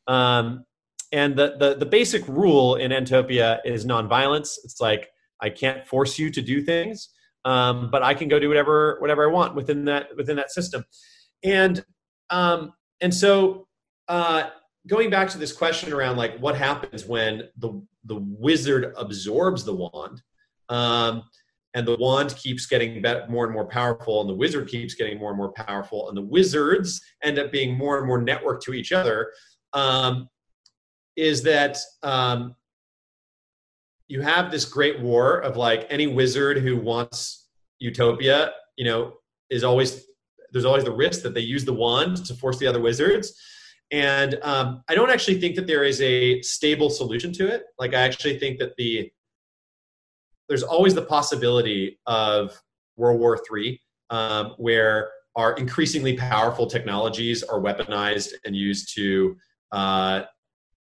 Um, 0.07 0.65
and 1.13 1.37
the, 1.37 1.57
the, 1.59 1.77
the 1.77 1.87
basic 1.87 2.27
rule 2.27 2.75
in 2.77 2.91
Entopia 2.91 3.61
is 3.65 3.87
nonviolence. 3.87 4.59
It's 4.65 4.81
like 4.81 5.11
I 5.41 5.51
can't 5.51 5.87
force 5.87 6.19
you 6.19 6.31
to 6.31 6.43
do 6.43 6.63
things, 6.63 7.11
um, 7.45 7.91
but 7.91 8.03
I 8.03 8.15
can 8.15 8.29
go 8.29 8.39
do 8.39 8.49
whatever 8.49 8.99
whatever 9.01 9.29
I 9.29 9.33
want 9.33 9.55
within 9.55 9.85
that 9.87 10.09
within 10.17 10.37
that 10.37 10.51
system. 10.51 10.85
And 11.43 11.85
um, 12.31 12.73
and 13.01 13.13
so 13.13 13.67
uh, 14.09 14.51
going 14.87 15.11
back 15.11 15.29
to 15.31 15.39
this 15.39 15.53
question 15.53 15.93
around 15.93 16.17
like 16.17 16.39
what 16.39 16.57
happens 16.57 17.05
when 17.07 17.49
the 17.59 17.83
the 18.05 18.17
wizard 18.17 18.93
absorbs 18.97 19.65
the 19.65 19.75
wand. 19.75 20.23
Um, 20.69 21.25
and 21.75 21.87
the 21.87 21.97
wand 21.97 22.35
keeps 22.37 22.67
getting 22.67 23.03
better, 23.03 23.27
more 23.29 23.45
and 23.45 23.53
more 23.53 23.67
powerful 23.67 24.21
and 24.21 24.31
the 24.31 24.35
wizard 24.35 24.69
keeps 24.69 24.95
getting 24.95 25.19
more 25.19 25.31
and 25.31 25.37
more 25.37 25.53
powerful 25.53 26.09
and 26.09 26.17
the 26.17 26.23
wizards 26.23 27.03
end 27.23 27.39
up 27.39 27.51
being 27.51 27.77
more 27.77 27.99
and 27.99 28.07
more 28.07 28.23
networked 28.23 28.61
to 28.61 28.73
each 28.73 28.93
other 28.93 29.33
um, 29.73 30.29
is 31.17 31.43
that 31.43 31.77
um, 32.03 32.55
you 34.09 34.21
have 34.21 34.51
this 34.51 34.65
great 34.65 35.01
war 35.01 35.39
of 35.39 35.57
like 35.57 35.87
any 35.91 36.07
wizard 36.07 36.59
who 36.59 36.77
wants 36.77 37.49
utopia 37.79 38.53
you 38.77 38.85
know 38.85 39.13
is 39.51 39.65
always 39.65 40.07
there's 40.53 40.65
always 40.65 40.85
the 40.85 40.93
risk 40.93 41.23
that 41.23 41.35
they 41.35 41.41
use 41.41 41.65
the 41.65 41.73
wand 41.73 42.25
to 42.25 42.35
force 42.35 42.59
the 42.59 42.67
other 42.67 42.81
wizards. 42.81 43.35
And 43.91 44.39
um, 44.43 44.83
i 44.89 44.95
don't 44.95 45.11
actually 45.11 45.41
think 45.41 45.57
that 45.57 45.67
there 45.67 45.85
is 45.85 46.01
a 46.01 46.41
stable 46.43 46.91
solution 46.91 47.33
to 47.35 47.47
it. 47.47 47.65
Like 47.79 47.95
i 47.95 48.01
actually 48.03 48.39
think 48.39 48.59
that 48.59 48.77
the 48.77 49.11
there's 50.49 50.63
always 50.63 50.95
the 50.95 51.03
possibility 51.03 51.99
of 52.07 52.61
world 52.97 53.19
war 53.21 53.39
iii 53.57 53.81
um, 54.11 54.55
where 54.59 55.11
our 55.37 55.55
increasingly 55.55 56.17
powerful 56.17 56.67
technologies 56.67 57.43
are 57.43 57.61
weaponized 57.61 58.31
and 58.45 58.55
used 58.55 58.95
to 58.95 59.37
uh, 59.73 60.23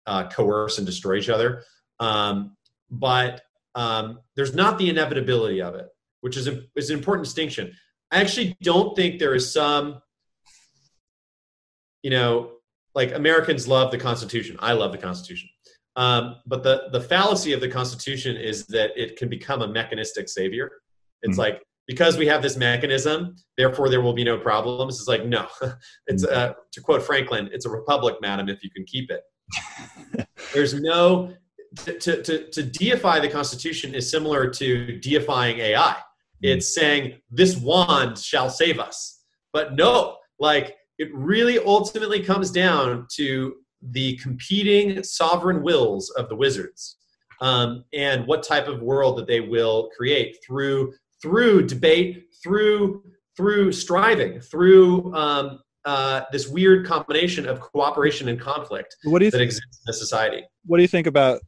uh, 0.08 0.28
coerce 0.30 0.78
and 0.78 0.86
destroy 0.86 1.16
each 1.16 1.30
other. 1.30 1.64
Um, 2.00 2.58
but 2.92 3.42
um, 3.76 4.20
there's 4.36 4.54
not 4.54 4.78
the 4.78 4.90
inevitability 4.90 5.62
of 5.62 5.76
it, 5.76 5.88
which 6.20 6.38
is, 6.38 6.48
a, 6.48 6.64
is 6.76 6.90
an 6.90 6.98
important 6.98 7.26
distinction. 7.26 7.74
I 8.12 8.20
actually 8.20 8.58
don't 8.62 8.96
think 8.96 9.20
there 9.20 9.34
is 9.34 9.52
some, 9.52 10.02
you 12.04 12.12
know, 12.12 12.52
like 12.94 13.14
Americans 13.14 13.68
love 13.68 13.92
the 13.92 13.98
Constitution. 13.98 14.58
I 14.60 14.74
love 14.74 14.92
the 14.92 14.98
Constitution. 14.98 15.50
Um, 15.96 16.38
but 16.46 16.64
the, 16.64 16.90
the 16.92 17.02
fallacy 17.02 17.54
of 17.54 17.62
the 17.62 17.70
Constitution 17.70 18.36
is 18.36 18.66
that 18.68 18.92
it 18.96 19.18
can 19.18 19.30
become 19.30 19.62
a 19.62 19.68
mechanistic 19.68 20.28
savior. 20.28 20.72
It's 21.22 21.34
mm-hmm. 21.34 21.40
like, 21.40 21.64
because 21.88 22.18
we 22.18 22.28
have 22.28 22.42
this 22.42 22.58
mechanism, 22.58 23.36
therefore 23.58 23.90
there 23.90 24.02
will 24.02 24.14
be 24.14 24.24
no 24.24 24.38
problems. 24.38 25.00
It's 25.00 25.08
like, 25.08 25.26
no, 25.26 25.48
it's 26.08 26.26
hmm. 26.26 26.34
uh, 26.34 26.52
to 26.72 26.82
quote 26.82 27.04
Franklin, 27.04 27.50
it's 27.52 27.66
a 27.66 27.70
republic, 27.70 28.16
madam, 28.22 28.50
if 28.50 28.64
you 28.64 28.70
can 28.70 28.86
keep 28.86 29.10
it. 29.10 29.22
There's 30.54 30.74
no 30.74 31.34
to, 31.78 32.22
to, 32.22 32.50
to 32.50 32.64
deify 32.64 33.20
the 33.20 33.30
Constitution 33.30 33.96
is 33.96 34.10
similar 34.10 34.50
to 34.50 35.00
deifying 35.00 35.60
AI. 35.60 35.94
Hmm. 35.94 35.98
It's 36.42 36.76
saying 36.76 37.20
this 37.30 37.58
wand 37.58 38.18
shall 38.18 38.50
save 38.50 38.80
us. 38.80 39.24
But 39.54 39.76
no, 39.76 40.18
like 40.40 40.76
it 40.98 41.14
really 41.14 41.60
ultimately 41.60 42.22
comes 42.22 42.52
down 42.52 43.08
to 43.16 43.56
the 43.82 44.16
competing 44.18 45.04
sovereign 45.04 45.64
wills 45.64 46.10
of 46.12 46.30
the 46.30 46.36
wizards 46.36 46.98
um, 47.42 47.84
and 47.94 48.28
what 48.28 48.44
type 48.44 48.68
of 48.68 48.82
world 48.82 49.18
that 49.18 49.28
they 49.28 49.42
will 49.42 49.90
create 49.98 50.38
through 50.46 50.94
through 51.22 51.68
debate, 51.68 52.26
through 52.44 53.04
through 53.38 53.72
striving, 53.72 54.40
through 54.40 55.14
um, 55.16 55.60
uh, 55.86 56.22
this 56.32 56.48
weird 56.48 56.86
combination 56.86 57.48
of 57.48 57.60
cooperation 57.60 58.28
and 58.28 58.40
conflict 58.40 58.96
what 59.04 59.20
do 59.20 59.26
you 59.26 59.32
that 59.32 59.38
th- 59.38 59.48
exists 59.48 59.82
in 59.86 59.90
a 59.90 59.94
society. 59.94 60.44
What 60.66 60.78
do 60.78 60.84
you 60.84 60.88
think 60.88 61.08
about 61.08 61.42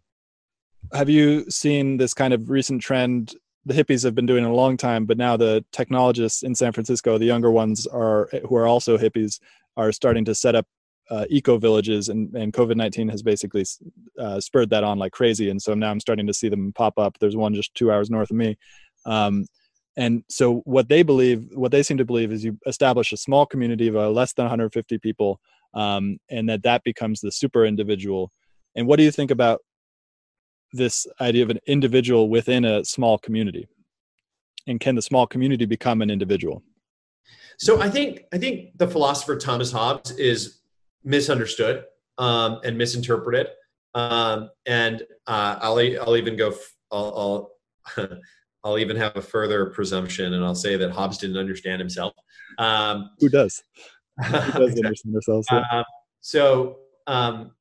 have 0.94 1.10
you 1.10 1.50
seen 1.50 1.98
this 1.98 2.14
kind 2.14 2.34
of 2.34 2.50
recent 2.50 2.82
trend? 2.82 3.36
The 3.66 3.74
hippies 3.74 4.04
have 4.04 4.16
been 4.16 4.26
doing 4.26 4.44
it 4.44 4.50
a 4.50 4.54
long 4.54 4.78
time, 4.78 5.06
but 5.06 5.18
now 5.18 5.38
the 5.38 5.64
technologists 5.72 6.44
in 6.44 6.54
San 6.54 6.72
Francisco, 6.72 7.18
the 7.18 7.26
younger 7.26 7.52
ones 7.52 7.88
are 7.88 8.30
who 8.48 8.56
are 8.56 8.68
also 8.68 8.98
hippies, 8.98 9.40
are 9.78 9.92
starting 9.92 10.26
to 10.26 10.36
set 10.36 10.56
up 10.56 10.68
uh, 11.10 11.26
eco 11.30 11.58
villages, 11.58 12.10
and, 12.10 12.34
and 12.36 12.54
COVID 12.54 12.76
nineteen 12.76 13.10
has 13.10 13.24
basically 13.24 13.66
uh, 14.20 14.40
spurred 14.40 14.70
that 14.72 14.84
on 14.84 15.00
like 15.00 15.12
crazy. 15.12 15.50
And 15.50 15.62
so 15.62 15.74
now 15.74 15.92
I'm 15.92 16.00
starting 16.00 16.28
to 16.28 16.34
see 16.34 16.50
them 16.50 16.74
pop 16.74 16.98
up. 16.98 17.18
There's 17.20 17.36
one 17.36 17.54
just 17.54 17.74
two 17.74 17.92
hours 17.92 18.10
north 18.10 18.32
of 18.32 18.38
me. 18.38 18.58
Um, 19.06 19.46
and 19.96 20.24
so 20.28 20.62
what 20.66 20.90
they 20.90 21.04
believe, 21.04 21.48
what 21.54 21.72
they 21.72 21.84
seem 21.84 21.98
to 21.98 22.06
believe, 22.06 22.32
is 22.32 22.44
you 22.44 22.58
establish 22.66 23.14
a 23.14 23.18
small 23.18 23.46
community 23.46 23.88
of 23.88 23.96
uh, 23.96 24.10
less 24.10 24.34
than 24.34 24.46
150 24.46 24.98
people, 24.98 25.40
um, 25.74 26.18
and 26.30 26.50
that 26.50 26.64
that 26.64 26.84
becomes 26.84 27.22
the 27.22 27.32
super 27.32 27.66
individual. 27.66 28.32
And 28.76 28.88
what 28.88 28.98
do 28.98 29.04
you 29.04 29.12
think 29.12 29.30
about 29.30 29.62
this 30.74 31.08
idea 31.22 31.44
of 31.44 31.50
an 31.50 31.60
individual 31.68 32.30
within 32.30 32.66
a 32.66 32.84
small 32.84 33.18
community. 33.18 33.68
And 34.68 34.80
can 34.80 34.96
the 34.96 35.02
small 35.02 35.28
community 35.28 35.66
become 35.66 36.02
an 36.02 36.10
individual? 36.10 36.64
So 37.60 37.80
i 37.80 37.90
think 37.90 38.24
i 38.34 38.38
think 38.38 38.78
the 38.78 38.88
philosopher 38.88 39.38
thomas 39.38 39.72
hobbes 39.72 40.12
is 40.12 40.62
misunderstood 41.04 41.86
um, 42.18 42.60
and 42.64 42.78
misinterpreted. 42.78 43.48
Um, 43.96 44.50
and 44.66 45.04
uh, 45.28 45.58
I'll, 45.62 45.78
I'll 45.78 46.18
even 46.18 46.36
go 46.36 46.56
I'll, 46.92 47.52
I'll, 47.98 48.10
I'll 48.64 48.78
even 48.78 48.96
have 48.96 49.16
a 49.18 49.22
further 49.22 49.68
presumption 49.68 50.34
and 50.34 50.44
I'll 50.44 50.56
say 50.56 50.78
that 50.78 50.92
Hobbes 50.92 51.18
didn't 51.18 51.38
understand 51.38 51.80
himself. 51.82 52.14
Um, 52.58 53.10
who 53.20 53.30
does? 53.30 53.62
Who 54.26 54.32
does 54.32 54.78
understand 54.78 55.16
themselves? 55.16 55.48
Yeah. 55.52 55.64
uh, 55.72 55.84
so 56.22 56.78
um, 57.08 57.52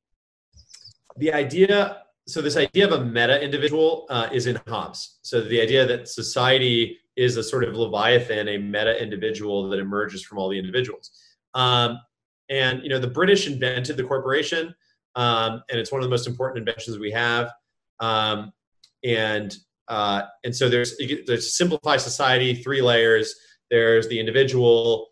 the 1.17 1.33
idea 1.33 2.02
so 2.27 2.41
this 2.41 2.55
idea 2.55 2.85
of 2.85 2.93
a 2.93 3.03
meta 3.03 3.41
individual 3.41 4.05
uh, 4.09 4.29
is 4.31 4.47
in 4.47 4.59
Hobbes. 4.67 5.19
So 5.23 5.41
the 5.41 5.59
idea 5.59 5.85
that 5.85 6.07
society 6.07 6.97
is 7.15 7.37
a 7.37 7.43
sort 7.43 7.63
of 7.63 7.75
leviathan, 7.75 8.47
a 8.47 8.57
meta 8.57 9.01
individual 9.01 9.69
that 9.69 9.79
emerges 9.79 10.23
from 10.23 10.37
all 10.37 10.49
the 10.49 10.57
individuals. 10.57 11.11
Um, 11.53 11.99
and 12.49 12.81
you 12.81 12.89
know, 12.89 12.99
the 12.99 13.07
British 13.07 13.47
invented 13.47 13.97
the 13.97 14.03
corporation, 14.03 14.73
um, 15.15 15.63
and 15.69 15.79
it's 15.79 15.91
one 15.91 16.01
of 16.01 16.05
the 16.05 16.09
most 16.09 16.27
important 16.27 16.67
inventions 16.67 16.97
we 16.97 17.11
have. 17.11 17.51
Um, 17.99 18.51
and 19.03 19.55
uh, 19.87 20.23
and 20.43 20.55
so 20.55 20.69
there's 20.69 20.97
there's 21.27 21.55
simplified 21.55 22.01
society, 22.01 22.55
three 22.55 22.81
layers. 22.81 23.35
There's 23.69 24.07
the 24.07 24.19
individual, 24.19 25.09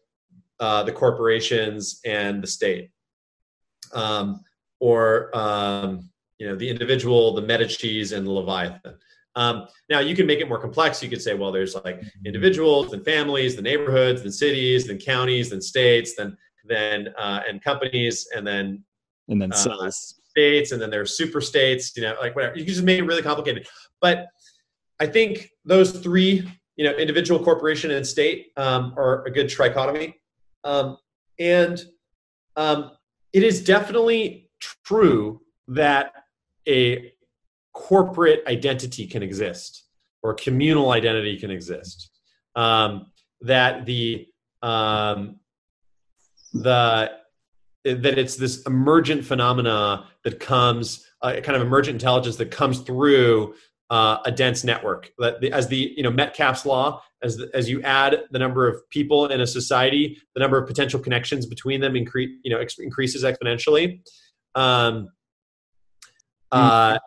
uh, 0.60 0.84
the 0.84 0.92
corporations, 0.92 2.00
and 2.06 2.42
the 2.42 2.48
state. 2.48 2.90
Um, 3.94 4.42
or 4.80 5.36
um, 5.38 6.11
you 6.42 6.48
know 6.48 6.56
the 6.56 6.68
individual 6.68 7.36
the 7.36 7.44
Medicis 7.44 8.18
and 8.18 8.26
the 8.26 8.32
leviathan. 8.32 8.96
Um, 9.36 9.68
now 9.92 10.00
you 10.00 10.16
can 10.16 10.26
make 10.26 10.40
it 10.40 10.50
more 10.50 10.58
complex. 10.58 11.04
You 11.04 11.08
could 11.08 11.22
say 11.22 11.36
well 11.36 11.52
there's 11.52 11.76
like 11.86 12.02
individuals 12.26 12.94
and 12.94 13.06
families 13.06 13.54
then 13.56 13.64
neighborhoods 13.64 14.24
then 14.24 14.32
cities 14.32 14.88
then 14.88 14.98
counties 14.98 15.52
then 15.52 15.62
states 15.62 16.16
then 16.16 16.36
then 16.66 17.14
uh, 17.16 17.42
and 17.48 17.64
companies 17.64 18.28
and 18.36 18.46
then 18.46 18.84
and 19.28 19.40
then 19.40 19.54
uh, 19.54 19.92
states 19.92 20.72
and 20.72 20.82
then 20.82 20.90
there's 20.90 21.16
super 21.16 21.42
states 21.42 21.96
you 21.96 22.02
know 22.02 22.16
like 22.20 22.36
whatever. 22.36 22.56
You 22.58 22.66
can 22.66 22.74
just 22.74 22.84
make 22.84 22.98
it 22.98 23.04
really 23.04 23.22
complicated. 23.22 23.68
But 24.02 24.28
i 25.00 25.06
think 25.06 25.50
those 25.64 25.92
three 25.92 26.48
you 26.76 26.86
know 26.86 26.94
individual 26.98 27.40
corporation 27.44 27.92
and 27.92 28.06
state 28.06 28.48
um, 28.58 28.96
are 28.98 29.24
a 29.26 29.32
good 29.32 29.46
trichotomy. 29.46 30.16
Um, 30.64 30.98
and 31.38 31.86
um, 32.56 32.92
it 33.32 33.44
is 33.44 33.64
definitely 33.64 34.50
true 34.60 35.42
that 35.68 36.14
a 36.68 37.14
corporate 37.74 38.44
identity 38.48 39.08
can 39.08 39.24
exist 39.24 39.86
or 40.24 40.32
a 40.32 40.36
communal 40.36 40.92
identity 40.92 41.38
can 41.38 41.52
exist. 41.52 42.10
um, 42.56 43.08
that 43.42 43.86
the 43.86 44.28
um, 44.62 45.40
the 46.54 47.12
that 47.84 48.20
it's 48.20 48.36
this 48.36 48.62
emergent 48.64 49.26
phenomena 49.26 50.06
that 50.24 50.40
comes 50.40 51.06
uh, 51.22 51.34
kind 51.42 51.56
of 51.56 51.62
emergent 51.62 51.96
intelligence 51.96 52.36
that 52.36 52.52
comes 52.52 52.80
through 52.82 53.56
uh, 53.90 54.20
a 54.26 54.32
dense 54.32 54.64
network 54.64 55.12
that 55.18 55.42
the, 55.42 55.52
as 55.52 55.68
the 55.68 55.94
you 55.98 56.04
know 56.04 56.12
metcalfe's 56.12 56.66
law 56.66 57.02
as 57.24 57.38
the, 57.38 57.50
as 57.54 57.70
you 57.70 57.82
add 57.82 58.24
the 58.32 58.40
number 58.40 58.68
of 58.68 58.88
people 58.90 59.28
in 59.28 59.42
a 59.42 59.48
society 59.48 60.18
the 60.36 60.40
number 60.40 60.58
of 60.58 60.68
potential 60.68 61.00
connections 61.00 61.46
between 61.46 61.82
them 61.82 61.96
increase 61.96 62.30
you 62.44 62.52
know 62.52 62.60
ex- 62.60 62.80
increases 62.80 63.24
exponentially 63.24 64.02
um, 64.56 65.10
uh, 66.52 66.98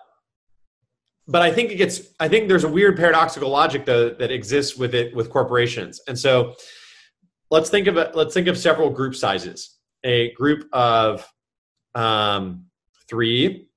but 1.26 1.42
I 1.42 1.50
think 1.52 1.70
it 1.70 1.76
gets. 1.76 2.02
I 2.20 2.28
think 2.28 2.48
there's 2.48 2.64
a 2.64 2.68
weird 2.68 2.96
paradoxical 2.96 3.48
logic 3.48 3.86
though 3.86 4.10
that 4.10 4.30
exists 4.30 4.76
with 4.76 4.94
it 4.94 5.14
with 5.14 5.30
corporations, 5.30 6.00
and 6.06 6.18
so 6.18 6.54
let's 7.50 7.70
think 7.70 7.86
of 7.86 7.96
it. 7.96 8.14
Let's 8.14 8.34
think 8.34 8.46
of 8.48 8.58
several 8.58 8.90
group 8.90 9.14
sizes. 9.14 9.78
A 10.04 10.32
group 10.32 10.68
of 10.72 11.26
um, 11.94 12.66
three, 13.08 13.68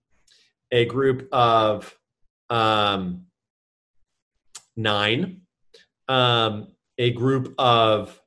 a 0.72 0.84
group 0.86 1.30
of 1.32 1.96
um, 2.50 3.28
nine, 4.76 5.42
um, 6.10 6.68
a 6.98 7.12
group 7.12 7.56
of 7.58 8.22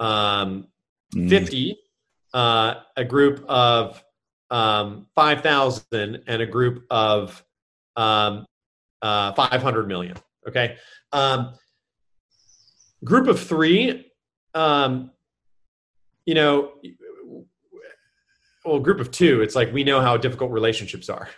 um, 0.00 0.68
mm. 1.14 1.28
fifty, 1.28 1.76
uh, 2.32 2.74
a 2.96 3.04
group 3.04 3.44
of 3.48 4.02
um, 4.52 5.06
5,000 5.14 6.22
and 6.26 6.42
a 6.42 6.46
group 6.46 6.84
of 6.90 7.42
um, 7.96 8.46
uh, 9.00 9.32
500 9.32 9.88
million. 9.88 10.16
Okay. 10.46 10.76
Um, 11.10 11.54
group 13.02 13.26
of 13.26 13.40
three, 13.40 14.12
um, 14.54 15.10
you 16.26 16.34
know, 16.34 16.72
well, 18.64 18.78
group 18.78 19.00
of 19.00 19.10
two, 19.10 19.40
it's 19.40 19.56
like 19.56 19.72
we 19.72 19.82
know 19.82 20.00
how 20.00 20.16
difficult 20.16 20.52
relationships 20.52 21.08
are. 21.08 21.28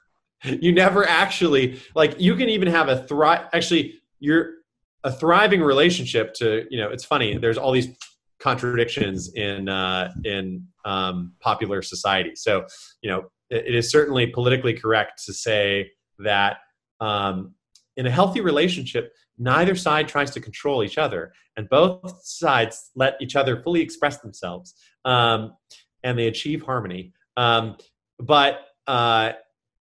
you 0.44 0.72
never 0.72 1.08
actually, 1.08 1.80
like, 1.94 2.20
you 2.20 2.34
can 2.34 2.48
even 2.48 2.68
have 2.68 2.88
a 2.88 3.04
thrive, 3.04 3.46
actually, 3.54 4.02
you're 4.18 4.50
a 5.04 5.12
thriving 5.12 5.62
relationship 5.62 6.34
to, 6.34 6.66
you 6.70 6.78
know, 6.78 6.90
it's 6.90 7.04
funny, 7.04 7.38
there's 7.38 7.56
all 7.56 7.72
these 7.72 7.88
contradictions 8.44 9.32
in 9.34 9.70
uh, 9.70 10.12
in 10.24 10.66
um, 10.84 11.32
popular 11.40 11.80
society. 11.80 12.32
So, 12.36 12.66
you 13.00 13.10
know, 13.10 13.20
it, 13.48 13.68
it 13.68 13.74
is 13.74 13.90
certainly 13.90 14.26
politically 14.26 14.74
correct 14.74 15.24
to 15.24 15.32
say 15.32 15.90
that 16.18 16.58
um, 17.00 17.54
in 17.96 18.06
a 18.06 18.10
healthy 18.10 18.42
relationship, 18.42 19.14
neither 19.38 19.74
side 19.74 20.08
tries 20.08 20.30
to 20.32 20.40
control 20.40 20.84
each 20.84 20.98
other, 20.98 21.32
and 21.56 21.66
both 21.70 22.20
sides 22.22 22.90
let 22.94 23.16
each 23.18 23.34
other 23.34 23.62
fully 23.62 23.80
express 23.80 24.18
themselves, 24.18 24.74
um, 25.06 25.54
and 26.02 26.18
they 26.18 26.26
achieve 26.26 26.62
harmony. 26.62 27.14
Um, 27.38 27.78
but 28.18 28.60
uh, 28.86 29.32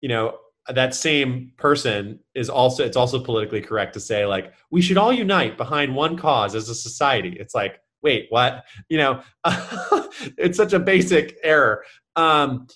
you 0.01 0.09
know, 0.09 0.39
that 0.69 0.93
same 0.93 1.53
person 1.57 2.19
is 2.35 2.51
also 2.51 2.85
it's 2.85 2.97
also 2.97 3.23
politically 3.23 3.61
correct 3.61 3.95
to 3.95 4.01
say 4.01 4.27
like 4.27 4.53
we 4.73 4.83
should 4.83 4.99
all 4.99 5.13
unite 5.13 5.57
behind 5.57 5.95
one 5.95 6.17
cause 6.17 6.57
as 6.57 6.69
a 6.69 6.75
society. 6.75 7.37
It's 7.39 7.55
like 7.55 7.81
wait, 8.03 8.27
what? 8.31 8.65
You 8.89 8.99
know, 8.99 9.23
it's 10.39 10.57
such 10.57 10.73
a 10.73 10.79
basic 10.79 11.37
error. 11.43 11.85
Um, 12.17 12.67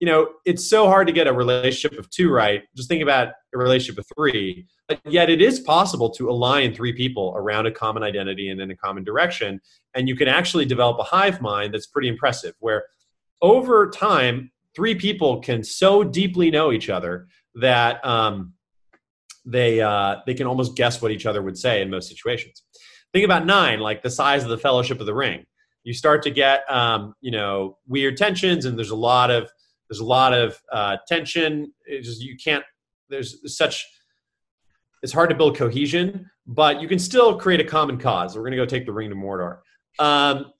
you 0.00 0.06
know, 0.06 0.28
it's 0.46 0.68
so 0.68 0.86
hard 0.86 1.06
to 1.08 1.12
get 1.12 1.26
a 1.26 1.32
relationship 1.32 1.98
of 1.98 2.08
two 2.08 2.30
right. 2.30 2.62
Just 2.74 2.88
think 2.88 3.02
about 3.02 3.28
a 3.54 3.58
relationship 3.58 3.98
of 3.98 4.06
three. 4.16 4.66
But 4.88 5.00
yet 5.04 5.28
it 5.28 5.42
is 5.42 5.60
possible 5.60 6.08
to 6.10 6.30
align 6.30 6.74
three 6.74 6.94
people 6.94 7.34
around 7.36 7.66
a 7.66 7.70
common 7.70 8.02
identity 8.02 8.48
and 8.48 8.60
in 8.60 8.70
a 8.70 8.76
common 8.76 9.04
direction. 9.04 9.60
And 9.94 10.08
you 10.08 10.16
can 10.16 10.26
actually 10.26 10.64
develop 10.64 10.98
a 10.98 11.02
hive 11.02 11.42
mind 11.42 11.74
that's 11.74 11.86
pretty 11.86 12.08
impressive, 12.08 12.54
where 12.60 12.84
over 13.42 13.90
time, 13.90 14.50
three 14.74 14.94
people 14.94 15.40
can 15.40 15.62
so 15.62 16.02
deeply 16.02 16.50
know 16.50 16.72
each 16.72 16.88
other 16.88 17.26
that 17.56 18.04
um, 18.04 18.54
they 19.44 19.80
uh, 19.82 20.16
they 20.26 20.34
can 20.34 20.46
almost 20.46 20.76
guess 20.76 21.02
what 21.02 21.10
each 21.10 21.26
other 21.26 21.42
would 21.42 21.58
say 21.58 21.82
in 21.82 21.90
most 21.90 22.08
situations 22.08 22.62
think 23.12 23.24
about 23.24 23.46
nine, 23.46 23.80
like 23.80 24.02
the 24.02 24.10
size 24.10 24.42
of 24.42 24.50
the 24.50 24.58
Fellowship 24.58 25.00
of 25.00 25.06
the 25.06 25.14
Ring. 25.14 25.44
You 25.84 25.94
start 25.94 26.22
to 26.24 26.30
get, 26.30 26.70
um, 26.70 27.14
you 27.20 27.30
know, 27.30 27.78
weird 27.86 28.16
tensions, 28.16 28.66
and 28.66 28.76
there's 28.78 28.90
a 28.90 28.96
lot 28.96 29.30
of 29.30 29.50
there's 29.88 30.00
a 30.00 30.04
lot 30.04 30.32
of 30.32 30.60
uh, 30.72 30.98
tension. 31.08 31.72
It's 31.86 32.06
just 32.06 32.22
you 32.22 32.36
can't. 32.36 32.64
There's 33.08 33.56
such. 33.56 33.86
It's 35.02 35.12
hard 35.12 35.30
to 35.30 35.36
build 35.36 35.56
cohesion, 35.56 36.30
but 36.46 36.80
you 36.80 36.86
can 36.86 36.98
still 36.98 37.38
create 37.38 37.60
a 37.60 37.64
common 37.64 37.98
cause. 37.98 38.36
We're 38.36 38.42
going 38.42 38.52
to 38.52 38.58
go 38.58 38.66
take 38.66 38.84
the 38.84 38.92
ring 38.92 39.08
to 39.08 39.16
Mordor. 39.16 39.58
Um, 39.98 40.52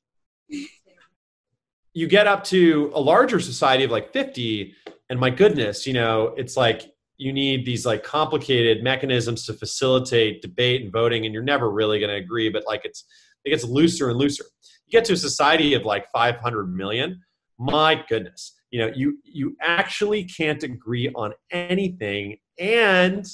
you 1.92 2.09
get 2.09 2.26
up 2.26 2.42
to 2.44 2.90
a 2.94 3.01
larger 3.01 3.38
society 3.38 3.84
of 3.84 3.90
like 3.90 4.12
50, 4.12 4.74
and 5.11 5.20
my 5.20 5.28
goodness, 5.28 5.86
you 5.86 5.92
know, 5.92 6.34
it's 6.36 6.57
like 6.57 6.90
you 7.21 7.35
need 7.35 7.66
these 7.66 7.85
like 7.85 8.03
complicated 8.03 8.83
mechanisms 8.83 9.45
to 9.45 9.53
facilitate 9.53 10.41
debate 10.41 10.83
and 10.83 10.91
voting 10.91 11.27
and 11.27 11.35
you're 11.35 11.43
never 11.43 11.71
really 11.71 11.99
going 11.99 12.09
to 12.09 12.16
agree 12.16 12.49
but 12.49 12.64
like 12.66 12.81
it's 12.85 13.05
it 13.45 13.51
gets 13.51 13.64
looser 13.64 14.11
and 14.11 14.18
looser. 14.18 14.45
You 14.87 14.93
get 14.99 15.05
to 15.07 15.14
a 15.14 15.16
society 15.16 15.75
of 15.75 15.85
like 15.85 16.11
500 16.11 16.75
million 16.75 17.21
my 17.59 18.03
goodness. 18.09 18.55
You 18.71 18.81
know 18.81 18.93
you 18.95 19.18
you 19.23 19.55
actually 19.61 20.25
can't 20.25 20.62
agree 20.62 21.11
on 21.14 21.35
anything 21.51 22.39
and 22.59 23.27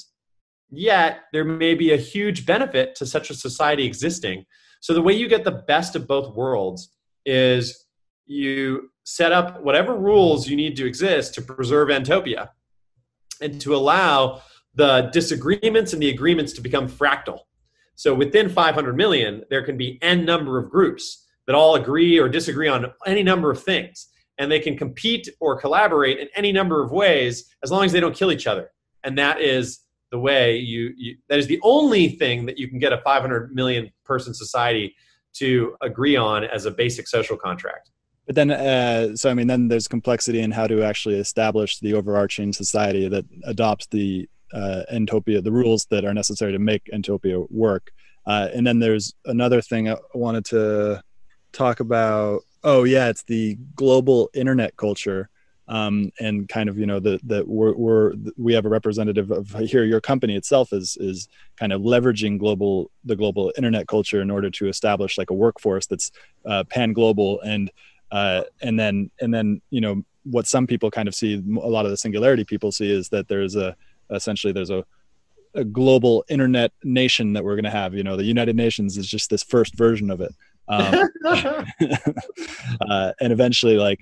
yet 0.69 1.21
there 1.31 1.45
may 1.45 1.73
be 1.73 1.93
a 1.93 1.97
huge 1.97 2.45
benefit 2.45 2.93
to 2.95 3.05
such 3.05 3.29
a 3.29 3.33
society 3.33 3.85
existing. 3.85 4.45
So 4.81 4.93
the 4.93 5.01
way 5.01 5.13
you 5.13 5.29
get 5.29 5.45
the 5.45 5.63
best 5.67 5.95
of 5.95 6.07
both 6.07 6.35
worlds 6.35 6.89
is 7.25 7.85
you 8.25 8.91
set 9.05 9.31
up 9.31 9.61
whatever 9.61 9.95
rules 9.95 10.49
you 10.49 10.57
need 10.57 10.75
to 10.75 10.85
exist 10.85 11.33
to 11.35 11.41
preserve 11.41 11.87
entopia 11.87 12.49
and 13.41 13.59
to 13.61 13.75
allow 13.75 14.41
the 14.75 15.09
disagreements 15.11 15.93
and 15.93 16.01
the 16.01 16.09
agreements 16.09 16.53
to 16.53 16.61
become 16.61 16.87
fractal. 16.87 17.39
So 17.95 18.13
within 18.13 18.47
500 18.47 18.95
million, 18.95 19.43
there 19.49 19.63
can 19.63 19.77
be 19.77 19.97
n 20.01 20.23
number 20.23 20.59
of 20.59 20.69
groups 20.69 21.25
that 21.47 21.55
all 21.55 21.75
agree 21.75 22.19
or 22.19 22.29
disagree 22.29 22.67
on 22.67 22.85
any 23.05 23.23
number 23.23 23.49
of 23.49 23.63
things. 23.63 24.07
And 24.37 24.51
they 24.51 24.59
can 24.59 24.77
compete 24.77 25.27
or 25.39 25.59
collaborate 25.59 26.19
in 26.19 26.27
any 26.35 26.51
number 26.51 26.83
of 26.83 26.91
ways 26.91 27.45
as 27.63 27.71
long 27.71 27.85
as 27.85 27.91
they 27.91 27.99
don't 27.99 28.15
kill 28.15 28.31
each 28.31 28.45
other. 28.45 28.69
And 29.03 29.17
that 29.17 29.41
is 29.41 29.79
the 30.11 30.19
way 30.19 30.57
you, 30.57 30.93
you 30.95 31.17
that 31.27 31.39
is 31.39 31.47
the 31.47 31.59
only 31.63 32.09
thing 32.09 32.45
that 32.45 32.59
you 32.59 32.67
can 32.67 32.77
get 32.77 32.93
a 32.93 33.01
500 33.01 33.53
million 33.53 33.91
person 34.05 34.33
society 34.33 34.95
to 35.33 35.75
agree 35.81 36.15
on 36.15 36.43
as 36.43 36.65
a 36.65 36.71
basic 36.71 37.07
social 37.07 37.37
contract. 37.37 37.89
But 38.27 38.35
then, 38.35 38.51
uh, 38.51 39.15
so 39.15 39.31
I 39.31 39.33
mean, 39.33 39.47
then 39.47 39.69
there's 39.69 39.87
complexity 39.87 40.41
in 40.41 40.51
how 40.51 40.67
to 40.67 40.83
actually 40.83 41.15
establish 41.15 41.79
the 41.79 41.93
overarching 41.93 42.51
society 42.51 43.07
that 43.07 43.25
adopts 43.45 43.87
the 43.87 44.29
uh, 44.53 44.83
entopia, 44.93 45.41
the 45.41 45.51
rules 45.51 45.85
that 45.85 46.03
are 46.03 46.13
necessary 46.13 46.51
to 46.51 46.59
make 46.59 46.89
entopia 46.93 47.49
work. 47.49 47.91
Uh, 48.25 48.49
and 48.53 48.67
then 48.67 48.79
there's 48.79 49.15
another 49.25 49.61
thing 49.61 49.89
I 49.89 49.95
wanted 50.13 50.43
to 50.45 51.01
talk 51.53 51.79
about. 51.79 52.41
Oh 52.63 52.83
yeah, 52.83 53.07
it's 53.07 53.23
the 53.23 53.57
global 53.75 54.29
internet 54.33 54.75
culture, 54.75 55.29
um, 55.69 56.11
and 56.19 56.49
kind 56.49 56.67
of 56.67 56.77
you 56.77 56.85
know 56.85 56.99
that 56.99 57.25
that 57.25 57.47
we're, 57.47 57.73
we're 57.75 58.13
we 58.35 58.53
have 58.53 58.65
a 58.65 58.69
representative 58.69 59.31
of 59.31 59.51
here. 59.51 59.85
Your 59.85 60.01
company 60.01 60.35
itself 60.35 60.73
is 60.73 60.97
is 60.99 61.29
kind 61.55 61.71
of 61.71 61.81
leveraging 61.81 62.39
global 62.39 62.91
the 63.05 63.15
global 63.15 63.53
internet 63.55 63.87
culture 63.87 64.21
in 64.21 64.29
order 64.29 64.49
to 64.49 64.67
establish 64.67 65.17
like 65.17 65.29
a 65.29 65.33
workforce 65.33 65.85
that's 65.85 66.11
uh, 66.45 66.65
pan 66.65 66.91
global 66.91 67.39
and 67.41 67.71
uh, 68.11 68.43
and 68.61 68.79
then 68.79 69.09
and 69.21 69.33
then 69.33 69.61
you 69.69 69.81
know 69.81 70.03
what 70.23 70.47
some 70.47 70.67
people 70.67 70.91
kind 70.91 71.07
of 71.07 71.15
see 71.15 71.35
a 71.35 71.67
lot 71.67 71.85
of 71.85 71.91
the 71.91 71.97
singularity 71.97 72.43
people 72.43 72.71
see 72.71 72.91
is 72.91 73.09
that 73.09 73.27
there's 73.27 73.55
a 73.55 73.75
essentially 74.09 74.53
there's 74.53 74.69
a 74.69 74.85
a 75.55 75.63
global 75.63 76.23
internet 76.29 76.71
nation 76.83 77.33
that 77.33 77.43
we're 77.43 77.55
going 77.55 77.63
to 77.63 77.69
have. 77.69 77.93
You 77.93 78.03
know 78.03 78.15
the 78.15 78.23
united 78.23 78.55
nations 78.55 78.97
is 78.97 79.07
just 79.07 79.29
this 79.29 79.43
first 79.43 79.77
version 79.77 80.11
of 80.11 80.21
it. 80.21 80.33
Um, 80.69 81.09
uh, 82.89 83.13
and 83.21 83.31
eventually 83.31 83.77
like 83.77 83.99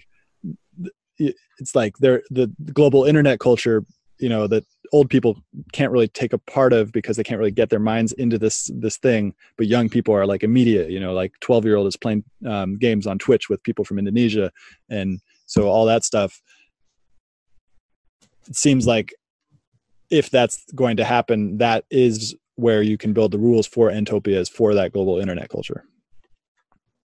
it's 1.17 1.75
like 1.75 1.95
they're 1.97 2.23
the 2.29 2.51
global 2.73 3.05
internet 3.05 3.39
culture 3.39 3.85
you 4.19 4.29
know 4.29 4.47
that 4.47 4.63
old 4.91 5.09
people 5.09 5.37
can't 5.71 5.91
really 5.91 6.07
take 6.07 6.33
a 6.33 6.37
part 6.37 6.73
of 6.73 6.91
because 6.91 7.17
they 7.17 7.23
can't 7.23 7.39
really 7.39 7.51
get 7.51 7.69
their 7.69 7.79
minds 7.79 8.11
into 8.13 8.37
this 8.37 8.69
this 8.75 8.97
thing 8.97 9.33
but 9.57 9.67
young 9.67 9.89
people 9.89 10.13
are 10.13 10.25
like 10.25 10.43
immediate 10.43 10.89
you 10.89 10.99
know 10.99 11.13
like 11.13 11.31
12 11.41 11.65
year 11.65 11.75
old 11.75 11.87
is 11.87 11.95
playing 11.95 12.23
um, 12.45 12.77
games 12.77 13.07
on 13.07 13.17
twitch 13.17 13.49
with 13.49 13.63
people 13.63 13.85
from 13.85 13.99
indonesia 13.99 14.51
and 14.89 15.19
so 15.45 15.69
all 15.69 15.85
that 15.85 16.03
stuff. 16.03 16.41
It 18.47 18.55
seems 18.55 18.85
like 18.85 19.13
if 20.09 20.29
that's 20.29 20.63
going 20.73 20.97
to 20.97 21.03
happen 21.03 21.57
that 21.57 21.85
is 21.89 22.35
where 22.55 22.81
you 22.81 22.97
can 22.97 23.13
build 23.13 23.31
the 23.31 23.37
rules 23.37 23.67
for 23.67 23.89
entopias 23.89 24.49
for 24.49 24.73
that 24.73 24.93
global 24.93 25.19
internet 25.19 25.49
culture. 25.49 25.83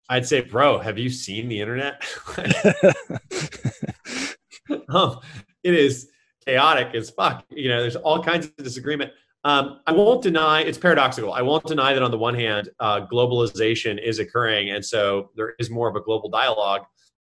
I'd 0.10 0.28
say 0.28 0.42
bro 0.42 0.80
have 0.80 0.98
you 0.98 1.10
seen 1.10 1.48
the 1.48 1.60
internet? 1.60 2.04
Um, 4.88 5.20
it 5.64 5.74
is 5.74 6.10
chaotic 6.44 6.94
as 6.96 7.10
fuck. 7.10 7.46
You 7.50 7.70
know, 7.70 7.82
there's 7.82 7.96
all 7.96 8.24
kinds 8.24 8.46
of 8.46 8.56
disagreement. 8.58 9.12
um, 9.46 9.82
I 9.88 9.92
won't 9.92 10.22
deny 10.22 10.62
it's 10.62 10.78
paradoxical. 10.78 11.34
I 11.34 11.42
won't 11.42 11.66
deny 11.66 11.94
that 11.94 12.02
on 12.02 12.12
the 12.12 12.18
one 12.18 12.36
hand, 12.36 12.70
uh, 12.80 13.06
globalization 13.06 14.02
is 14.02 14.20
occurring, 14.20 14.72
and 14.72 14.84
so 14.86 15.32
there 15.36 15.54
is 15.60 15.70
more 15.70 15.90
of 15.90 15.96
a 15.96 16.02
global 16.02 16.30
dialogue. 16.30 16.84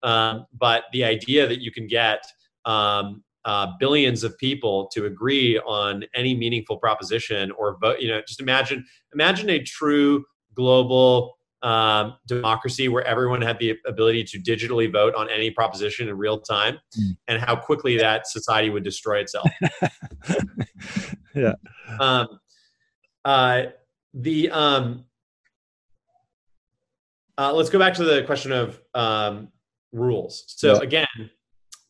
Um, 0.03 0.47
but 0.59 0.85
the 0.93 1.05
idea 1.05 1.47
that 1.47 1.63
you 1.63 1.71
can 1.71 1.87
get 1.87 2.23
um, 2.65 3.23
uh, 3.45 3.69
billions 3.79 4.25
of 4.25 4.37
people 4.39 4.89
to 4.93 5.07
agree 5.07 5.59
on 5.61 6.05
any 6.15 6.35
meaningful 6.35 6.77
proposition 6.77 7.51
or 7.53 7.79
vote, 7.81 8.01
you 8.01 8.09
know, 8.09 8.21
just 8.27 8.41
imagine 8.41 8.85
imagine 9.15 9.51
a 9.51 9.63
true 9.63 10.25
global 10.55 11.39
um, 11.63 12.17
democracy 12.27 12.89
where 12.89 13.05
everyone 13.07 13.41
had 13.41 13.59
the 13.59 13.77
ability 13.87 14.25
to 14.25 14.39
digitally 14.39 14.91
vote 14.91 15.15
on 15.15 15.29
any 15.31 15.51
proposition 15.51 16.09
in 16.09 16.17
real 16.17 16.41
time 16.41 16.79
mm. 16.99 17.17
and 17.29 17.41
how 17.41 17.55
quickly 17.55 17.97
that 17.99 18.27
society 18.27 18.71
would 18.71 18.83
destroy 18.83 19.19
itself. 19.19 19.49
yeah. 21.35 21.55
Um, 22.01 22.41
uh, 23.25 23.63
the 24.15 24.51
um, 24.51 25.05
uh, 27.39 27.53
let's 27.53 27.71
go 27.71 27.79
back 27.79 27.95
to 27.95 28.05
the 28.05 28.23
question 28.25 28.53
of 28.53 28.81
um, 28.95 29.49
rules. 29.93 30.45
So 30.49 30.75
yeah. 30.75 30.81
again, 30.83 31.31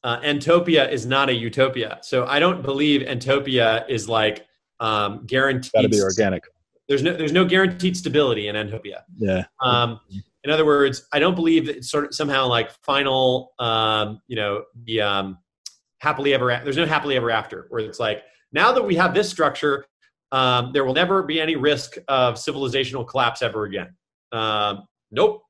uh, 0.04 0.20
Entopia 0.20 0.90
is 0.90 1.06
not 1.06 1.28
a 1.28 1.34
utopia. 1.34 1.98
So 2.02 2.26
I 2.26 2.38
don't 2.38 2.62
believe 2.62 3.02
Entopia 3.02 3.88
is 3.88 4.08
like 4.08 4.46
um, 4.80 5.24
guaranteed. 5.26 5.72
Got 5.72 5.82
to 5.82 5.88
be 5.88 6.02
organic 6.02 6.44
there's 6.92 7.02
no 7.02 7.14
there's 7.14 7.32
no 7.32 7.46
guaranteed 7.46 7.96
stability 7.96 8.48
in 8.48 8.54
Entopia. 8.54 9.00
Yeah. 9.16 9.44
Um, 9.62 9.98
in 10.44 10.50
other 10.50 10.66
words, 10.66 11.08
I 11.10 11.18
don't 11.20 11.34
believe 11.34 11.64
that 11.66 11.76
it's 11.78 11.90
sort 11.90 12.04
of 12.04 12.14
somehow 12.14 12.46
like 12.46 12.70
final, 12.84 13.54
um, 13.58 14.20
you 14.26 14.36
know, 14.36 14.64
the 14.84 15.00
um, 15.00 15.38
happily 16.00 16.34
ever. 16.34 16.60
There's 16.62 16.76
no 16.76 16.84
happily 16.84 17.16
ever 17.16 17.30
after 17.30 17.66
where 17.70 17.82
it's 17.82 17.98
like 17.98 18.24
now 18.52 18.72
that 18.72 18.82
we 18.82 18.94
have 18.96 19.14
this 19.14 19.30
structure, 19.30 19.86
um, 20.32 20.72
there 20.74 20.84
will 20.84 20.92
never 20.92 21.22
be 21.22 21.40
any 21.40 21.56
risk 21.56 21.96
of 22.08 22.34
civilizational 22.34 23.06
collapse 23.08 23.40
ever 23.40 23.64
again. 23.64 23.94
Um, 24.32 24.82
nope. 25.10 25.44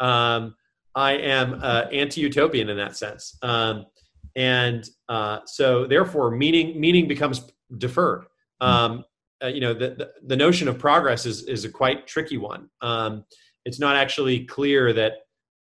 Um, 0.00 0.56
I 0.96 1.12
am 1.12 1.60
uh, 1.62 1.84
anti-utopian 1.92 2.68
in 2.68 2.76
that 2.78 2.96
sense, 2.96 3.38
um, 3.42 3.86
and 4.34 4.88
uh, 5.08 5.38
so 5.46 5.86
therefore, 5.86 6.32
meaning 6.32 6.80
meaning 6.80 7.06
becomes 7.06 7.52
deferred. 7.78 8.24
Hmm. 8.60 8.66
Um, 8.66 9.04
uh, 9.42 9.48
you 9.48 9.60
know 9.60 9.74
the, 9.74 9.90
the, 9.90 10.10
the 10.26 10.36
notion 10.36 10.68
of 10.68 10.78
progress 10.78 11.26
is 11.26 11.44
is 11.44 11.64
a 11.64 11.70
quite 11.70 12.06
tricky 12.06 12.36
one. 12.36 12.68
Um, 12.80 13.24
it's 13.64 13.78
not 13.78 13.96
actually 13.96 14.44
clear 14.44 14.92
that 14.92 15.12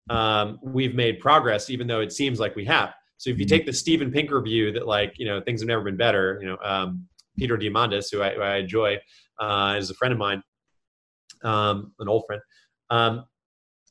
um, 0.09 0.59
we've 0.63 0.95
made 0.95 1.19
progress, 1.19 1.69
even 1.69 1.87
though 1.87 2.01
it 2.01 2.11
seems 2.11 2.39
like 2.39 2.55
we 2.55 2.65
have. 2.65 2.93
So 3.17 3.29
if 3.29 3.37
you 3.37 3.45
mm-hmm. 3.45 3.55
take 3.55 3.65
the 3.65 3.73
Steven 3.73 4.11
Pinker 4.11 4.41
view 4.41 4.71
that 4.73 4.87
like 4.87 5.13
you 5.17 5.25
know 5.25 5.41
things 5.41 5.61
have 5.61 5.67
never 5.67 5.83
been 5.83 5.97
better, 5.97 6.37
you 6.41 6.47
know 6.47 6.57
um, 6.63 7.07
Peter 7.37 7.57
Diamandis, 7.57 8.11
who 8.11 8.21
I, 8.21 8.33
who 8.33 8.41
I 8.41 8.57
enjoy, 8.57 8.99
uh, 9.39 9.75
is 9.77 9.89
a 9.89 9.95
friend 9.95 10.11
of 10.11 10.17
mine, 10.17 10.43
um, 11.43 11.93
an 11.99 12.07
old 12.07 12.23
friend. 12.27 12.41
Um, 12.89 13.25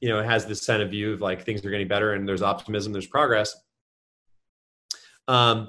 you 0.00 0.08
know, 0.08 0.20
has 0.20 0.46
this 0.46 0.66
kind 0.66 0.82
of 0.82 0.90
view 0.90 1.12
of 1.12 1.20
like 1.20 1.44
things 1.44 1.64
are 1.64 1.70
getting 1.70 1.88
better 1.88 2.14
and 2.14 2.28
there's 2.28 2.42
optimism, 2.42 2.92
there's 2.92 3.06
progress. 3.06 3.54
Um, 5.28 5.68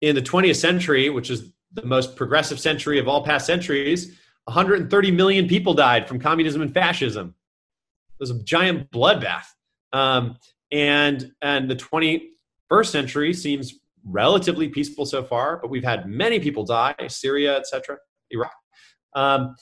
in 0.00 0.14
the 0.14 0.22
20th 0.22 0.56
century, 0.56 1.10
which 1.10 1.28
is 1.28 1.52
the 1.72 1.84
most 1.84 2.16
progressive 2.16 2.58
century 2.58 2.98
of 2.98 3.08
all 3.08 3.24
past 3.24 3.46
centuries, 3.46 4.18
130 4.44 5.10
million 5.10 5.46
people 5.48 5.74
died 5.74 6.08
from 6.08 6.18
communism 6.18 6.62
and 6.62 6.72
fascism. 6.72 7.34
It 8.18 8.22
was 8.22 8.30
a 8.30 8.42
giant 8.42 8.90
bloodbath. 8.90 9.46
Um, 9.92 10.36
and 10.72 11.32
and 11.42 11.68
the 11.68 11.76
21st 11.76 12.86
century 12.86 13.32
seems 13.34 13.74
relatively 14.04 14.68
peaceful 14.68 15.04
so 15.04 15.22
far, 15.22 15.58
but 15.60 15.70
we've 15.70 15.84
had 15.84 16.06
many 16.06 16.40
people 16.40 16.64
die, 16.64 16.94
Syria, 17.08 17.58
etc., 17.58 17.98
Iraq. 18.30 18.52
Um, 19.14 19.56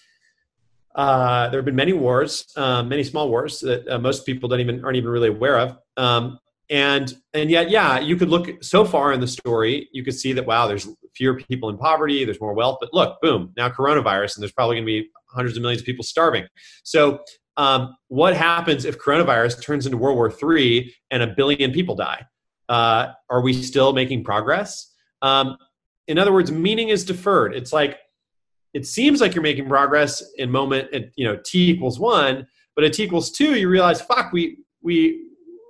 uh, 0.94 1.48
there 1.48 1.58
have 1.58 1.64
been 1.64 1.76
many 1.76 1.92
wars, 1.92 2.46
uh, 2.56 2.82
many 2.82 3.04
small 3.04 3.28
wars 3.28 3.60
that 3.60 3.88
uh, 3.88 3.98
most 3.98 4.26
people 4.26 4.48
don't 4.48 4.60
even 4.60 4.84
aren't 4.84 4.96
even 4.96 5.10
really 5.10 5.28
aware 5.28 5.58
of. 5.58 5.78
Um, 5.96 6.38
and 6.70 7.16
and 7.32 7.50
yet 7.50 7.70
yeah 7.70 7.98
you 7.98 8.16
could 8.16 8.28
look 8.28 8.62
so 8.62 8.84
far 8.84 9.12
in 9.12 9.20
the 9.20 9.26
story 9.26 9.88
you 9.92 10.04
could 10.04 10.14
see 10.14 10.32
that 10.32 10.44
wow 10.46 10.66
there's 10.66 10.88
fewer 11.18 11.34
people 11.34 11.68
in 11.68 11.76
poverty 11.76 12.24
there's 12.24 12.40
more 12.40 12.54
wealth 12.54 12.78
but 12.80 12.94
look 12.94 13.20
boom 13.20 13.52
now 13.56 13.68
coronavirus 13.68 14.36
and 14.36 14.42
there's 14.42 14.52
probably 14.52 14.76
going 14.76 14.86
to 14.86 15.02
be 15.02 15.08
hundreds 15.26 15.56
of 15.56 15.62
millions 15.62 15.82
of 15.82 15.86
people 15.86 16.04
starving 16.04 16.46
so 16.84 17.18
um, 17.56 17.94
what 18.06 18.36
happens 18.36 18.84
if 18.84 18.98
coronavirus 18.98 19.60
turns 19.60 19.84
into 19.84 19.98
world 19.98 20.16
war 20.16 20.32
iii 20.56 20.94
and 21.10 21.22
a 21.22 21.26
billion 21.26 21.72
people 21.72 21.94
die 21.94 22.24
uh, 22.68 23.08
are 23.28 23.42
we 23.42 23.52
still 23.52 23.92
making 23.92 24.22
progress 24.22 24.94
um, 25.22 25.56
in 26.06 26.18
other 26.18 26.32
words 26.32 26.52
meaning 26.52 26.88
is 26.88 27.04
deferred 27.04 27.54
it's 27.54 27.72
like 27.72 27.98
it 28.74 28.86
seems 28.86 29.20
like 29.20 29.34
you're 29.34 29.42
making 29.42 29.68
progress 29.68 30.22
in 30.36 30.50
moment 30.50 30.92
at 30.94 31.10
you 31.16 31.24
know 31.24 31.36
t 31.44 31.70
equals 31.70 31.98
one 31.98 32.46
but 32.76 32.84
at 32.84 32.92
t 32.92 33.02
equals 33.02 33.32
two 33.32 33.58
you 33.58 33.68
realize 33.68 34.00
fuck 34.00 34.32
we 34.32 34.58
we 34.82 35.28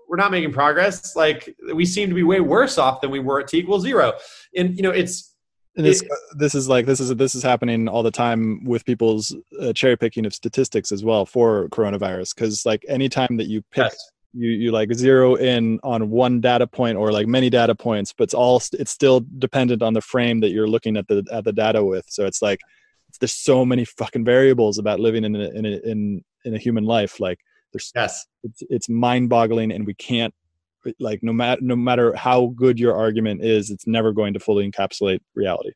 we're 0.08 0.16
not 0.16 0.30
making 0.30 0.52
progress. 0.52 1.14
Like 1.14 1.54
we 1.74 1.84
seem 1.84 2.08
to 2.08 2.14
be 2.14 2.22
way 2.22 2.40
worse 2.40 2.78
off 2.78 3.00
than 3.00 3.10
we 3.10 3.20
were 3.20 3.40
at 3.40 3.48
t 3.48 3.58
equals 3.58 3.82
zero. 3.82 4.14
And 4.56 4.76
you 4.76 4.82
know, 4.82 4.90
it's 4.90 5.34
this 5.84 6.02
it, 6.02 6.08
this 6.36 6.54
is 6.54 6.68
like 6.68 6.86
this 6.86 7.00
is 7.00 7.14
this 7.16 7.34
is 7.34 7.42
happening 7.42 7.88
all 7.88 8.02
the 8.02 8.10
time 8.10 8.64
with 8.64 8.84
people's 8.84 9.34
uh, 9.60 9.72
cherry 9.72 9.96
picking 9.96 10.26
of 10.26 10.34
statistics 10.34 10.92
as 10.92 11.04
well 11.04 11.24
for 11.26 11.68
coronavirus. 11.68 12.34
Because 12.34 12.66
like 12.66 12.84
anytime 12.88 13.36
that 13.38 13.46
you 13.46 13.62
pick. 13.70 13.84
Yes. 13.84 14.12
You, 14.34 14.50
you 14.50 14.72
like 14.72 14.92
zero 14.92 15.36
in 15.36 15.80
on 15.82 16.10
one 16.10 16.42
data 16.42 16.66
point 16.66 16.98
or 16.98 17.10
like 17.10 17.26
many 17.26 17.48
data 17.48 17.74
points, 17.74 18.12
but 18.12 18.24
it's 18.24 18.34
all 18.34 18.60
it's 18.74 18.90
still 18.90 19.24
dependent 19.38 19.82
on 19.82 19.94
the 19.94 20.02
frame 20.02 20.40
that 20.40 20.50
you're 20.50 20.68
looking 20.68 20.98
at 20.98 21.08
the 21.08 21.24
at 21.32 21.44
the 21.44 21.52
data 21.52 21.82
with. 21.82 22.04
So 22.08 22.26
it's 22.26 22.42
like 22.42 22.60
there's 23.20 23.32
so 23.32 23.64
many 23.64 23.86
fucking 23.86 24.26
variables 24.26 24.76
about 24.76 25.00
living 25.00 25.24
in 25.24 25.34
a, 25.34 25.48
in 25.48 25.64
a, 25.64 25.78
in 25.78 26.24
in 26.44 26.54
a 26.54 26.58
human 26.58 26.84
life. 26.84 27.20
Like 27.20 27.40
there's 27.72 27.90
yes, 27.94 28.26
it's, 28.44 28.62
it's 28.68 28.88
mind-boggling, 28.90 29.72
and 29.72 29.86
we 29.86 29.94
can't 29.94 30.34
like 30.98 31.22
no 31.22 31.32
matter 31.32 31.60
no 31.60 31.76
matter 31.76 32.14
how 32.14 32.52
good 32.56 32.78
your 32.78 32.94
argument 32.96 33.42
is, 33.42 33.70
it's 33.70 33.86
never 33.86 34.12
going 34.12 34.34
to 34.34 34.40
fully 34.40 34.70
encapsulate 34.70 35.20
reality. 35.34 35.70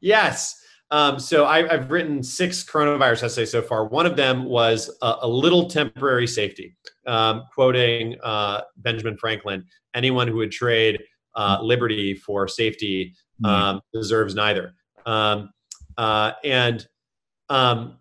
Yes. 0.00 0.60
Um, 0.90 1.18
so 1.18 1.44
I, 1.44 1.68
have 1.68 1.90
written 1.90 2.22
six 2.22 2.64
coronavirus 2.64 3.24
essays 3.24 3.50
so 3.50 3.60
far. 3.60 3.84
One 3.84 4.06
of 4.06 4.16
them 4.16 4.44
was 4.44 4.90
a, 5.02 5.16
a 5.22 5.28
little 5.28 5.68
temporary 5.68 6.26
safety, 6.26 6.76
um, 7.06 7.44
quoting 7.52 8.16
uh, 8.22 8.62
Benjamin 8.78 9.18
Franklin: 9.18 9.64
"Anyone 9.94 10.28
who 10.28 10.36
would 10.36 10.52
trade 10.52 11.02
uh, 11.34 11.58
liberty 11.60 12.14
for 12.14 12.48
safety 12.48 13.14
mm-hmm. 13.42 13.46
um, 13.46 13.80
deserves 13.92 14.34
neither." 14.34 14.72
Um, 15.04 15.50
uh, 15.98 16.32
and 16.42 16.86
um, 17.50 17.98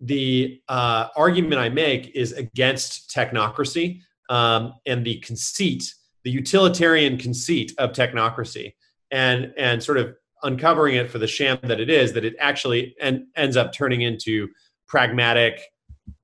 the 0.00 0.60
uh, 0.68 1.08
argument 1.16 1.60
I 1.60 1.68
make 1.68 2.14
is 2.14 2.32
against 2.32 3.10
technocracy 3.14 4.00
um, 4.32 4.74
and 4.86 5.04
the 5.04 5.20
conceit, 5.20 5.94
the 6.24 6.30
utilitarian 6.30 7.18
conceit 7.18 7.72
of 7.78 7.92
technocracy, 7.92 8.72
and 9.10 9.52
and 9.58 9.82
sort 9.82 9.98
of 9.98 10.14
uncovering 10.42 10.96
it 10.96 11.10
for 11.10 11.18
the 11.18 11.26
sham 11.26 11.58
that 11.64 11.80
it 11.80 11.90
is, 11.90 12.14
that 12.14 12.24
it 12.24 12.34
actually 12.40 12.96
en- 12.98 13.28
ends 13.36 13.56
up 13.56 13.72
turning 13.72 14.00
into 14.00 14.48
pragmatic 14.88 15.60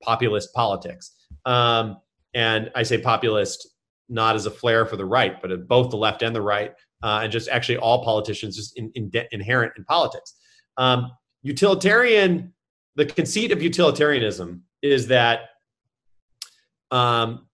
populist 0.01 0.51
politics. 0.53 1.11
Um, 1.45 1.97
and 2.33 2.71
I 2.75 2.83
say 2.83 2.97
populist 2.99 3.69
not 4.09 4.35
as 4.35 4.47
a 4.47 4.51
flair 4.51 4.87
for 4.87 4.97
the 4.97 5.05
right, 5.05 5.39
but 5.39 5.67
both 5.67 5.91
the 5.91 5.97
left 5.97 6.23
and 6.23 6.35
the 6.35 6.41
right, 6.41 6.73
uh, 7.03 7.19
and 7.23 7.31
just 7.31 7.47
actually 7.47 7.77
all 7.77 8.03
politicians 8.03 8.55
just 8.55 8.75
in, 8.75 8.91
in 8.95 9.09
de- 9.11 9.27
inherent 9.31 9.73
in 9.77 9.85
politics. 9.85 10.33
Um, 10.77 11.11
utilitarian 11.43 12.53
the 12.95 13.05
conceit 13.05 13.51
of 13.51 13.61
utilitarianism 13.61 14.63
is 14.81 15.07
that 15.07 15.41
um, 16.91 17.47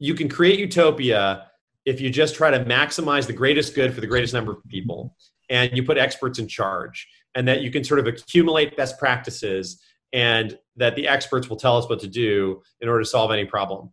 you 0.00 0.14
can 0.14 0.28
create 0.28 0.58
utopia 0.58 1.46
if 1.84 2.00
you 2.00 2.10
just 2.10 2.34
try 2.34 2.50
to 2.50 2.64
maximize 2.64 3.26
the 3.26 3.32
greatest 3.32 3.74
good 3.74 3.94
for 3.94 4.00
the 4.00 4.06
greatest 4.06 4.34
number 4.34 4.52
of 4.52 4.58
people 4.68 5.14
and 5.48 5.76
you 5.76 5.84
put 5.84 5.98
experts 5.98 6.38
in 6.38 6.48
charge 6.48 7.06
and 7.36 7.46
that 7.46 7.60
you 7.60 7.70
can 7.70 7.84
sort 7.84 8.00
of 8.00 8.06
accumulate 8.06 8.76
best 8.76 8.98
practices 8.98 9.80
and 10.12 10.58
that 10.76 10.96
the 10.96 11.06
experts 11.06 11.48
will 11.48 11.56
tell 11.56 11.76
us 11.76 11.88
what 11.88 12.00
to 12.00 12.08
do 12.08 12.60
in 12.80 12.88
order 12.88 13.00
to 13.00 13.08
solve 13.08 13.30
any 13.30 13.44
problem. 13.44 13.90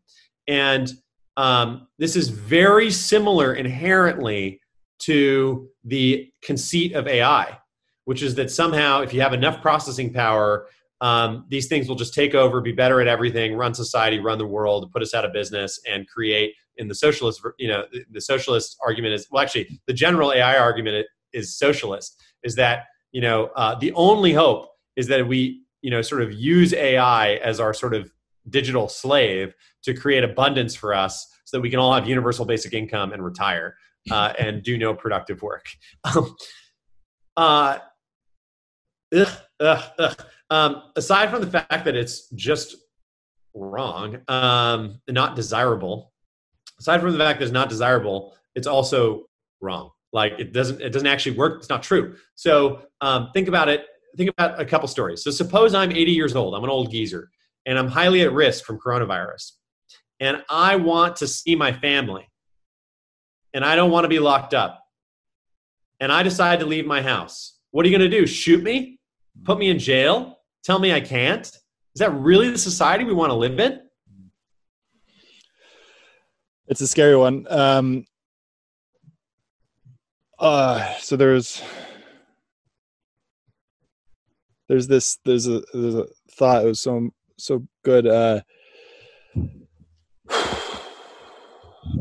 And 0.47 0.91
um, 1.35 1.87
this 1.99 2.15
is 2.15 2.29
very 2.29 2.89
similar 2.89 3.53
inherently 3.53 4.59
to 4.99 5.69
the 5.83 6.31
conceit 6.41 6.93
of 6.93 7.07
ai 7.07 7.59
which 8.07 8.23
is 8.23 8.35
that 8.35 8.49
somehow 8.49 9.01
if 9.01 9.13
you 9.13 9.19
have 9.19 9.33
enough 9.33 9.61
processing 9.61 10.13
power 10.13 10.67
um, 11.01 11.45
these 11.49 11.67
things 11.67 11.87
will 11.87 11.95
just 11.95 12.13
take 12.13 12.33
over, 12.33 12.59
be 12.61 12.71
better 12.71 12.99
at 13.01 13.07
everything, 13.07 13.55
run 13.55 13.73
society, 13.73 14.19
run 14.19 14.37
the 14.37 14.47
world, 14.47 14.91
put 14.91 15.01
us 15.01 15.13
out 15.13 15.25
of 15.25 15.33
business, 15.33 15.79
and 15.89 16.07
create. 16.07 16.53
In 16.79 16.87
the 16.87 16.95
socialist, 16.95 17.41
you 17.57 17.67
know, 17.67 17.85
the, 18.11 18.21
socialist 18.21 18.77
argument 18.85 19.15
is 19.15 19.27
well, 19.31 19.41
actually, 19.41 19.79
the 19.87 19.93
general 19.93 20.31
AI 20.31 20.57
argument 20.57 21.07
is 21.33 21.57
socialist. 21.57 22.21
Is 22.43 22.53
that 22.55 22.85
you 23.11 23.21
know 23.21 23.49
uh, 23.55 23.73
the 23.75 23.91
only 23.93 24.31
hope 24.31 24.69
is 24.95 25.07
that 25.07 25.27
we 25.27 25.63
you 25.81 25.89
know 25.89 26.03
sort 26.03 26.21
of 26.21 26.33
use 26.33 26.73
AI 26.73 27.35
as 27.37 27.59
our 27.59 27.73
sort 27.73 27.95
of 27.95 28.11
digital 28.49 28.87
slave 28.87 29.55
to 29.83 29.93
create 29.95 30.23
abundance 30.23 30.75
for 30.75 30.93
us, 30.93 31.27
so 31.45 31.57
that 31.57 31.61
we 31.61 31.71
can 31.71 31.79
all 31.79 31.93
have 31.93 32.07
universal 32.07 32.45
basic 32.45 32.73
income 32.73 33.11
and 33.11 33.25
retire 33.25 33.75
uh, 34.11 34.33
and 34.39 34.61
do 34.61 34.77
no 34.77 34.93
productive 34.93 35.41
work. 35.41 35.65
Um, 36.15 36.35
uh, 37.35 37.77
ugh, 39.15 39.27
ugh, 39.59 39.83
ugh. 39.99 40.25
Um, 40.49 40.83
aside 40.95 41.29
from 41.29 41.41
the 41.41 41.47
fact 41.49 41.85
that 41.85 41.95
it's 41.95 42.29
just 42.29 42.75
wrong, 43.53 44.19
um, 44.27 45.01
not 45.09 45.35
desirable. 45.35 46.13
Aside 46.79 47.01
from 47.01 47.11
the 47.11 47.17
fact 47.17 47.39
that 47.39 47.45
it's 47.45 47.53
not 47.53 47.69
desirable, 47.69 48.35
it's 48.55 48.67
also 48.67 49.25
wrong. 49.61 49.91
Like 50.13 50.33
it 50.39 50.53
doesn't 50.53 50.81
it 50.81 50.91
doesn't 50.91 51.07
actually 51.07 51.37
work. 51.37 51.59
It's 51.59 51.69
not 51.69 51.83
true. 51.83 52.15
So 52.35 52.81
um, 53.01 53.31
think 53.33 53.47
about 53.47 53.67
it. 53.67 53.85
Think 54.15 54.29
about 54.29 54.59
a 54.59 54.65
couple 54.65 54.87
stories. 54.87 55.23
So 55.23 55.31
suppose 55.31 55.75
I'm 55.75 55.91
80 55.91 56.11
years 56.11 56.35
old. 56.35 56.55
I'm 56.55 56.63
an 56.63 56.69
old 56.69 56.91
geezer, 56.91 57.29
and 57.65 57.77
I'm 57.77 57.87
highly 57.87 58.21
at 58.21 58.31
risk 58.31 58.63
from 58.63 58.79
coronavirus, 58.79 59.51
and 60.19 60.43
I 60.49 60.77
want 60.77 61.17
to 61.17 61.27
see 61.27 61.55
my 61.55 61.71
family, 61.71 62.27
and 63.53 63.65
I 63.65 63.75
don't 63.75 63.91
want 63.91 64.05
to 64.05 64.09
be 64.09 64.19
locked 64.19 64.53
up, 64.53 64.81
and 65.99 66.11
I 66.11 66.23
decide 66.23 66.61
to 66.61 66.65
leave 66.65 66.85
my 66.85 67.01
house. 67.01 67.59
What 67.71 67.85
are 67.85 67.89
you 67.89 67.97
going 67.97 68.09
to 68.09 68.17
do? 68.17 68.25
Shoot 68.25 68.63
me? 68.63 68.99
Put 69.43 69.59
me 69.59 69.69
in 69.69 69.77
jail? 69.77 70.36
Tell 70.63 70.79
me 70.79 70.93
I 70.93 71.01
can't? 71.01 71.45
Is 71.45 71.99
that 71.99 72.13
really 72.13 72.49
the 72.49 72.57
society 72.57 73.03
we 73.03 73.13
want 73.13 73.31
to 73.31 73.35
live 73.35 73.59
in? 73.59 73.79
It's 76.67 76.81
a 76.81 76.87
scary 76.87 77.15
one. 77.15 77.47
Um, 77.49 78.05
uh, 80.37 80.93
so 80.99 81.15
there's 81.15 81.61
there's 84.67 84.87
this 84.87 85.17
there's 85.25 85.47
a 85.47 85.61
there's 85.73 85.95
a 85.95 86.05
thought. 86.31 86.63
It 86.63 86.67
was 86.67 86.81
so 86.81 87.09
so 87.37 87.65
good. 87.83 88.05
Uh, 88.05 88.41
oh, 90.29 90.83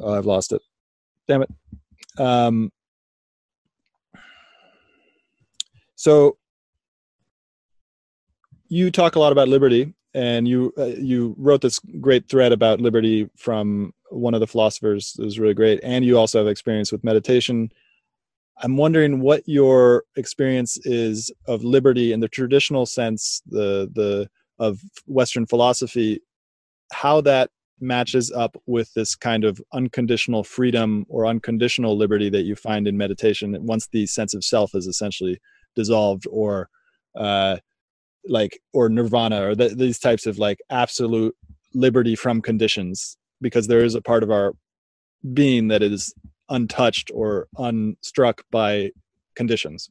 I've 0.05 0.27
lost 0.27 0.53
it. 0.53 0.61
Damn 1.29 1.43
it. 1.43 1.51
Um, 2.19 2.73
so 5.95 6.39
you 8.69 8.91
talk 8.91 9.17
a 9.17 9.19
lot 9.19 9.33
about 9.33 9.49
liberty 9.49 9.95
and 10.15 10.49
you 10.49 10.73
uh, 10.79 10.85
you 10.85 11.35
wrote 11.39 11.61
this 11.61 11.79
great 12.01 12.29
thread 12.29 12.53
about 12.53 12.81
liberty 12.81 13.29
from 13.37 13.93
one 14.11 14.35
of 14.35 14.41
the 14.41 14.47
philosophers. 14.47 15.17
It 15.19 15.25
was 15.25 15.39
really 15.39 15.55
great. 15.55 15.81
And 15.83 16.05
you 16.05 16.19
also 16.19 16.39
have 16.39 16.49
experience 16.49 16.91
with 16.93 17.05
meditation. 17.05 17.71
I'm 18.63 18.77
wondering 18.77 19.21
what 19.21 19.43
your 19.47 20.05
experience 20.17 20.79
is 20.87 21.31
of 21.47 21.65
liberty 21.65 22.13
in 22.13 22.21
the 22.21 22.29
traditional 22.29 22.87
sense 22.87 23.43
the 23.47 23.91
the 23.95 24.29
of 24.59 24.81
western 25.07 25.45
philosophy 25.47 26.21
how 26.93 27.21
that 27.21 27.51
matches 27.79 28.33
up 28.33 28.57
with 28.67 28.93
this 28.95 29.15
kind 29.15 29.45
of 29.45 29.61
unconditional 29.75 30.43
freedom 30.43 31.05
or 31.11 31.27
unconditional 31.27 31.97
liberty 31.97 32.31
that 32.31 32.45
you 32.45 32.57
find 32.57 32.89
in 32.89 32.97
meditation 32.97 33.55
once 33.67 33.87
the 33.89 34.07
sense 34.07 34.33
of 34.33 34.43
self 34.43 34.75
is 34.75 34.87
essentially 34.87 35.39
dissolved 35.75 36.27
or 36.31 36.71
uh, 37.17 37.57
like 38.29 38.59
or 38.73 38.89
nirvana 38.89 39.49
or 39.49 39.55
the, 39.55 39.69
these 39.69 39.99
types 39.99 40.27
of 40.27 40.39
like 40.39 40.59
absolute 40.71 41.35
liberty 41.75 42.15
from 42.15 42.41
conditions 42.41 43.17
because 43.41 43.67
there 43.67 43.85
is 43.85 43.95
a 43.95 44.01
part 44.01 44.23
of 44.23 44.31
our 44.31 44.53
being 45.33 45.69
that 45.69 45.83
is 45.83 46.15
untouched 46.49 47.11
or 47.13 47.49
unstruck 47.59 48.41
by 48.51 48.91
conditions. 49.35 49.91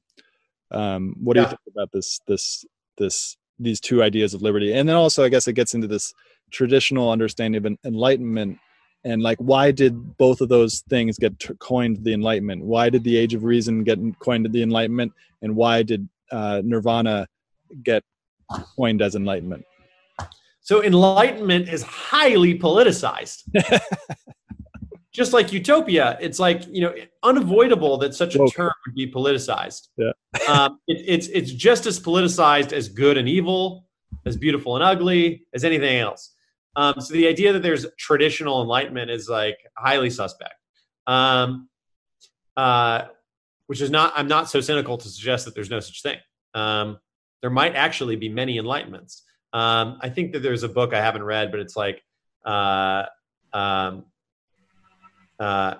Um, 0.71 1.15
what 1.21 1.36
do 1.36 1.41
yeah. 1.41 1.45
you 1.45 1.49
think 1.49 1.75
about 1.75 1.89
this 1.93 2.19
this 2.27 2.65
this 2.97 3.38
these 3.59 3.79
two 3.79 4.01
ideas 4.03 4.33
of 4.33 4.41
liberty? 4.41 4.73
And 4.73 4.88
then 4.89 4.95
also 4.95 5.23
i 5.23 5.29
guess 5.29 5.47
it 5.47 5.53
gets 5.53 5.73
into 5.73 5.88
this 5.88 6.13
traditional 6.51 7.11
understanding 7.11 7.65
of 7.65 7.77
enlightenment 7.86 8.59
and 9.05 9.21
like 9.21 9.38
why 9.38 9.71
did 9.71 10.17
both 10.17 10.41
of 10.41 10.49
those 10.49 10.81
things 10.89 11.17
get 11.19 11.39
t- 11.39 11.53
coined 11.59 12.03
the 12.03 12.11
enlightenment? 12.11 12.65
Why 12.65 12.89
did 12.89 13.03
the 13.03 13.15
age 13.15 13.36
of 13.36 13.43
reason 13.43 13.83
get 13.83 13.99
coined 14.19 14.51
the 14.51 14.63
enlightenment? 14.63 15.13
And 15.43 15.55
why 15.55 15.83
did 15.83 16.09
uh, 16.31 16.63
nirvana 16.65 17.27
get 17.83 18.03
coined 18.75 19.01
as 19.01 19.15
enlightenment? 19.15 19.65
So 20.61 20.83
enlightenment 20.83 21.69
is 21.69 21.83
highly 21.83 22.57
politicized. 22.57 23.43
Just 25.13 25.31
like 25.31 25.53
utopia, 25.53 26.17
it's 26.19 26.39
like 26.39 26.67
you 26.67 26.81
know 26.81 26.93
unavoidable 27.23 27.97
that 27.99 28.13
such 28.13 28.35
a 28.35 28.45
term 28.47 28.71
would 28.85 28.95
be 28.95 29.09
politicized. 29.09 29.87
Yeah, 29.95 30.11
um, 30.49 30.79
it, 30.87 31.05
it's 31.07 31.27
it's 31.27 31.51
just 31.53 31.85
as 31.85 31.97
politicized 31.97 32.73
as 32.73 32.89
good 32.89 33.17
and 33.17 33.29
evil, 33.29 33.87
as 34.25 34.35
beautiful 34.35 34.75
and 34.75 34.83
ugly, 34.83 35.45
as 35.53 35.63
anything 35.63 35.99
else. 35.99 36.35
Um, 36.75 36.95
so 36.99 37.13
the 37.13 37.29
idea 37.29 37.53
that 37.53 37.63
there's 37.63 37.85
traditional 37.97 38.61
enlightenment 38.61 39.09
is 39.09 39.29
like 39.29 39.57
highly 39.77 40.09
suspect. 40.09 40.55
Um, 41.07 41.69
uh, 42.57 43.03
which 43.67 43.81
is 43.81 43.89
not. 43.89 44.13
I'm 44.15 44.27
not 44.27 44.49
so 44.49 44.61
cynical 44.61 44.97
to 44.97 45.07
suggest 45.07 45.45
that 45.45 45.55
there's 45.55 45.69
no 45.69 45.79
such 45.79 46.01
thing. 46.01 46.17
Um, 46.53 46.99
there 47.45 47.51
might 47.51 47.75
actually 47.75 48.15
be 48.15 48.27
many 48.27 48.57
enlightenments. 48.57 49.21
Um, 49.53 49.99
I 50.01 50.09
think 50.09 50.31
that 50.31 50.39
there's 50.39 50.63
a 50.63 50.67
book 50.67 50.95
I 50.95 50.99
haven't 50.99 51.21
read, 51.21 51.51
but 51.51 51.59
it's 51.59 51.75
like 51.75 52.01
uh, 52.43 53.03
um, 53.53 54.05
uh, 55.39 55.75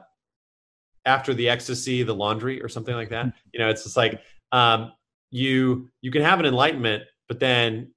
after 1.06 1.34
the 1.34 1.50
ecstasy, 1.50 2.04
the 2.04 2.14
laundry, 2.14 2.62
or 2.62 2.70
something 2.70 2.94
like 2.94 3.10
that. 3.10 3.34
You 3.52 3.60
know, 3.62 3.70
it's 3.70 3.82
just 3.82 3.98
like 3.98 4.22
um, 4.52 4.92
you 5.32 5.90
you 6.02 6.12
can 6.12 6.22
have 6.22 6.40
an 6.40 6.46
enlightenment, 6.46 7.02
but 7.28 7.40
then 7.40 7.96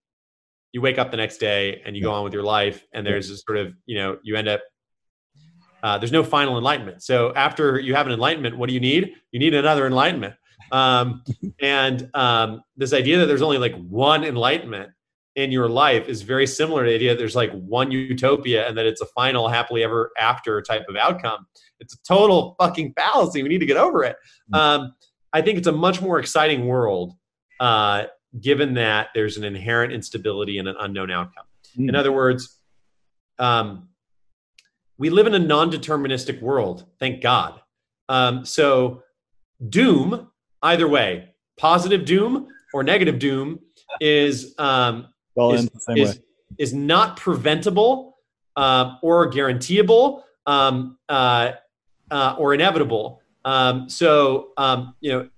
you 0.73 0.81
wake 0.81 0.97
up 0.97 1.11
the 1.11 1.19
next 1.19 1.37
day 1.37 1.83
and 1.85 1.95
you 1.95 2.03
go 2.03 2.13
on 2.13 2.25
with 2.25 2.33
your 2.33 2.45
life, 2.45 2.87
and 2.95 3.07
there's 3.07 3.29
this 3.29 3.43
sort 3.47 3.59
of 3.59 3.75
you 3.85 3.99
know 3.99 4.17
you 4.23 4.35
end 4.35 4.49
up 4.49 4.63
uh, 5.83 5.99
there's 5.99 6.11
no 6.11 6.25
final 6.25 6.57
enlightenment. 6.57 7.03
So 7.03 7.35
after 7.35 7.79
you 7.79 7.95
have 7.95 8.07
an 8.07 8.15
enlightenment, 8.15 8.57
what 8.57 8.69
do 8.69 8.73
you 8.73 8.81
need? 8.81 9.13
You 9.31 9.39
need 9.39 9.53
another 9.53 9.87
enlightenment. 9.87 10.37
Um, 10.73 11.25
and 11.61 12.11
um, 12.15 12.63
this 12.77 12.93
idea 12.93 13.19
that 13.19 13.27
there's 13.27 13.43
only 13.43 13.59
like 13.59 13.75
one 13.77 14.25
enlightenment 14.25 14.91
in 15.37 15.53
your 15.53 15.69
life 15.69 16.09
is 16.09 16.23
very 16.23 16.47
similar 16.47 16.85
to 16.85 16.91
the 16.91 16.95
idea 16.97 17.11
that 17.11 17.19
there's 17.19 17.37
like 17.37 17.53
one 17.53 17.93
utopia 17.93 18.67
and 18.67 18.77
that 18.77 18.87
it's 18.87 19.01
a 19.01 19.07
final 19.07 19.49
happily 19.49 19.85
ever 19.85 20.11
after 20.19 20.61
type 20.61 20.85
of 20.89 20.97
outcome. 20.97 21.47
It's 21.79 21.95
a 21.95 22.03
total 22.03 22.57
fucking 22.59 22.93
fallacy. 22.95 23.43
We 23.43 23.49
need 23.49 23.59
to 23.59 23.67
get 23.67 23.77
over 23.77 24.03
it. 24.03 24.17
Mm. 24.53 24.59
Um, 24.59 24.95
I 25.33 25.43
think 25.43 25.59
it's 25.59 25.69
a 25.69 25.73
much 25.73 26.01
more 26.01 26.19
exciting 26.19 26.67
world 26.67 27.15
uh, 27.61 28.05
given 28.41 28.75
that 28.75 29.09
there's 29.15 29.37
an 29.37 29.45
inherent 29.45 29.93
instability 29.93 30.59
and 30.59 30.67
an 30.67 30.77
unknown 30.81 31.11
outcome. 31.11 31.45
Mm. 31.79 31.91
In 31.91 31.95
other 31.95 32.11
words, 32.11 32.59
um, 33.39 33.89
we 34.97 35.11
live 35.11 35.29
in 35.29 35.35
a 35.35 35.39
non-deterministic 35.39 36.43
world. 36.43 36.87
Thank 36.99 37.23
God. 37.23 37.61
Um, 38.09 38.45
so 38.45 39.03
doom 39.69 40.31
either 40.63 40.89
way, 40.89 41.31
positive 41.57 42.05
doom 42.05 42.49
or 42.73 42.83
negative 42.83 43.19
doom 43.19 43.61
is 44.01 44.55
um, 44.59 45.09
well, 45.35 45.53
is, 45.53 45.69
is, 45.97 46.21
is, 46.59 46.75
not 46.75 47.17
preventable 47.17 48.19
uh, 48.57 48.97
or 49.03 49.27
guaranteeable 49.27 50.25
um, 50.47 50.99
uh, 51.09 51.53
uh, 52.11 52.35
or 52.39 52.55
inevitable. 52.55 53.21
Um, 53.45 53.89
so 53.89 54.51
um, 54.57 54.95
you 55.01 55.13
know 55.13 55.29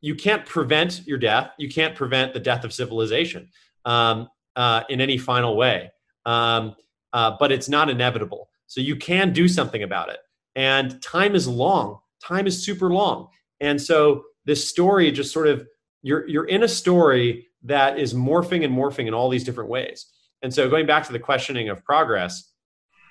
you 0.00 0.14
can't 0.14 0.44
prevent 0.44 1.06
your 1.06 1.18
death. 1.18 1.52
You 1.58 1.68
can't 1.68 1.94
prevent 1.94 2.34
the 2.34 2.40
death 2.40 2.64
of 2.64 2.72
civilization 2.72 3.48
um, 3.84 4.28
uh, 4.56 4.82
in 4.88 5.00
any 5.00 5.16
final 5.16 5.56
way. 5.56 5.90
Um, 6.26 6.76
uh, 7.14 7.36
but 7.38 7.52
it's 7.52 7.68
not 7.68 7.88
inevitable. 7.88 8.50
So 8.66 8.80
you 8.80 8.96
can 8.96 9.32
do 9.32 9.48
something 9.48 9.82
about 9.82 10.08
it. 10.08 10.18
And 10.56 11.00
time 11.02 11.34
is 11.34 11.46
long. 11.46 12.00
Time 12.22 12.46
is 12.46 12.64
super 12.64 12.92
long. 12.92 13.28
And 13.60 13.80
so 13.80 14.24
this 14.44 14.68
story 14.68 15.10
just 15.10 15.32
sort 15.32 15.46
of 15.46 15.66
you're 16.02 16.28
you're 16.28 16.44
in 16.44 16.62
a 16.62 16.68
story 16.68 17.48
that 17.62 17.98
is 17.98 18.12
morphing 18.14 18.64
and 18.64 18.76
morphing 18.76 19.06
in 19.06 19.14
all 19.14 19.28
these 19.28 19.44
different 19.44 19.70
ways. 19.70 20.06
And 20.42 20.52
so 20.52 20.68
going 20.68 20.86
back 20.86 21.06
to 21.06 21.12
the 21.12 21.18
questioning 21.18 21.70
of 21.70 21.82
progress, 21.82 22.52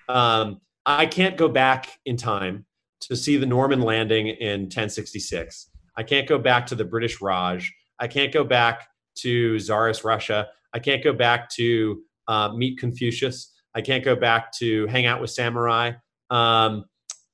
um, 0.07 0.61
I 0.85 1.05
can't 1.05 1.37
go 1.37 1.49
back 1.49 1.89
in 2.05 2.17
time 2.17 2.65
to 3.01 3.15
see 3.15 3.37
the 3.37 3.45
Norman 3.45 3.81
landing 3.81 4.27
in 4.27 4.61
1066. 4.63 5.69
I 5.97 6.03
can't 6.03 6.27
go 6.27 6.37
back 6.37 6.67
to 6.67 6.75
the 6.75 6.85
British 6.85 7.21
Raj. 7.21 7.73
I 7.99 8.07
can't 8.07 8.31
go 8.31 8.43
back 8.43 8.87
to 9.15 9.59
Tsarist 9.59 10.03
Russia. 10.03 10.47
I 10.73 10.79
can't 10.79 11.03
go 11.03 11.13
back 11.13 11.49
to 11.51 12.01
uh, 12.27 12.49
meet 12.53 12.79
Confucius. 12.79 13.51
I 13.75 13.81
can't 13.81 14.03
go 14.03 14.15
back 14.15 14.51
to 14.53 14.87
hang 14.87 15.05
out 15.05 15.21
with 15.21 15.31
samurai. 15.31 15.93
Um, 16.29 16.85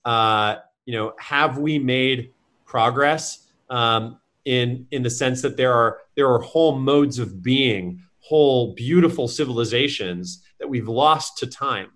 uh, 0.06 0.58
you 0.86 0.94
know, 0.94 1.14
have 1.20 1.58
we 1.58 1.80
made 1.80 2.34
progress? 2.66 3.49
Um, 3.70 4.20
in 4.46 4.88
in 4.92 5.04
the 5.04 5.10
sense 5.10 5.42
that 5.42 5.58
there 5.58 5.74
are 5.74 6.00
there 6.16 6.28
are 6.28 6.40
whole 6.40 6.78
modes 6.78 7.20
of 7.20 7.42
being, 7.42 8.02
whole 8.20 8.74
beautiful 8.74 9.28
civilizations 9.28 10.44
that 10.60 10.68
we've 10.68 10.88
lost 10.88 11.38
to 11.40 11.48
time. 11.48 11.90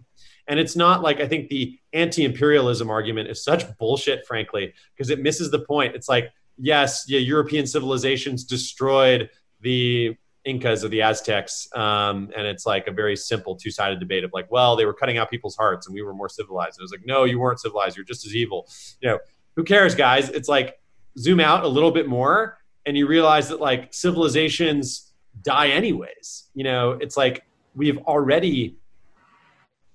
And 0.47 0.59
it's 0.59 0.75
not 0.75 1.01
like 1.01 1.21
I 1.21 1.27
think 1.27 1.49
the 1.49 1.79
anti-imperialism 1.93 2.89
argument 2.89 3.29
is 3.29 3.43
such 3.43 3.63
bullshit, 3.77 4.25
frankly, 4.25 4.73
because 4.95 5.09
it 5.09 5.21
misses 5.21 5.51
the 5.51 5.59
point. 5.59 5.95
It's 5.95 6.09
like, 6.09 6.31
yes, 6.57 7.05
yeah, 7.07 7.19
European 7.19 7.65
civilizations 7.65 8.43
destroyed 8.43 9.29
the 9.61 10.17
Incas 10.45 10.83
or 10.83 10.89
the 10.89 11.01
Aztecs, 11.01 11.69
um, 11.73 12.29
and 12.35 12.45
it's 12.45 12.65
like 12.65 12.87
a 12.87 12.91
very 12.91 13.15
simple 13.15 13.55
two-sided 13.55 13.97
debate 14.01 14.25
of 14.25 14.31
like, 14.33 14.51
well, 14.51 14.75
they 14.75 14.85
were 14.85 14.93
cutting 14.93 15.17
out 15.17 15.29
people's 15.29 15.55
hearts, 15.55 15.87
and 15.87 15.93
we 15.93 16.01
were 16.01 16.13
more 16.13 16.27
civilized. 16.27 16.77
And 16.77 16.81
it 16.81 16.83
was 16.83 16.91
like, 16.91 17.05
no, 17.05 17.23
you 17.23 17.39
weren't 17.39 17.61
civilized. 17.61 17.95
You're 17.95 18.05
just 18.05 18.25
as 18.25 18.35
evil. 18.35 18.67
You 18.99 19.11
know, 19.11 19.19
who 19.55 19.63
cares, 19.63 19.95
guys? 19.95 20.27
It's 20.27 20.49
like 20.49 20.77
zoom 21.17 21.39
out 21.39 21.63
a 21.63 21.67
little 21.67 21.91
bit 21.91 22.07
more 22.07 22.57
and 22.85 22.97
you 22.97 23.07
realize 23.07 23.49
that 23.49 23.59
like 23.59 23.93
civilizations 23.93 25.13
die 25.41 25.67
anyways. 25.67 26.49
You 26.53 26.63
know, 26.63 26.91
it's 26.91 27.17
like 27.17 27.43
we've 27.75 27.97
already, 27.99 28.77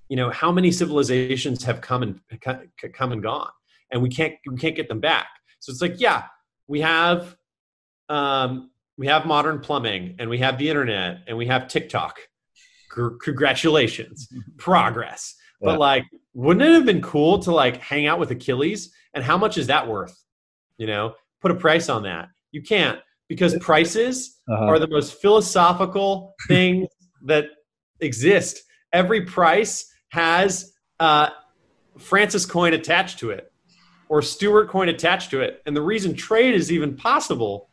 you 0.09 0.17
know, 0.17 0.31
how 0.31 0.51
many 0.51 0.71
civilizations 0.71 1.65
have 1.65 1.81
come 1.81 2.03
and 2.03 2.21
come 2.93 3.13
and 3.13 3.23
gone, 3.23 3.51
and 3.93 4.03
we 4.03 4.09
can't 4.09 4.35
we 4.47 4.57
can't 4.57 4.77
get 4.77 4.89
them 4.89 5.01
back. 5.01 5.29
So 5.61 5.71
it's 5.71 5.83
like, 5.83 6.01
yeah, 6.01 6.25
we 6.67 6.81
have 6.81 7.37
um, 8.09 8.71
we 8.97 9.07
have 9.07 9.27
modern 9.27 9.61
plumbing, 9.61 10.17
and 10.19 10.31
we 10.31 10.39
have 10.39 10.59
the 10.59 10.69
internet, 10.69 11.19
and 11.27 11.37
we 11.37 11.47
have 11.47 11.69
TikTok. 11.69 12.19
C- 12.95 13.17
congratulations, 13.23 14.29
progress. 14.57 15.35
Yeah. 15.61 15.67
But 15.67 15.79
like, 15.79 16.05
wouldn't 16.35 16.65
it 16.65 16.73
have 16.73 16.87
been 16.87 17.03
cool 17.03 17.41
to 17.41 17.53
like 17.53 17.79
hang 17.79 18.07
out 18.07 18.19
with 18.19 18.31
Achilles? 18.31 18.93
And 19.15 19.25
how 19.25 19.37
much 19.37 19.59
is 19.59 19.67
that 19.67 19.89
worth? 19.89 20.17
You 20.79 20.87
know, 20.87 21.15
put 21.41 21.51
a 21.51 21.55
price 21.55 21.89
on 21.89 22.03
that. 22.05 22.29
You 22.51 22.63
can't 22.63 22.99
because 23.29 23.57
prices 23.59 24.41
uh-huh. 24.49 24.65
are 24.65 24.79
the 24.79 24.89
most 24.89 25.21
philosophical 25.21 26.35
thing 26.49 26.87
that 27.25 27.47
exist. 28.01 28.63
Every 28.93 29.27
price 29.27 29.93
has 30.11 30.73
uh, 30.99 31.29
Francis 31.99 32.47
coin 32.47 32.73
attached 32.73 33.19
to 33.19 33.31
it 33.31 33.53
or 34.09 34.23
Stewart 34.23 34.69
coin 34.69 34.89
attached 34.89 35.31
to 35.31 35.41
it. 35.41 35.63
And 35.67 35.77
the 35.77 35.83
reason 35.83 36.15
trade 36.15 36.55
is 36.55 36.73
even 36.73 36.97
possible 36.97 37.69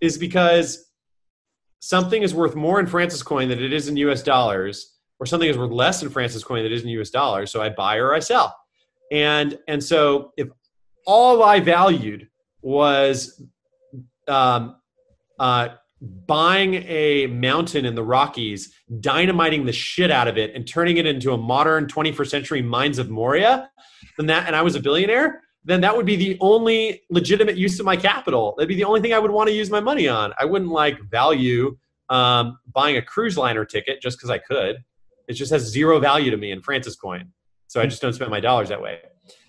is 0.00 0.18
because 0.18 0.90
something 1.80 2.22
is 2.22 2.34
worth 2.34 2.54
more 2.54 2.80
in 2.80 2.86
Francis 2.86 3.22
coin 3.22 3.48
than 3.48 3.62
it 3.62 3.72
is 3.72 3.88
in 3.88 3.96
US 3.98 4.22
dollars, 4.22 4.94
or 5.18 5.26
something 5.26 5.48
is 5.48 5.56
worth 5.56 5.70
less 5.70 6.02
in 6.02 6.10
Francis 6.10 6.44
coin 6.44 6.58
than 6.62 6.72
it 6.72 6.72
is 6.72 6.82
in 6.82 6.88
US 6.88 7.10
dollars. 7.10 7.50
So 7.50 7.62
I 7.62 7.70
buy 7.70 7.96
or 7.96 8.14
I 8.14 8.18
sell. 8.18 8.54
And 9.12 9.58
and 9.68 9.82
so 9.82 10.32
if 10.36 10.48
all 11.06 11.42
I 11.42 11.60
valued 11.60 12.28
was 12.66 13.40
um, 14.26 14.74
uh, 15.38 15.68
buying 16.26 16.74
a 16.74 17.28
mountain 17.28 17.84
in 17.84 17.94
the 17.94 18.02
Rockies, 18.02 18.74
dynamiting 18.98 19.66
the 19.66 19.72
shit 19.72 20.10
out 20.10 20.26
of 20.26 20.36
it, 20.36 20.52
and 20.52 20.66
turning 20.66 20.96
it 20.96 21.06
into 21.06 21.32
a 21.32 21.38
modern 21.38 21.86
21st 21.86 22.28
century 22.28 22.62
Mines 22.62 22.98
of 22.98 23.08
Moria, 23.08 23.70
then 24.18 24.26
that, 24.26 24.48
and 24.48 24.56
I 24.56 24.62
was 24.62 24.74
a 24.74 24.80
billionaire, 24.80 25.42
then 25.64 25.80
that 25.82 25.96
would 25.96 26.06
be 26.06 26.16
the 26.16 26.36
only 26.40 27.02
legitimate 27.08 27.56
use 27.56 27.78
of 27.78 27.86
my 27.86 27.96
capital. 27.96 28.54
That'd 28.56 28.68
be 28.68 28.74
the 28.74 28.84
only 28.84 29.00
thing 29.00 29.12
I 29.12 29.20
would 29.20 29.30
want 29.30 29.48
to 29.48 29.54
use 29.54 29.70
my 29.70 29.80
money 29.80 30.08
on. 30.08 30.32
I 30.36 30.44
wouldn't 30.44 30.72
like 30.72 30.98
value 31.08 31.76
um, 32.08 32.58
buying 32.72 32.96
a 32.96 33.02
cruise 33.02 33.38
liner 33.38 33.64
ticket 33.64 34.02
just 34.02 34.18
because 34.18 34.30
I 34.30 34.38
could. 34.38 34.78
It 35.28 35.34
just 35.34 35.52
has 35.52 35.62
zero 35.62 36.00
value 36.00 36.32
to 36.32 36.36
me 36.36 36.50
in 36.50 36.62
Francis 36.62 36.96
coin. 36.96 37.30
So 37.68 37.80
I 37.80 37.86
just 37.86 38.02
don't 38.02 38.12
spend 38.12 38.32
my 38.32 38.40
dollars 38.40 38.70
that 38.70 38.82
way. 38.82 38.98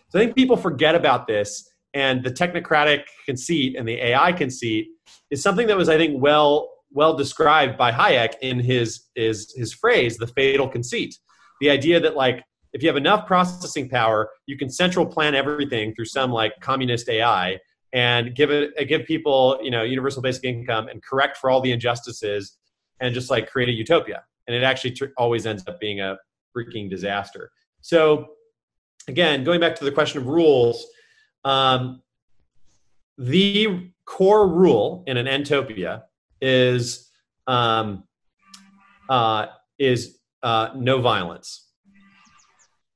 So 0.09 0.19
I 0.19 0.23
think 0.23 0.35
people 0.35 0.55
forget 0.55 0.93
about 0.93 1.25
this 1.25 1.67
and 1.93 2.23
the 2.23 2.31
technocratic 2.31 3.03
conceit 3.25 3.75
and 3.77 3.87
the 3.87 3.95
AI 3.95 4.31
conceit 4.33 4.87
is 5.31 5.41
something 5.41 5.67
that 5.67 5.77
was, 5.77 5.89
I 5.89 5.97
think, 5.97 6.21
well 6.21 6.69
well 6.91 7.13
described 7.15 7.77
by 7.77 7.91
Hayek 7.91 8.35
in 8.41 8.59
his 8.59 9.07
his 9.15 9.53
his 9.55 9.73
phrase, 9.73 10.17
the 10.17 10.27
fatal 10.27 10.67
conceit. 10.67 11.17
The 11.61 11.69
idea 11.69 11.99
that 11.99 12.15
like 12.15 12.43
if 12.73 12.81
you 12.81 12.89
have 12.89 12.97
enough 12.97 13.25
processing 13.25 13.89
power, 13.89 14.29
you 14.45 14.57
can 14.57 14.69
central 14.69 15.05
plan 15.05 15.35
everything 15.35 15.93
through 15.95 16.05
some 16.05 16.31
like 16.31 16.53
communist 16.61 17.09
AI 17.09 17.59
and 17.93 18.35
give 18.35 18.51
it 18.51 18.73
uh, 18.79 18.83
give 18.83 19.05
people 19.05 19.59
you 19.61 19.71
know 19.71 19.83
universal 19.83 20.21
basic 20.21 20.43
income 20.43 20.87
and 20.87 21.03
correct 21.03 21.37
for 21.37 21.49
all 21.49 21.61
the 21.61 21.71
injustices 21.71 22.57
and 22.99 23.13
just 23.13 23.29
like 23.29 23.49
create 23.49 23.69
a 23.69 23.73
utopia. 23.73 24.23
And 24.47 24.55
it 24.55 24.63
actually 24.63 24.91
tr- 24.91 25.05
always 25.17 25.45
ends 25.45 25.63
up 25.67 25.79
being 25.79 25.99
a 25.99 26.17
freaking 26.55 26.89
disaster. 26.89 27.51
So 27.81 28.27
again, 29.07 29.43
going 29.43 29.59
back 29.59 29.75
to 29.75 29.85
the 29.85 29.91
question 29.91 30.19
of 30.19 30.27
rules, 30.27 30.85
um, 31.43 32.01
the 33.17 33.91
core 34.05 34.47
rule 34.47 35.03
in 35.07 35.17
an 35.17 35.25
entopia 35.25 36.03
is 36.41 37.09
um, 37.47 38.03
uh, 39.09 39.47
is 39.79 40.17
uh, 40.43 40.69
no 40.75 41.01
violence, 41.01 41.67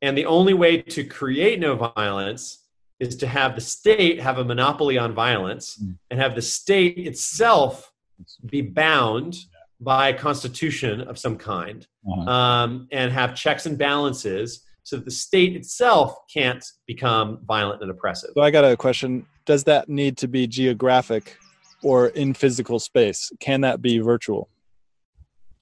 and 0.01 0.17
the 0.17 0.25
only 0.25 0.53
way 0.53 0.81
to 0.81 1.03
create 1.03 1.59
no 1.59 1.75
violence 1.95 2.65
is 2.99 3.15
to 3.15 3.27
have 3.27 3.55
the 3.55 3.61
state 3.61 4.21
have 4.21 4.37
a 4.37 4.43
monopoly 4.43 4.97
on 4.97 5.13
violence 5.13 5.79
mm. 5.83 5.97
and 6.11 6.19
have 6.19 6.35
the 6.35 6.41
state 6.41 6.99
itself 6.99 7.91
be 8.45 8.61
bound 8.61 9.35
by 9.79 10.09
a 10.09 10.17
constitution 10.17 11.01
of 11.01 11.17
some 11.17 11.35
kind 11.35 11.87
uh-huh. 12.07 12.29
um, 12.29 12.87
and 12.91 13.11
have 13.11 13.35
checks 13.35 13.65
and 13.65 13.77
balances 13.77 14.63
so 14.83 14.97
that 14.97 15.05
the 15.05 15.11
state 15.11 15.55
itself 15.55 16.15
can't 16.33 16.65
become 16.87 17.39
violent 17.45 17.81
and 17.81 17.91
oppressive. 17.91 18.31
So 18.35 18.41
I 18.41 18.51
got 18.51 18.65
a 18.65 18.75
question. 18.75 19.25
Does 19.45 19.63
that 19.65 19.89
need 19.89 20.17
to 20.17 20.27
be 20.27 20.47
geographic 20.47 21.37
or 21.83 22.07
in 22.07 22.33
physical 22.33 22.79
space? 22.79 23.31
Can 23.39 23.61
that 23.61 23.81
be 23.81 23.99
virtual? 23.99 24.49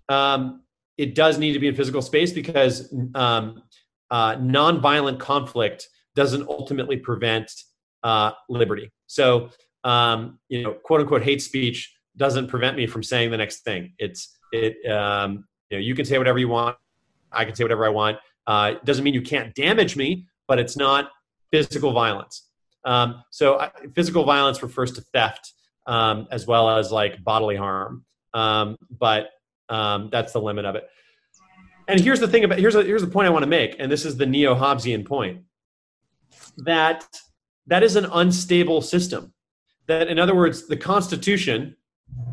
Um, 0.07 0.63
it 0.97 1.15
does 1.15 1.37
need 1.37 1.53
to 1.53 1.59
be 1.59 1.67
in 1.67 1.75
physical 1.75 2.01
space 2.01 2.33
because 2.33 2.93
um, 3.15 3.61
uh, 4.11 4.35
nonviolent 4.35 5.19
conflict 5.19 5.87
doesn't 6.15 6.47
ultimately 6.49 6.97
prevent 6.97 7.51
uh, 8.03 8.31
liberty. 8.49 8.91
So, 9.07 9.49
um, 9.83 10.39
you 10.49 10.63
know, 10.63 10.73
quote 10.73 11.01
unquote 11.01 11.23
hate 11.23 11.41
speech 11.41 11.93
doesn't 12.17 12.47
prevent 12.47 12.75
me 12.75 12.85
from 12.87 13.03
saying 13.03 13.31
the 13.31 13.37
next 13.37 13.61
thing. 13.61 13.93
It's 13.97 14.37
it. 14.51 14.85
Um, 14.91 15.45
you 15.69 15.77
know, 15.77 15.81
you 15.81 15.95
can 15.95 16.05
say 16.05 16.17
whatever 16.17 16.39
you 16.39 16.49
want. 16.49 16.75
I 17.31 17.45
can 17.45 17.55
say 17.55 17.63
whatever 17.63 17.85
I 17.85 17.89
want. 17.89 18.17
Uh, 18.49 18.73
doesn't 18.83 19.03
mean 19.03 19.13
you 19.13 19.21
can't 19.21 19.53
damage 19.53 19.95
me, 19.95 20.25
but 20.47 20.57
it's 20.57 20.75
not 20.75 21.11
physical 21.51 21.91
violence. 21.93 22.49
Um, 22.83 23.23
so 23.29 23.59
I, 23.59 23.69
physical 23.93 24.23
violence 24.23 24.63
refers 24.63 24.91
to 24.93 25.01
theft 25.13 25.53
um, 25.85 26.27
as 26.31 26.47
well 26.47 26.67
as 26.67 26.91
like 26.91 27.23
bodily 27.23 27.55
harm. 27.55 28.05
Um, 28.33 28.75
but 28.89 29.29
um, 29.69 30.09
that's 30.11 30.33
the 30.33 30.41
limit 30.41 30.65
of 30.65 30.75
it. 30.75 30.89
And 31.87 31.99
here's 31.99 32.19
the 32.19 32.27
thing 32.27 32.43
about 32.43 32.57
here's 32.57 32.73
a, 32.73 32.83
here's 32.83 33.03
the 33.03 33.07
point 33.07 33.27
I 33.27 33.29
want 33.29 33.43
to 33.43 33.49
make, 33.49 33.75
and 33.77 33.91
this 33.91 34.03
is 34.03 34.17
the 34.17 34.25
neo 34.25 34.55
Hobbesian 34.55 35.05
point 35.05 35.43
that 36.57 37.05
that 37.67 37.83
is 37.83 37.95
an 37.95 38.05
unstable 38.05 38.81
system. 38.81 39.31
That 39.85 40.07
in 40.07 40.17
other 40.17 40.35
words, 40.35 40.67
the 40.67 40.77
Constitution 40.77 41.75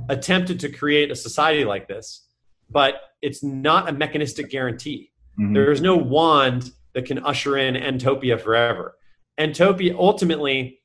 attempted 0.09 0.61
to 0.61 0.71
create 0.71 1.11
a 1.11 1.15
society 1.15 1.67
like 1.67 1.89
this, 1.89 2.27
but 2.71 3.01
it's 3.21 3.43
not 3.43 3.89
a 3.89 3.93
mechanistic 3.93 4.51
guarantee. 4.51 5.13
Mm-hmm. 5.39 5.53
There 5.53 5.71
is 5.71 5.81
no 5.81 5.97
wand 5.97 6.73
that 6.95 7.05
can 7.05 7.19
usher 7.25 7.59
in 7.59 7.75
entopia 7.75 8.41
forever. 8.41 8.97
Entopia 9.39 9.95
ultimately, 9.95 10.81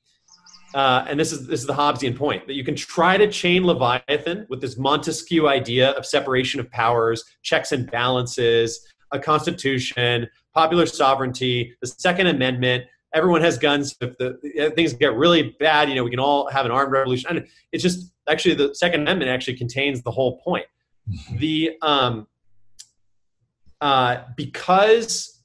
uh, 0.74 1.06
and 1.08 1.20
this 1.20 1.32
is 1.32 1.48
this 1.48 1.62
is 1.62 1.66
the 1.66 1.74
Hobbesian 1.74 2.18
point 2.18 2.48
that 2.48 2.54
you 2.54 2.64
can 2.64 2.76
try 2.76 3.18
to 3.18 3.32
chain 3.32 3.66
Leviathan 3.66 4.46
with 4.50 4.62
this 4.62 4.78
Montesquieu 4.78 5.48
idea 5.48 5.92
of 5.92 6.06
separation 6.06 6.60
of 6.60 6.70
powers, 6.72 7.24
checks 7.44 7.72
and 7.72 7.90
balances, 7.90 8.86
a 9.12 9.20
constitution, 9.20 10.28
popular 10.54 10.86
sovereignty, 10.86 11.76
the 11.82 11.88
Second 11.88 12.28
Amendment. 12.28 12.86
Everyone 13.14 13.42
has 13.42 13.58
guns. 13.58 13.96
If 14.00 14.18
the 14.18 14.72
things 14.76 14.94
get 14.94 15.14
really 15.16 15.56
bad, 15.60 15.90
you 15.90 15.96
know, 15.96 16.04
we 16.04 16.10
can 16.10 16.20
all 16.20 16.50
have 16.50 16.66
an 16.66 16.72
armed 16.72 16.94
revolution. 16.94 17.38
And 17.38 17.48
it's 17.72 17.84
just 17.84 18.14
actually 18.30 18.56
the 18.56 18.74
Second 18.74 19.02
Amendment 19.02 19.30
actually 19.32 19.58
contains 19.58 20.02
the 20.02 20.12
whole 20.12 20.40
point. 20.40 20.66
Mm-hmm. 21.10 21.38
The 21.38 21.72
um, 21.82 22.28
uh, 23.82 24.24
because 24.38 25.44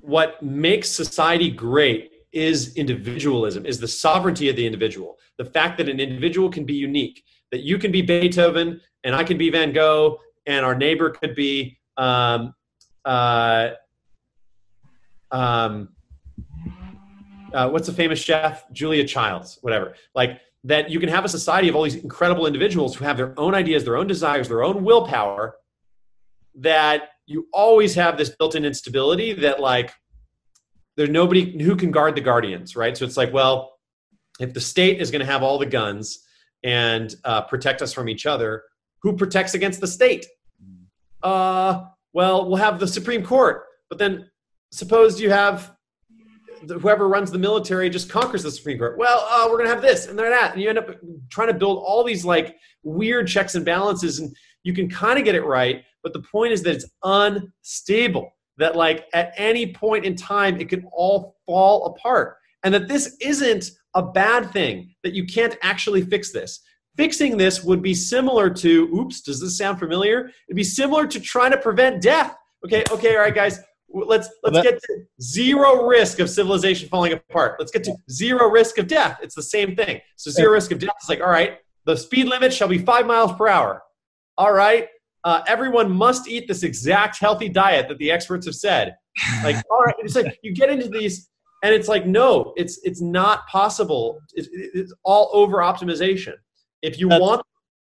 what 0.00 0.42
makes 0.42 0.88
society 0.88 1.50
great 1.50 2.12
is 2.32 2.76
individualism, 2.76 3.64
is 3.64 3.78
the 3.78 3.88
sovereignty 3.88 4.48
of 4.48 4.56
the 4.56 4.66
individual. 4.66 5.16
The 5.38 5.44
fact 5.44 5.78
that 5.78 5.88
an 5.88 6.00
individual 6.00 6.50
can 6.50 6.64
be 6.64 6.74
unique, 6.74 7.22
that 7.52 7.62
you 7.62 7.78
can 7.78 7.92
be 7.92 8.02
Beethoven 8.02 8.80
and 9.04 9.14
I 9.14 9.24
can 9.24 9.38
be 9.38 9.50
Van 9.50 9.72
Gogh 9.72 10.18
and 10.46 10.64
our 10.64 10.74
neighbor 10.74 11.10
could 11.10 11.34
be 11.34 11.78
um, 11.96 12.54
uh, 13.04 13.70
um, 15.30 15.90
uh, 17.52 17.68
what's 17.70 17.88
a 17.88 17.92
famous 17.92 18.18
chef? 18.18 18.70
Julia 18.72 19.04
Childs, 19.04 19.58
whatever. 19.62 19.94
Like 20.14 20.40
that 20.64 20.90
you 20.90 21.00
can 21.00 21.08
have 21.08 21.24
a 21.24 21.28
society 21.28 21.68
of 21.68 21.76
all 21.76 21.84
these 21.84 21.96
incredible 21.96 22.46
individuals 22.46 22.96
who 22.96 23.04
have 23.04 23.16
their 23.16 23.38
own 23.38 23.54
ideas, 23.54 23.84
their 23.84 23.96
own 23.96 24.06
desires, 24.06 24.48
their 24.48 24.62
own 24.62 24.84
willpower, 24.84 25.56
that 26.56 27.10
you 27.26 27.46
always 27.52 27.94
have 27.94 28.16
this 28.16 28.30
built-in 28.30 28.64
instability 28.64 29.32
that 29.32 29.60
like 29.60 29.92
there's 30.96 31.10
nobody 31.10 31.62
who 31.62 31.76
can 31.76 31.90
guard 31.90 32.14
the 32.16 32.20
guardians, 32.20 32.74
right? 32.74 32.96
So 32.96 33.04
it's 33.04 33.16
like, 33.16 33.32
well, 33.32 33.74
if 34.40 34.52
the 34.54 34.60
state 34.60 35.00
is 35.00 35.10
going 35.10 35.20
to 35.20 35.30
have 35.30 35.42
all 35.42 35.58
the 35.58 35.66
guns 35.66 36.24
and 36.64 37.14
uh, 37.24 37.42
protect 37.42 37.82
us 37.82 37.92
from 37.92 38.08
each 38.08 38.26
other, 38.26 38.64
who 39.02 39.16
protects 39.16 39.54
against 39.54 39.80
the 39.80 39.86
state? 39.86 40.26
Uh, 41.22 41.84
well, 42.12 42.48
we'll 42.48 42.56
have 42.56 42.80
the 42.80 42.86
Supreme 42.86 43.22
Court, 43.22 43.64
but 43.88 43.98
then 43.98 44.28
suppose 44.72 45.20
you 45.20 45.30
have 45.30 45.72
whoever 46.80 47.08
runs 47.08 47.30
the 47.30 47.38
military 47.38 47.88
just 47.88 48.10
conquers 48.10 48.42
the 48.42 48.50
Supreme 48.50 48.78
Court. 48.78 48.98
Well, 48.98 49.26
uh, 49.30 49.46
we're 49.48 49.58
going 49.58 49.68
to 49.68 49.74
have 49.74 49.82
this 49.82 50.06
and 50.06 50.18
then 50.18 50.30
that, 50.30 50.52
and 50.52 50.62
you 50.62 50.68
end 50.68 50.78
up 50.78 50.88
trying 51.30 51.48
to 51.48 51.54
build 51.54 51.82
all 51.84 52.02
these 52.02 52.24
like 52.24 52.56
weird 52.82 53.28
checks 53.28 53.54
and 53.54 53.64
balances, 53.64 54.18
and 54.18 54.34
you 54.64 54.72
can 54.72 54.88
kind 54.90 55.18
of 55.18 55.24
get 55.24 55.34
it 55.34 55.44
right, 55.44 55.84
but 56.02 56.12
the 56.12 56.22
point 56.22 56.52
is 56.52 56.62
that 56.62 56.76
it's 56.76 56.86
unstable, 57.04 58.30
that 58.56 58.76
like 58.76 59.06
at 59.12 59.32
any 59.36 59.72
point 59.72 60.04
in 60.04 60.14
time, 60.14 60.60
it 60.60 60.68
can 60.68 60.84
all 60.92 61.36
fall 61.46 61.86
apart. 61.86 62.36
And 62.64 62.74
that 62.74 62.88
this 62.88 63.16
isn't 63.20 63.70
a 63.94 64.02
bad 64.02 64.50
thing 64.52 64.94
that 65.04 65.14
you 65.14 65.26
can't 65.26 65.56
actually 65.62 66.02
fix 66.02 66.32
this. 66.32 66.60
Fixing 66.96 67.36
this 67.36 67.62
would 67.62 67.82
be 67.82 67.94
similar 67.94 68.50
to, 68.50 68.88
oops, 68.92 69.20
does 69.20 69.40
this 69.40 69.56
sound 69.56 69.78
familiar? 69.78 70.30
It'd 70.48 70.56
be 70.56 70.64
similar 70.64 71.06
to 71.06 71.20
trying 71.20 71.52
to 71.52 71.58
prevent 71.58 72.02
death. 72.02 72.34
Okay, 72.64 72.82
okay, 72.90 73.14
all 73.14 73.22
right, 73.22 73.34
guys. 73.34 73.60
Let's 73.90 74.28
let's 74.42 74.60
get 74.60 74.78
to 74.82 75.04
zero 75.22 75.86
risk 75.86 76.18
of 76.18 76.28
civilization 76.28 76.90
falling 76.90 77.14
apart. 77.14 77.56
Let's 77.58 77.70
get 77.70 77.84
to 77.84 77.94
zero 78.10 78.50
risk 78.50 78.76
of 78.76 78.86
death. 78.86 79.18
It's 79.22 79.34
the 79.34 79.42
same 79.42 79.74
thing. 79.74 80.00
So 80.16 80.30
zero 80.30 80.52
risk 80.52 80.72
of 80.72 80.78
death 80.78 80.96
is 81.02 81.08
like, 81.08 81.20
all 81.22 81.30
right, 81.30 81.58
the 81.86 81.96
speed 81.96 82.26
limit 82.26 82.52
shall 82.52 82.68
be 82.68 82.78
five 82.78 83.06
miles 83.06 83.32
per 83.32 83.48
hour. 83.48 83.82
All 84.36 84.52
right, 84.52 84.88
uh, 85.24 85.42
everyone 85.46 85.90
must 85.90 86.28
eat 86.28 86.48
this 86.48 86.62
exact 86.62 87.18
healthy 87.18 87.48
diet 87.48 87.88
that 87.88 87.98
the 87.98 88.10
experts 88.10 88.46
have 88.46 88.54
said. 88.54 88.96
Like, 89.42 89.56
all 89.70 89.82
right, 89.82 89.96
it's 89.98 90.14
like 90.14 90.38
you 90.42 90.54
get 90.54 90.70
into 90.70 90.88
these, 90.88 91.28
and 91.62 91.74
it's 91.74 91.88
like, 91.88 92.06
no, 92.06 92.52
it's 92.56 92.78
it's 92.84 93.00
not 93.00 93.46
possible. 93.48 94.20
It's, 94.34 94.48
it's 94.52 94.94
all 95.02 95.30
over 95.32 95.56
optimization. 95.56 96.34
If 96.82 97.00
you 97.00 97.08
that's, 97.08 97.20
want 97.20 97.42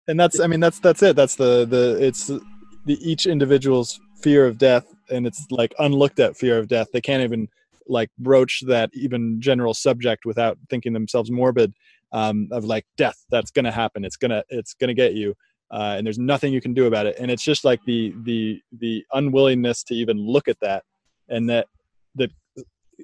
and 0.07 0.19
that's 0.19 0.39
i 0.39 0.47
mean 0.47 0.59
that's 0.59 0.79
that's 0.79 1.01
it. 1.03 1.15
That's 1.15 1.35
the 1.35 1.65
the 1.65 1.97
it's 2.03 2.27
the 2.27 2.97
each 2.99 3.25
individual's 3.25 3.99
fear 4.21 4.45
of 4.45 4.57
death 4.57 4.85
and 5.09 5.25
it's 5.25 5.45
like 5.49 5.73
unlooked 5.79 6.19
at 6.19 6.37
fear 6.37 6.57
of 6.57 6.67
death. 6.67 6.87
They 6.91 7.01
can't 7.01 7.23
even 7.23 7.47
like 7.87 8.09
broach 8.17 8.61
that 8.67 8.89
even 8.93 9.41
general 9.41 9.73
subject 9.73 10.25
without 10.25 10.57
thinking 10.69 10.93
themselves 10.93 11.31
morbid 11.31 11.73
um, 12.11 12.47
of 12.51 12.65
like 12.65 12.85
death. 12.97 13.25
That's 13.29 13.51
gonna 13.51 13.71
happen. 13.71 14.03
It's 14.05 14.17
gonna 14.17 14.43
it's 14.49 14.73
gonna 14.73 14.93
get 14.93 15.13
you 15.13 15.35
uh, 15.71 15.95
and 15.97 16.05
there's 16.05 16.19
nothing 16.19 16.53
you 16.53 16.61
can 16.61 16.73
do 16.73 16.85
about 16.85 17.05
it 17.05 17.15
and 17.19 17.31
it's 17.31 17.43
just 17.43 17.63
like 17.63 17.83
the 17.85 18.13
the 18.23 18.61
the 18.79 19.03
unwillingness 19.13 19.83
to 19.83 19.95
even 19.95 20.17
look 20.17 20.47
at 20.47 20.59
that 20.59 20.83
and 21.29 21.49
that 21.49 21.67
that 22.15 22.31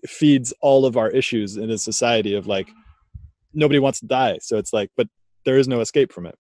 feeds 0.05 0.53
all 0.61 0.86
of 0.86 0.97
our 0.97 1.09
issues 1.09 1.57
in 1.57 1.72
a 1.72 1.78
society 1.78 2.36
of 2.36 2.45
like 2.45 2.70
nobody 3.53 3.80
wants 3.80 3.99
to 3.99 4.05
die 4.05 4.38
so 4.41 4.57
it's 4.57 4.74
like 4.74 4.91
but 4.95 5.07
there 5.47 5.57
is 5.57 5.68
no 5.70 5.80
escape 5.80 6.11
from 6.11 6.26
it. 6.26 6.38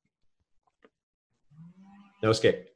No 2.21 2.29
escape. 2.29 2.67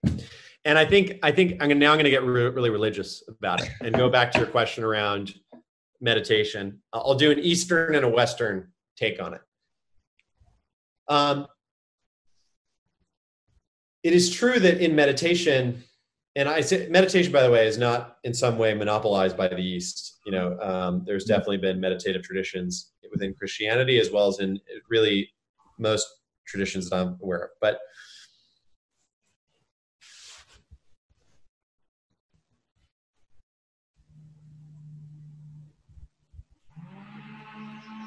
And 0.64 0.78
I 0.78 0.86
think 0.86 1.20
I 1.22 1.32
think 1.32 1.54
I'm 1.54 1.68
gonna, 1.68 1.76
now 1.76 1.92
I'm 1.92 1.98
going 1.98 2.06
to 2.06 2.10
get 2.10 2.24
re- 2.24 2.48
really 2.50 2.70
religious 2.70 3.22
about 3.28 3.62
it 3.62 3.70
and 3.82 3.94
go 3.94 4.10
back 4.10 4.32
to 4.32 4.40
your 4.40 4.48
question 4.48 4.86
around 4.86 5.34
meditation. 6.00 6.82
I'll 6.94 7.16
do 7.16 7.32
an 7.32 7.40
Eastern 7.40 7.96
and 7.96 8.06
a 8.06 8.10
Western 8.10 8.70
take 8.96 9.22
on 9.22 9.34
it. 9.34 9.42
Um, 11.10 11.48
it 14.04 14.14
is 14.14 14.32
true 14.32 14.60
that 14.60 14.84
in 14.84 14.96
meditation, 14.96 15.84
and 16.36 16.50
I 16.50 16.62
say 16.62 16.88
meditation, 16.90 17.32
by 17.32 17.44
the 17.44 17.52
way, 17.52 17.68
is 17.68 17.78
not 17.78 18.18
in 18.24 18.34
some 18.34 18.58
way 18.58 18.74
monopolized 18.74 19.38
by 19.38 19.48
the 19.48 19.58
East. 19.58 20.20
You 20.26 20.32
know, 20.32 20.60
um, 20.60 21.04
there's 21.06 21.26
mm-hmm. 21.26 21.34
definitely 21.34 21.58
been 21.58 21.80
meditative 21.80 22.24
traditions 22.24 22.94
within 23.12 23.34
Christianity 23.34 24.00
as 24.00 24.12
well 24.12 24.28
as 24.28 24.40
in 24.40 24.60
really 24.90 25.30
most 25.78 26.08
traditions 26.48 26.90
that 26.90 26.98
I'm 26.98 27.18
aware 27.22 27.44
of. 27.44 27.50
But 27.60 27.80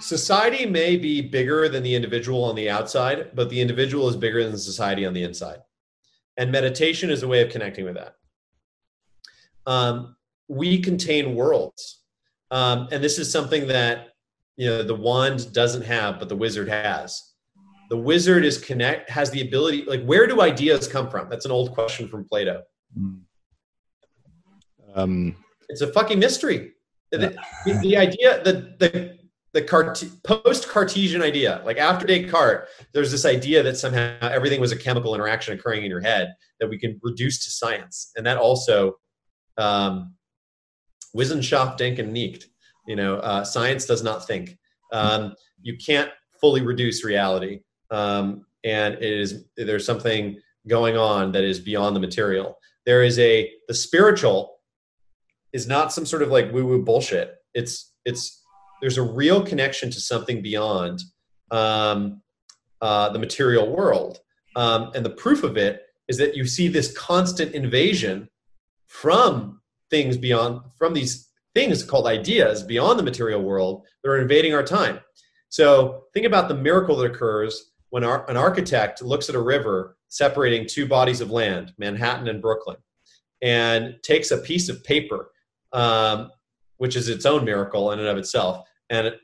society 0.01 0.67
may 0.67 0.97
be 0.97 1.21
bigger 1.21 1.69
than 1.69 1.83
the 1.83 1.95
individual 1.95 2.45
on 2.45 2.57
the 2.57 2.69
outside, 2.69 3.31
but 3.35 3.49
the 3.49 3.61
individual 3.61 4.09
is 4.09 4.17
bigger 4.17 4.43
than 4.45 4.59
society 4.59 5.07
on 5.07 5.15
the 5.15 5.23
inside. 5.23 5.59
And 6.37 6.51
meditation 6.51 7.11
is 7.11 7.23
a 7.23 7.29
way 7.29 7.43
of 7.43 7.51
connecting 7.51 7.85
with 7.85 7.95
that. 7.95 8.17
Um, 9.67 10.17
we 10.49 10.81
contain 10.81 11.35
worlds. 11.35 12.03
Um, 12.51 12.89
and 12.93 13.03
this 13.03 13.19
is 13.19 13.31
something 13.31 13.67
that 13.69 14.09
you 14.57 14.69
know 14.69 14.83
the 14.83 14.95
wand 14.95 15.53
doesn't 15.53 15.83
have, 15.83 16.19
but 16.19 16.29
the 16.29 16.37
wizard 16.37 16.69
has 16.69 17.35
the 17.91 17.97
wizard 17.97 18.45
is 18.45 18.59
connect 18.59 19.09
has 19.11 19.31
the 19.31 19.41
ability 19.41 19.85
like 19.87 20.05
where 20.05 20.27
do 20.27 20.41
ideas 20.41 20.89
come 20.89 21.09
from 21.09 21.29
that's 21.29 21.45
an 21.45 21.53
old 21.53 21.73
question 21.73 22.09
from 22.09 22.25
plato 22.25 22.63
hmm. 22.97 23.15
um, 24.95 25.37
it's 25.69 25.81
a 25.81 25.93
fucking 25.93 26.19
mystery 26.19 26.73
yeah. 27.13 27.31
the, 27.67 27.79
the, 27.83 27.97
idea 27.97 28.43
that 28.43 28.79
the 28.79 29.19
the 29.55 29.63
Cart- 29.63 30.05
post 30.25 30.69
Cartesian 30.69 31.23
idea, 31.23 31.63
like 31.65 31.79
after 31.79 32.07
Descartes, 32.07 32.69
there's 32.93 33.11
this 33.11 33.25
idea 33.25 33.63
that 33.63 33.79
somehow 33.79 34.19
everything 34.21 34.61
was 34.61 34.73
a 34.73 34.77
chemical 34.77 35.15
interaction 35.15 35.59
occurring 35.59 35.85
in 35.85 35.91
your 35.91 36.01
head 36.01 36.35
that 36.61 36.69
we 36.69 36.79
can 36.79 37.01
reduce 37.03 37.43
to 37.45 37.51
science, 37.51 38.13
and 38.17 38.27
that 38.27 38.37
also 38.37 38.99
um, 39.57 40.15
Wissenschaft 41.17 41.79
denken 41.79 42.11
nicht. 42.11 42.47
You 42.87 42.97
know, 42.97 43.17
uh, 43.17 43.45
science 43.45 43.87
does 43.87 44.03
not 44.03 44.27
think. 44.27 44.59
Um, 44.93 45.35
you 45.63 45.79
can't 45.79 46.11
fully 46.41 46.61
reduce 46.61 47.03
reality 47.03 47.61
um, 47.91 48.47
and 48.65 48.95
it 48.95 49.03
is 49.03 49.45
there's 49.57 49.87
something 49.87 50.41
going 50.67 50.97
on 50.97 51.33
that 51.33 51.45
is 51.45 51.61
beyond 51.61 51.95
the 51.95 52.01
material. 52.01 52.59
There 52.87 53.03
is 53.03 53.19
a 53.19 53.51
the 53.69 53.75
spiritual 53.75 54.57
is 55.53 55.67
not 55.67 55.93
some 55.93 56.07
sort 56.07 56.23
of 56.23 56.31
like 56.31 56.53
woo 56.53 56.67
woo 56.67 56.83
bullshit. 56.83 57.37
It's 57.55 57.93
it's 58.05 58.43
there's 58.85 58.99
a 58.99 59.03
real 59.03 59.43
connection 59.43 59.91
to 59.91 59.99
something 59.99 60.43
beyond 60.43 61.03
um, 61.51 62.21
uh, 62.83 63.09
the 63.09 63.19
material 63.19 63.75
world, 63.75 64.21
um, 64.57 64.91
and 64.95 65.03
the 65.03 65.09
proof 65.09 65.43
of 65.43 65.57
it 65.57 65.81
is 66.07 66.19
that 66.19 66.37
you 66.37 66.47
see 66.47 66.69
this 66.69 66.95
constant 66.95 67.55
invasion 67.55 68.29
from 68.87 69.63
things 69.89 70.19
beyond 70.19 70.61
from 70.77 70.93
these 70.93 71.31
things 71.55 71.83
called 71.83 72.07
ideas 72.07 72.63
beyond 72.63 72.99
the 72.99 73.03
material 73.03 73.41
world 73.41 73.87
that 74.03 74.11
are 74.11 74.21
invading 74.21 74.53
our 74.53 74.63
time. 74.63 75.01
So 75.49 76.03
think 76.13 76.27
about 76.27 76.49
the 76.49 76.55
miracle 76.55 76.95
that 76.97 77.11
occurs 77.11 77.73
when 77.89 78.05
our, 78.05 78.29
an 78.29 78.37
architect 78.37 79.01
looks 79.01 79.31
at 79.31 79.35
a 79.35 79.41
river 79.41 79.97
separating 80.11 80.67
two 80.69 80.87
bodies 80.87 81.23
of 81.23 81.31
land, 81.31 81.73
Manhattan 81.79 82.29
and 82.29 82.43
Brooklyn, 82.43 82.77
and 83.41 83.95
takes 84.03 84.31
a 84.31 84.37
piece 84.37 84.69
of 84.69 84.85
paper, 84.85 85.31
um, 85.73 86.31
which 86.77 86.97
is 86.97 87.09
its 87.09 87.25
own 87.25 87.47
miracle 87.47 87.93
in 87.93 87.99
and 87.99 88.09
of 88.09 88.19
itself, 88.19 88.69
and 88.91 89.15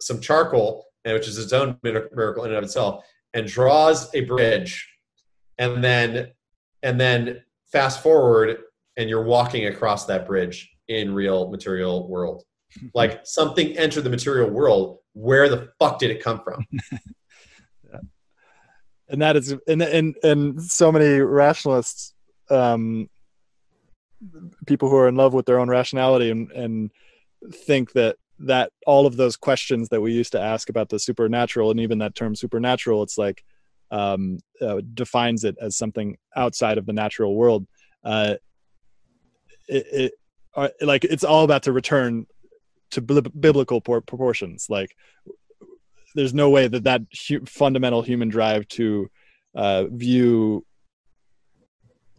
some 0.00 0.20
charcoal, 0.20 0.86
which 1.04 1.28
is 1.28 1.38
its 1.38 1.52
own 1.52 1.78
miracle 1.82 2.44
in 2.44 2.50
and 2.50 2.58
of 2.58 2.64
itself, 2.64 3.04
and 3.34 3.46
draws 3.46 4.12
a 4.14 4.22
bridge, 4.22 4.88
and 5.58 5.82
then 5.82 6.28
and 6.82 7.00
then 7.00 7.42
fast 7.70 8.02
forward, 8.02 8.58
and 8.96 9.08
you're 9.08 9.24
walking 9.24 9.66
across 9.66 10.06
that 10.06 10.26
bridge 10.26 10.70
in 10.88 11.14
real 11.14 11.50
material 11.50 12.08
world. 12.08 12.44
Like 12.94 13.22
something 13.24 13.76
entered 13.76 14.04
the 14.04 14.10
material 14.10 14.48
world. 14.48 14.98
Where 15.14 15.48
the 15.48 15.70
fuck 15.80 15.98
did 15.98 16.12
it 16.12 16.22
come 16.22 16.40
from? 16.44 16.64
and 19.10 19.20
that 19.20 19.36
is 19.36 19.54
and 19.66 19.82
and 19.82 20.16
and 20.22 20.62
so 20.62 20.90
many 20.90 21.20
rationalists 21.20 22.14
um 22.48 23.10
people 24.66 24.88
who 24.88 24.96
are 24.96 25.08
in 25.08 25.16
love 25.16 25.34
with 25.34 25.46
their 25.46 25.58
own 25.58 25.68
rationality 25.68 26.30
and 26.30 26.50
and 26.52 26.90
think 27.52 27.92
that 27.92 28.16
that 28.40 28.72
all 28.86 29.06
of 29.06 29.16
those 29.16 29.36
questions 29.36 29.88
that 29.90 30.00
we 30.00 30.12
used 30.12 30.32
to 30.32 30.40
ask 30.40 30.68
about 30.68 30.88
the 30.88 30.98
supernatural 30.98 31.70
and 31.70 31.80
even 31.80 31.98
that 31.98 32.14
term 32.14 32.34
supernatural 32.34 33.02
it's 33.02 33.18
like 33.18 33.44
um, 33.90 34.38
uh, 34.60 34.80
defines 34.94 35.44
it 35.44 35.56
as 35.60 35.76
something 35.76 36.16
outside 36.36 36.78
of 36.78 36.86
the 36.86 36.92
natural 36.92 37.34
world. 37.34 37.66
Uh, 38.04 38.34
it, 39.68 39.86
it 39.92 40.12
uh, 40.54 40.68
like 40.80 41.04
it's 41.04 41.24
all 41.24 41.44
about 41.44 41.64
to 41.64 41.72
return 41.72 42.26
to 42.90 43.00
biblical 43.00 43.80
proportions. 43.80 44.66
Like 44.68 44.94
there's 46.14 46.34
no 46.34 46.50
way 46.50 46.66
that 46.68 46.84
that 46.84 47.02
hu- 47.28 47.44
fundamental 47.46 48.02
human 48.02 48.28
drive 48.28 48.66
to 48.68 49.08
uh, 49.54 49.84
view 49.90 50.64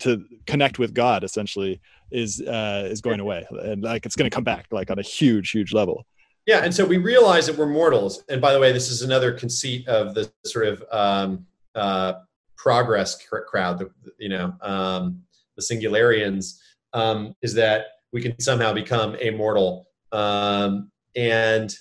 to 0.02 0.26
connect 0.46 0.80
with 0.80 0.94
God 0.94 1.24
essentially 1.24 1.80
is 2.12 2.42
uh, 2.42 2.88
is 2.90 3.02
going 3.02 3.20
away, 3.20 3.46
and 3.50 3.84
like 3.84 4.06
it's 4.06 4.16
going 4.16 4.30
to 4.30 4.34
come 4.34 4.44
back 4.44 4.68
like 4.72 4.92
on 4.92 5.00
a 5.00 5.04
huge, 5.04 5.52
huge 5.52 5.74
level. 5.74 6.06
Yeah, 6.46 6.64
and 6.64 6.74
so 6.74 6.84
we 6.84 6.98
realize 6.98 7.46
that 7.48 7.58
we're 7.58 7.68
mortals. 7.68 8.24
And 8.28 8.42
by 8.42 8.52
the 8.52 8.60
way, 8.60 8.72
this 8.72 8.90
is 8.90 9.04
another 9.04 9.32
conceit 9.32 9.88
of 9.88 10.16
the 10.16 10.32
sort 10.44 10.68
of 10.68 10.84
um, 10.92 11.46
uh, 11.76 12.14
progress 12.58 13.18
crowd. 13.48 13.80
The, 13.80 13.92
you 14.18 14.30
know, 14.30 14.54
um, 14.62 15.22
the 15.56 15.62
Singularians 15.62 16.58
um, 16.94 17.36
is 17.42 17.54
that 17.54 17.86
we 18.12 18.22
can 18.22 18.40
somehow 18.40 18.74
become 18.74 19.16
immortal, 19.16 19.88
um, 20.12 20.92
and 21.16 21.74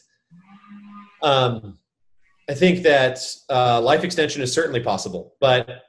um, 1.22 1.78
I 2.48 2.54
think 2.54 2.82
that 2.82 3.18
uh, 3.48 3.80
life 3.80 4.04
extension 4.04 4.42
is 4.42 4.52
certainly 4.52 4.80
possible, 4.80 5.34
but 5.40 5.84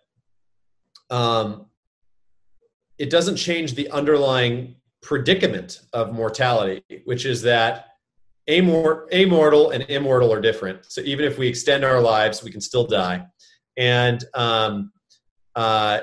um, 1.10 1.66
it 3.02 3.10
doesn't 3.10 3.36
change 3.36 3.74
the 3.74 3.90
underlying 3.90 4.76
predicament 5.02 5.82
of 5.92 6.14
mortality, 6.14 6.84
which 7.06 7.26
is 7.26 7.42
that 7.42 7.88
amor- 8.48 9.08
amortal 9.12 9.74
and 9.74 9.84
immortal 9.90 10.32
are 10.32 10.40
different. 10.40 10.86
So 10.86 11.02
even 11.02 11.26
if 11.26 11.40
we 11.40 11.48
extend 11.48 11.84
our 11.84 12.00
lives, 12.00 12.44
we 12.44 12.52
can 12.52 12.62
still 12.62 12.86
die. 12.86 13.26
And 13.76 14.24
um, 14.36 14.92
uh, 15.56 16.02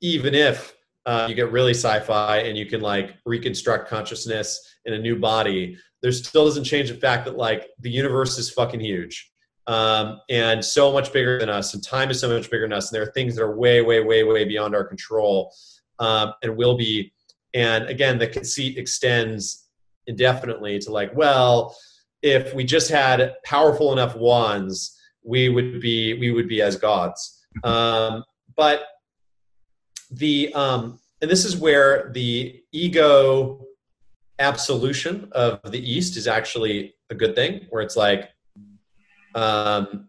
even 0.00 0.34
if 0.34 0.74
uh, 1.06 1.26
you 1.28 1.36
get 1.36 1.52
really 1.52 1.74
sci-fi 1.74 2.38
and 2.38 2.58
you 2.58 2.66
can 2.66 2.80
like 2.80 3.14
reconstruct 3.24 3.88
consciousness 3.88 4.60
in 4.84 4.94
a 4.94 4.98
new 4.98 5.16
body 5.16 5.78
there 6.02 6.12
still 6.12 6.46
doesn't 6.46 6.64
change 6.64 6.88
the 6.88 6.96
fact 6.96 7.26
that 7.26 7.36
like 7.36 7.68
the 7.80 7.90
universe 7.90 8.38
is 8.38 8.50
fucking 8.50 8.80
huge 8.80 9.29
um, 9.66 10.20
and 10.28 10.64
so 10.64 10.92
much 10.92 11.12
bigger 11.12 11.38
than 11.38 11.48
us 11.48 11.74
and 11.74 11.84
time 11.84 12.10
is 12.10 12.20
so 12.20 12.28
much 12.28 12.50
bigger 12.50 12.64
than 12.64 12.72
us 12.72 12.90
and 12.90 12.96
there 12.96 13.06
are 13.08 13.12
things 13.12 13.36
that 13.36 13.42
are 13.42 13.56
way 13.56 13.82
way 13.82 14.00
way 14.00 14.22
way 14.24 14.44
beyond 14.44 14.74
our 14.74 14.84
control 14.84 15.52
um, 15.98 16.32
and 16.42 16.56
will 16.56 16.76
be. 16.76 17.12
And 17.54 17.84
again 17.84 18.18
the 18.18 18.26
conceit 18.26 18.78
extends 18.78 19.68
indefinitely 20.06 20.78
to 20.80 20.92
like 20.92 21.14
well 21.14 21.76
if 22.22 22.54
we 22.54 22.64
just 22.64 22.90
had 22.90 23.34
powerful 23.44 23.92
enough 23.92 24.16
wands 24.16 24.96
we 25.22 25.48
would 25.48 25.80
be 25.80 26.14
we 26.14 26.30
would 26.30 26.48
be 26.48 26.62
as 26.62 26.76
gods. 26.76 27.46
Um, 27.64 28.24
but 28.56 28.84
the 30.10 30.52
um, 30.54 30.98
and 31.20 31.30
this 31.30 31.44
is 31.44 31.56
where 31.56 32.10
the 32.12 32.62
ego 32.72 33.66
absolution 34.38 35.28
of 35.32 35.60
the 35.70 35.78
east 35.78 36.16
is 36.16 36.26
actually 36.26 36.94
a 37.10 37.14
good 37.14 37.34
thing 37.34 37.66
where 37.70 37.82
it's 37.82 37.96
like 37.96 38.30
um, 39.34 40.08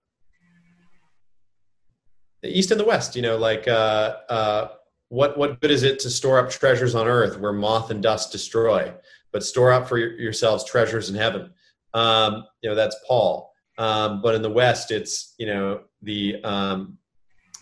the 2.41 2.57
east 2.57 2.72
and 2.72 2.80
the 2.80 2.86
west 2.86 3.15
you 3.15 3.22
know 3.22 3.38
like 3.38 3.67
uh, 3.67 4.15
uh, 4.30 4.67
what 5.09 5.38
what 5.38 5.59
good 5.61 5.72
is 5.72 5.84
it 5.84 5.99
to 5.99 6.09
store 6.09 6.39
up 6.39 6.49
treasures 6.49 6.95
on 6.95 7.07
earth 7.07 7.39
where 7.39 7.53
moth 7.53 7.91
and 7.91 8.01
dust 8.01 8.32
destroy 8.32 8.91
but 9.32 9.43
store 9.43 9.72
up 9.72 9.88
for 9.88 9.97
yourselves 9.97 10.63
treasures 10.63 11.09
in 11.09 11.15
heaven 11.15 11.51
um, 11.93 12.45
you 12.61 12.69
know 12.69 12.76
that's 12.76 12.95
paul 13.07 13.53
um, 13.78 14.22
but 14.22 14.36
in 14.36 14.41
the 14.41 14.49
west 14.49 14.91
it's 14.91 15.36
you 15.38 15.45
know 15.45 15.82
the 16.01 16.41
um, 16.43 16.97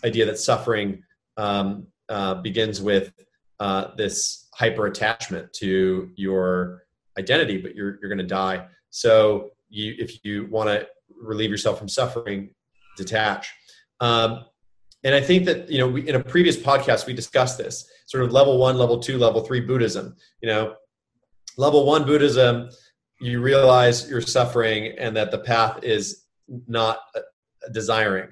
idea 0.04 0.24
that 0.26 0.38
suffering 0.38 1.02
um, 1.36 1.86
uh, 2.08 2.34
begins 2.34 2.80
with 2.80 3.12
uh, 3.60 3.94
this 3.96 4.48
hyper 4.54 4.86
attachment 4.86 5.52
to 5.52 6.10
your 6.16 6.84
identity, 7.18 7.58
but 7.58 7.74
you're 7.74 7.98
you're 8.00 8.08
going 8.08 8.18
to 8.18 8.24
die. 8.24 8.66
So 8.90 9.50
you, 9.68 9.94
if 9.98 10.24
you 10.24 10.46
want 10.50 10.68
to 10.68 10.86
relieve 11.20 11.50
yourself 11.50 11.78
from 11.78 11.88
suffering, 11.88 12.50
detach. 12.96 13.52
Um, 14.00 14.44
and 15.04 15.14
I 15.14 15.20
think 15.20 15.46
that 15.46 15.70
you 15.70 15.78
know, 15.78 15.88
we, 15.88 16.08
in 16.08 16.14
a 16.14 16.22
previous 16.22 16.56
podcast, 16.56 17.06
we 17.06 17.12
discussed 17.12 17.58
this 17.58 17.88
sort 18.06 18.24
of 18.24 18.32
level 18.32 18.58
one, 18.58 18.76
level 18.76 18.98
two, 18.98 19.18
level 19.18 19.42
three 19.42 19.60
Buddhism. 19.60 20.16
You 20.42 20.48
know, 20.48 20.74
level 21.56 21.86
one 21.86 22.04
Buddhism, 22.04 22.68
you 23.20 23.40
realize 23.40 24.10
you're 24.10 24.20
suffering 24.20 24.94
and 24.98 25.16
that 25.16 25.30
the 25.30 25.38
path 25.38 25.82
is 25.82 26.24
not 26.66 27.00
uh, 27.14 27.20
desiring. 27.72 28.28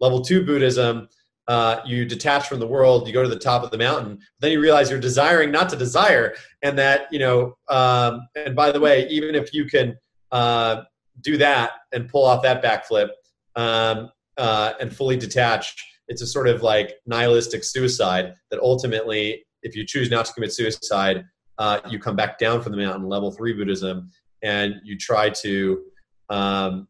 Level 0.00 0.20
two 0.20 0.44
Buddhism, 0.44 1.08
uh, 1.48 1.80
you 1.84 2.04
detach 2.04 2.48
from 2.48 2.60
the 2.60 2.66
world, 2.66 3.06
you 3.06 3.14
go 3.14 3.22
to 3.22 3.28
the 3.28 3.38
top 3.38 3.62
of 3.62 3.70
the 3.70 3.78
mountain, 3.78 4.18
then 4.40 4.52
you 4.52 4.60
realize 4.60 4.90
you're 4.90 5.00
desiring 5.00 5.50
not 5.50 5.68
to 5.70 5.76
desire, 5.76 6.34
and 6.62 6.78
that 6.78 7.08
you 7.10 7.18
know. 7.18 7.56
Um, 7.68 8.28
and 8.36 8.54
by 8.54 8.72
the 8.72 8.80
way, 8.80 9.08
even 9.08 9.34
if 9.34 9.52
you 9.52 9.64
can 9.64 9.96
uh, 10.32 10.82
do 11.22 11.36
that 11.38 11.72
and 11.92 12.08
pull 12.08 12.24
off 12.24 12.42
that 12.42 12.62
backflip 12.62 13.08
um, 13.56 14.10
uh, 14.36 14.72
and 14.80 14.94
fully 14.94 15.16
detach, 15.16 15.74
it's 16.08 16.22
a 16.22 16.26
sort 16.26 16.48
of 16.48 16.62
like 16.62 16.94
nihilistic 17.06 17.64
suicide 17.64 18.34
that 18.50 18.60
ultimately, 18.60 19.44
if 19.62 19.76
you 19.76 19.84
choose 19.84 20.10
not 20.10 20.26
to 20.26 20.32
commit 20.32 20.52
suicide, 20.52 21.24
uh, 21.58 21.80
you 21.88 21.98
come 21.98 22.16
back 22.16 22.38
down 22.38 22.62
from 22.62 22.72
the 22.72 22.78
mountain, 22.78 23.08
level 23.08 23.30
three 23.30 23.52
Buddhism, 23.52 24.10
and 24.42 24.74
you 24.82 24.96
try 24.96 25.28
to 25.28 25.82
um, 26.30 26.88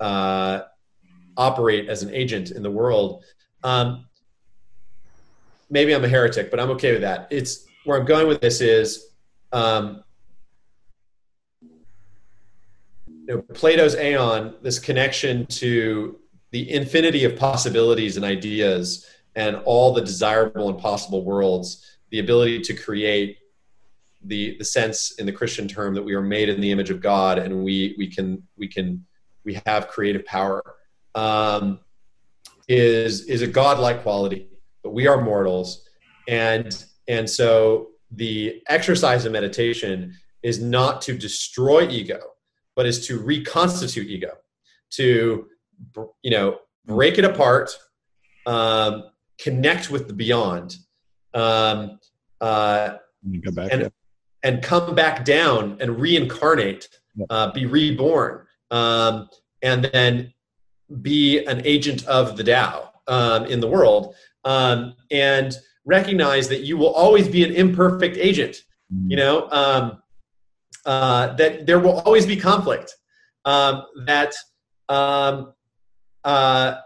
uh, 0.00 0.60
operate 1.36 1.88
as 1.88 2.02
an 2.02 2.14
agent 2.14 2.52
in 2.52 2.62
the 2.62 2.70
world 2.70 3.24
um, 3.66 4.06
maybe 5.70 5.92
I'm 5.92 6.04
a 6.04 6.08
heretic, 6.08 6.50
but 6.50 6.60
I'm 6.60 6.70
okay 6.70 6.92
with 6.92 7.00
that. 7.02 7.26
It's 7.30 7.66
where 7.84 7.98
I'm 7.98 8.06
going 8.06 8.28
with 8.28 8.40
this 8.40 8.60
is 8.60 9.08
um, 9.52 10.04
you 13.26 13.34
know, 13.34 13.42
Plato's 13.42 13.96
aeon, 13.96 14.54
this 14.62 14.78
connection 14.78 15.46
to 15.46 16.18
the 16.52 16.70
infinity 16.72 17.24
of 17.24 17.36
possibilities 17.36 18.16
and 18.16 18.24
ideas 18.24 19.06
and 19.34 19.56
all 19.64 19.92
the 19.92 20.00
desirable 20.00 20.68
and 20.68 20.78
possible 20.78 21.24
worlds, 21.24 21.98
the 22.10 22.20
ability 22.20 22.60
to 22.60 22.74
create 22.74 23.38
the 24.24 24.56
the 24.58 24.64
sense 24.64 25.12
in 25.18 25.26
the 25.26 25.32
Christian 25.32 25.68
term 25.68 25.94
that 25.94 26.02
we 26.02 26.14
are 26.14 26.22
made 26.22 26.48
in 26.48 26.60
the 26.60 26.70
image 26.70 26.90
of 26.90 27.00
God 27.00 27.38
and 27.38 27.64
we 27.64 27.94
we 27.98 28.08
can 28.08 28.42
we 28.56 28.68
can 28.68 29.04
we 29.44 29.60
have 29.66 29.88
creative 29.88 30.24
power. 30.24 30.62
Um, 31.14 31.80
is 32.68 33.26
is 33.26 33.42
a 33.42 33.46
godlike 33.46 34.02
quality, 34.02 34.48
but 34.82 34.92
we 34.92 35.06
are 35.06 35.20
mortals, 35.20 35.88
and 36.26 36.84
and 37.06 37.28
so 37.28 37.88
the 38.10 38.62
exercise 38.68 39.24
of 39.24 39.32
meditation 39.32 40.14
is 40.42 40.60
not 40.60 41.00
to 41.02 41.16
destroy 41.16 41.88
ego, 41.88 42.20
but 42.76 42.86
is 42.86 43.06
to 43.08 43.18
reconstitute 43.18 44.06
ego, 44.06 44.32
to 44.90 45.48
you 46.22 46.30
know 46.30 46.58
break 46.86 47.18
it 47.18 47.24
apart, 47.24 47.76
um, 48.46 49.04
connect 49.38 49.90
with 49.90 50.06
the 50.06 50.14
beyond, 50.14 50.76
um, 51.34 51.98
uh, 52.40 52.96
back, 53.52 53.72
and 53.72 53.82
yeah. 53.82 53.88
and 54.44 54.62
come 54.62 54.94
back 54.94 55.24
down 55.24 55.78
and 55.80 55.98
reincarnate, 55.98 56.88
uh, 57.30 57.50
be 57.52 57.66
reborn, 57.66 58.46
um, 58.70 59.28
and 59.62 59.86
then 59.86 60.32
be 61.02 61.44
an 61.46 61.62
agent 61.64 62.06
of 62.06 62.36
the 62.36 62.44
Tao 62.44 62.92
um, 63.08 63.46
in 63.46 63.60
the 63.60 63.66
world 63.66 64.14
um, 64.44 64.94
and 65.10 65.56
recognize 65.84 66.48
that 66.48 66.60
you 66.60 66.76
will 66.76 66.92
always 66.92 67.28
be 67.28 67.44
an 67.44 67.52
imperfect 67.52 68.16
agent. 68.16 68.62
Mm-hmm. 68.92 69.10
You 69.10 69.16
know 69.16 69.50
um, 69.50 70.02
uh, 70.84 71.34
that 71.34 71.66
there 71.66 71.80
will 71.80 72.00
always 72.00 72.26
be 72.26 72.36
conflict. 72.36 72.94
Um, 73.44 73.84
that 74.06 74.34
um, 74.88 75.52
uh, 76.24 76.76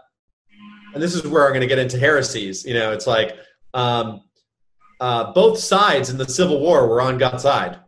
and 0.93 1.01
this 1.01 1.15
is 1.15 1.25
where 1.25 1.45
I'm 1.45 1.51
going 1.51 1.61
to 1.61 1.67
get 1.67 1.79
into 1.79 1.97
heresies. 1.97 2.65
You 2.65 2.73
know, 2.73 2.91
it's 2.91 3.07
like 3.07 3.37
um, 3.73 4.21
uh, 4.99 5.31
both 5.33 5.57
sides 5.57 6.09
in 6.09 6.17
the 6.17 6.27
Civil 6.27 6.59
War 6.59 6.87
were 6.87 7.01
on 7.01 7.17
God's 7.17 7.43
side. 7.43 7.79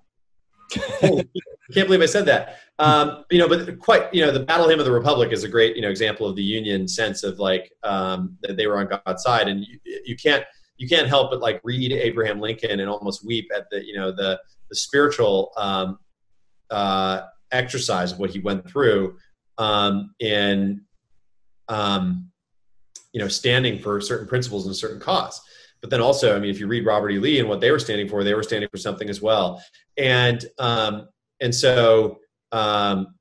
I 1.04 1.74
can't 1.74 1.88
believe 1.88 2.02
I 2.02 2.08
said 2.08 2.26
that. 2.26 2.60
Um, 2.80 3.26
you 3.30 3.38
know, 3.38 3.48
but 3.48 3.80
quite, 3.80 4.14
you 4.14 4.26
know, 4.26 4.32
the 4.32 4.40
Battle 4.40 4.68
Hymn 4.68 4.80
of 4.80 4.86
the 4.86 4.92
Republic 4.92 5.32
is 5.32 5.44
a 5.44 5.48
great, 5.48 5.76
you 5.76 5.82
know, 5.82 5.90
example 5.90 6.28
of 6.28 6.36
the 6.36 6.44
Union 6.44 6.88
sense 6.88 7.24
of 7.24 7.40
like 7.40 7.72
um, 7.84 8.38
that 8.42 8.58
they 8.58 8.68
were 8.68 8.80
on 8.80 8.88
God's 8.88 9.24
side, 9.24 9.48
and 9.48 9.64
you, 9.64 9.80
you 10.06 10.16
can't 10.16 10.44
you 10.78 10.88
can't 10.88 11.08
help 11.08 11.30
but 11.30 11.40
like 11.40 11.62
read 11.64 11.92
Abraham 11.92 12.40
Lincoln 12.40 12.80
and 12.80 12.90
almost 12.90 13.26
weep 13.26 13.50
at 13.56 13.70
the 13.70 13.86
you 13.86 13.96
know 13.96 14.12
the 14.12 14.40
the 14.74 14.78
spiritual 14.78 15.52
um, 15.56 16.00
uh, 16.72 17.22
exercise 17.52 18.12
of 18.12 18.18
what 18.18 18.32
he 18.32 18.40
went 18.40 18.68
through 18.68 19.16
um, 19.60 20.16
in 20.20 20.82
um, 21.70 22.32
you 23.12 23.22
know 23.22 23.28
standing 23.28 23.78
for 23.78 24.02
certain 24.02 24.28
principles 24.28 24.66
and 24.66 24.72
a 24.72 24.76
certain 24.76 25.00
cause. 25.00 25.40
But 25.80 25.92
then 25.92 26.02
also, 26.02 26.36
I 26.36 26.40
mean, 26.40 26.50
if 26.50 26.60
you 26.60 26.66
read 26.66 26.88
Robert 26.88 27.12
E. 27.12 27.20
Lee 27.20 27.40
and 27.40 27.48
what 27.48 27.62
they 27.62 27.70
were 27.70 27.78
standing 27.78 28.08
for, 28.08 28.24
they 28.24 28.34
were 28.34 28.42
standing 28.42 28.70
for 28.72 28.78
something 28.78 29.10
as 29.10 29.22
well. 29.22 29.64
And 29.96 30.44
um, 30.58 31.08
and 31.40 31.54
so 31.54 32.18
um, 32.52 33.14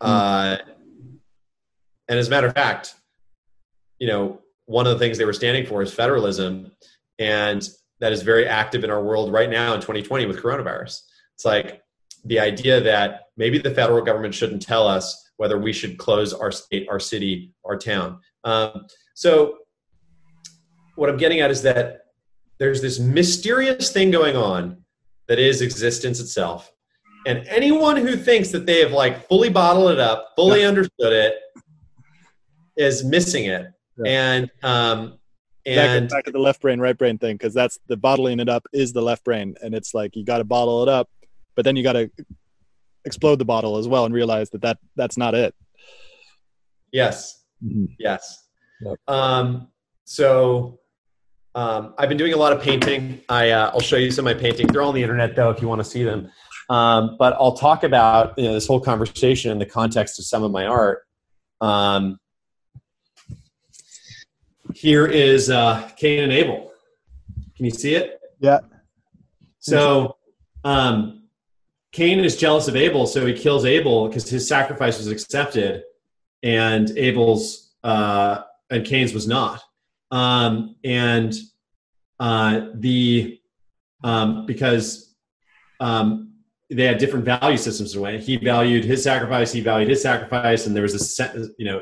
uh, 0.00 0.56
and 2.08 2.18
as 2.18 2.28
a 2.28 2.30
matter 2.30 2.46
of 2.46 2.54
fact, 2.54 2.94
you 3.98 4.06
know, 4.06 4.40
one 4.64 4.86
of 4.86 4.94
the 4.94 4.98
things 4.98 5.18
they 5.18 5.26
were 5.26 5.34
standing 5.34 5.66
for 5.66 5.82
is 5.82 5.92
federalism, 5.92 6.72
and 7.18 7.68
that 8.00 8.12
is 8.12 8.22
very 8.22 8.46
active 8.46 8.84
in 8.84 8.90
our 8.90 9.02
world 9.02 9.32
right 9.32 9.50
now 9.50 9.74
in 9.74 9.80
2020 9.80 10.26
with 10.26 10.42
coronavirus. 10.42 11.02
It's 11.34 11.44
like 11.44 11.82
the 12.24 12.38
idea 12.38 12.80
that 12.80 13.22
maybe 13.36 13.58
the 13.58 13.74
federal 13.74 14.02
government 14.02 14.34
shouldn't 14.34 14.62
tell 14.62 14.86
us 14.86 15.30
whether 15.36 15.58
we 15.58 15.72
should 15.72 15.98
close 15.98 16.32
our 16.32 16.50
state, 16.50 16.86
our 16.90 17.00
city, 17.00 17.52
our 17.64 17.76
town. 17.76 18.20
Um, 18.44 18.86
so, 19.14 19.58
what 20.96 21.08
I'm 21.08 21.16
getting 21.16 21.40
at 21.40 21.50
is 21.50 21.62
that 21.62 22.06
there's 22.58 22.82
this 22.82 22.98
mysterious 22.98 23.92
thing 23.92 24.10
going 24.10 24.36
on 24.36 24.78
that 25.28 25.38
is 25.38 25.62
existence 25.62 26.18
itself 26.18 26.72
and 27.26 27.46
anyone 27.48 27.96
who 27.96 28.16
thinks 28.16 28.50
that 28.50 28.64
they 28.66 28.80
have 28.80 28.92
like 28.92 29.28
fully 29.28 29.50
bottled 29.50 29.90
it 29.90 30.00
up, 30.00 30.32
fully 30.36 30.62
yeah. 30.62 30.68
understood 30.68 31.12
it, 31.12 31.34
is 32.76 33.04
missing 33.04 33.44
it. 33.44 33.66
Yeah. 33.98 34.10
And 34.10 34.50
um, 34.62 35.18
and 35.66 36.08
back, 36.08 36.24
to 36.24 36.30
the 36.30 36.38
left 36.38 36.62
brain, 36.62 36.80
right 36.80 36.96
brain 36.96 37.18
thing, 37.18 37.36
because 37.36 37.54
that's 37.54 37.78
the 37.88 37.96
bottling 37.96 38.40
it 38.40 38.48
up 38.48 38.66
is 38.72 38.92
the 38.92 39.02
left 39.02 39.24
brain, 39.24 39.54
and 39.62 39.74
it's 39.74 39.94
like 39.94 40.16
you 40.16 40.24
got 40.24 40.38
to 40.38 40.44
bottle 40.44 40.82
it 40.82 40.88
up, 40.88 41.08
but 41.54 41.64
then 41.64 41.76
you 41.76 41.82
got 41.82 41.94
to 41.94 42.10
explode 43.04 43.38
the 43.38 43.44
bottle 43.44 43.76
as 43.76 43.88
well 43.88 44.04
and 44.04 44.14
realize 44.14 44.50
that 44.50 44.62
that 44.62 44.78
that's 44.96 45.16
not 45.16 45.34
it. 45.34 45.54
Yes. 46.92 47.44
Mm-hmm. 47.64 47.86
Yes. 47.98 48.48
Yep. 48.80 48.96
Um, 49.08 49.68
so 50.04 50.80
um, 51.54 51.94
I've 51.98 52.08
been 52.08 52.18
doing 52.18 52.34
a 52.34 52.36
lot 52.36 52.52
of 52.52 52.62
painting. 52.62 53.20
I 53.28 53.50
uh, 53.50 53.70
I'll 53.72 53.80
show 53.80 53.96
you 53.96 54.10
some 54.10 54.26
of 54.26 54.36
my 54.36 54.40
paintings. 54.40 54.72
They're 54.72 54.82
all 54.82 54.88
on 54.88 54.94
the 54.94 55.02
internet 55.02 55.36
though, 55.36 55.50
if 55.50 55.60
you 55.60 55.68
want 55.68 55.80
to 55.80 55.84
see 55.84 56.04
them. 56.04 56.30
Um, 56.70 57.16
but 57.18 57.34
I'll 57.34 57.56
talk 57.56 57.82
about 57.82 58.38
you 58.38 58.44
know, 58.44 58.54
this 58.54 58.66
whole 58.66 58.80
conversation 58.80 59.50
in 59.50 59.58
the 59.58 59.66
context 59.66 60.18
of 60.18 60.26
some 60.26 60.42
of 60.42 60.50
my 60.50 60.66
art. 60.66 61.00
Um, 61.60 62.18
here 64.74 65.06
is 65.06 65.50
uh, 65.50 65.88
Cain 65.96 66.24
and 66.24 66.32
Abel. 66.32 66.70
Can 67.56 67.64
you 67.64 67.70
see 67.70 67.94
it? 67.94 68.20
Yeah. 68.40 68.60
So, 69.58 70.16
um, 70.64 71.24
Cain 71.92 72.20
is 72.20 72.36
jealous 72.36 72.68
of 72.68 72.76
Abel, 72.76 73.06
so 73.06 73.26
he 73.26 73.32
kills 73.32 73.64
Abel 73.64 74.08
because 74.08 74.28
his 74.28 74.46
sacrifice 74.46 74.98
was 74.98 75.08
accepted, 75.08 75.82
and 76.42 76.96
Abel's 76.96 77.74
uh, 77.82 78.42
and 78.70 78.84
Cain's 78.84 79.14
was 79.14 79.26
not. 79.26 79.62
Um, 80.10 80.76
and 80.84 81.34
uh, 82.20 82.68
the 82.74 83.40
um, 84.04 84.46
because 84.46 85.14
um, 85.80 86.34
they 86.70 86.84
had 86.84 86.98
different 86.98 87.24
value 87.24 87.56
systems 87.56 87.94
in 87.94 88.00
a 88.00 88.02
way. 88.02 88.18
He 88.18 88.36
valued 88.36 88.84
his 88.84 89.02
sacrifice, 89.02 89.52
he 89.52 89.60
valued 89.60 89.88
his 89.88 90.02
sacrifice, 90.02 90.66
and 90.66 90.76
there 90.76 90.82
was 90.82 91.20
a 91.20 91.48
you 91.58 91.64
know 91.64 91.80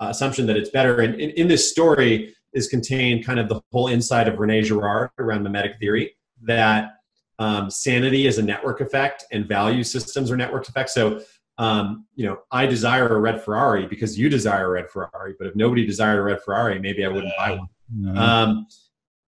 uh, 0.00 0.08
assumption 0.08 0.46
that 0.46 0.56
it's 0.56 0.70
better. 0.70 1.00
And 1.00 1.20
in, 1.20 1.30
in, 1.30 1.48
this 1.48 1.70
story 1.70 2.34
is 2.52 2.68
contained 2.68 3.24
kind 3.24 3.38
of 3.38 3.48
the 3.48 3.60
whole 3.72 3.88
insight 3.88 4.26
of 4.26 4.38
Rene 4.38 4.62
Girard 4.62 5.10
around 5.18 5.42
mimetic 5.42 5.78
theory 5.78 6.16
that 6.42 6.94
um, 7.38 7.70
sanity 7.70 8.26
is 8.26 8.38
a 8.38 8.42
network 8.42 8.80
effect 8.80 9.24
and 9.30 9.46
value 9.46 9.84
systems 9.84 10.30
are 10.30 10.36
network 10.36 10.68
effects. 10.68 10.94
So 10.94 11.20
um, 11.60 12.06
you 12.14 12.24
know, 12.24 12.38
I 12.50 12.64
desire 12.64 13.06
a 13.14 13.20
red 13.20 13.42
Ferrari 13.42 13.86
because 13.86 14.18
you 14.18 14.30
desire 14.30 14.64
a 14.64 14.70
red 14.70 14.88
Ferrari. 14.88 15.34
But 15.38 15.46
if 15.48 15.54
nobody 15.54 15.84
desired 15.84 16.18
a 16.18 16.22
red 16.22 16.42
Ferrari, 16.42 16.78
maybe 16.78 17.04
I 17.04 17.08
wouldn't 17.08 17.34
buy 17.36 17.50
one. 17.50 17.68
Um, 18.16 18.66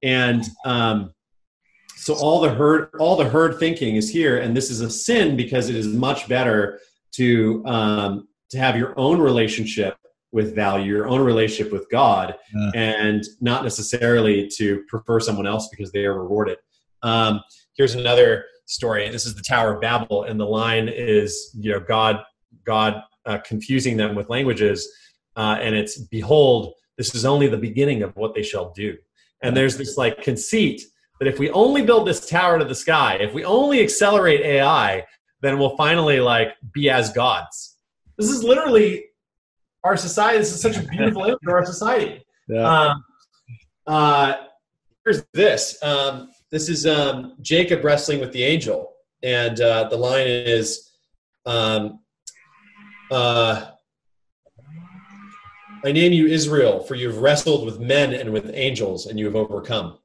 and 0.02 0.42
um, 0.64 1.12
so 1.94 2.14
all 2.14 2.40
the 2.40 2.48
herd, 2.48 2.88
all 2.98 3.16
the 3.16 3.28
herd 3.28 3.58
thinking 3.58 3.96
is 3.96 4.08
here, 4.08 4.38
and 4.38 4.56
this 4.56 4.70
is 4.70 4.80
a 4.80 4.88
sin 4.88 5.36
because 5.36 5.68
it 5.68 5.76
is 5.76 5.86
much 5.86 6.26
better 6.26 6.80
to 7.12 7.62
um, 7.66 8.28
to 8.48 8.58
have 8.58 8.76
your 8.78 8.98
own 8.98 9.20
relationship 9.20 9.98
with 10.32 10.54
value, 10.54 10.86
your 10.86 11.08
own 11.08 11.20
relationship 11.20 11.72
with 11.72 11.88
God, 11.90 12.34
yeah. 12.54 12.70
and 12.74 13.24
not 13.40 13.62
necessarily 13.62 14.48
to 14.56 14.82
prefer 14.88 15.20
someone 15.20 15.46
else 15.46 15.68
because 15.68 15.92
they 15.92 16.04
are 16.04 16.20
rewarded. 16.20 16.58
Um, 17.02 17.42
here's 17.76 17.94
another 17.94 18.46
story. 18.66 19.08
This 19.10 19.26
is 19.26 19.34
the 19.34 19.42
Tower 19.42 19.74
of 19.74 19.80
Babel, 19.80 20.24
and 20.24 20.40
the 20.40 20.46
line 20.46 20.88
is, 20.88 21.54
you 21.58 21.72
know, 21.72 21.80
God, 21.80 22.20
God 22.64 23.02
uh, 23.26 23.38
confusing 23.38 23.96
them 23.96 24.14
with 24.14 24.30
languages, 24.30 24.90
uh, 25.36 25.58
and 25.60 25.74
it's, 25.74 25.98
behold, 25.98 26.74
this 26.96 27.14
is 27.14 27.24
only 27.24 27.46
the 27.46 27.58
beginning 27.58 28.02
of 28.02 28.14
what 28.16 28.34
they 28.34 28.42
shall 28.42 28.72
do. 28.72 28.96
And 29.42 29.56
there's 29.56 29.76
this 29.76 29.96
like 29.96 30.22
conceit 30.22 30.82
that 31.18 31.28
if 31.28 31.38
we 31.38 31.50
only 31.50 31.82
build 31.82 32.06
this 32.06 32.28
tower 32.28 32.58
to 32.58 32.64
the 32.64 32.74
sky, 32.74 33.16
if 33.20 33.34
we 33.34 33.44
only 33.44 33.80
accelerate 33.80 34.40
AI, 34.40 35.04
then 35.40 35.58
we'll 35.58 35.76
finally 35.76 36.20
like 36.20 36.54
be 36.72 36.88
as 36.88 37.12
gods. 37.12 37.76
This 38.18 38.30
is 38.30 38.44
literally 38.44 39.06
our 39.84 39.96
society. 39.96 40.38
This 40.38 40.52
is 40.52 40.60
such 40.60 40.76
a 40.76 40.82
beautiful 40.82 41.24
image 41.24 41.38
of 41.46 41.52
our 41.52 41.64
society. 41.64 42.24
Yeah. 42.48 42.62
Um, 42.62 43.04
uh, 43.86 44.34
here's 45.04 45.24
this. 45.32 45.82
Um, 45.82 46.30
this 46.50 46.68
is 46.68 46.86
um, 46.86 47.36
Jacob 47.40 47.84
wrestling 47.84 48.20
with 48.20 48.32
the 48.32 48.42
angel, 48.42 48.92
and 49.22 49.60
uh, 49.60 49.88
the 49.88 49.96
line 49.96 50.26
is, 50.26 50.90
um, 51.46 52.00
uh, 53.10 53.70
"I 55.84 55.92
name 55.92 56.12
you 56.12 56.26
Israel, 56.26 56.80
for 56.80 56.94
you 56.94 57.08
have 57.08 57.18
wrestled 57.18 57.64
with 57.64 57.80
men 57.80 58.12
and 58.12 58.32
with 58.32 58.50
angels, 58.54 59.06
and 59.06 59.18
you 59.18 59.26
have 59.26 59.36
overcome." 59.36 59.98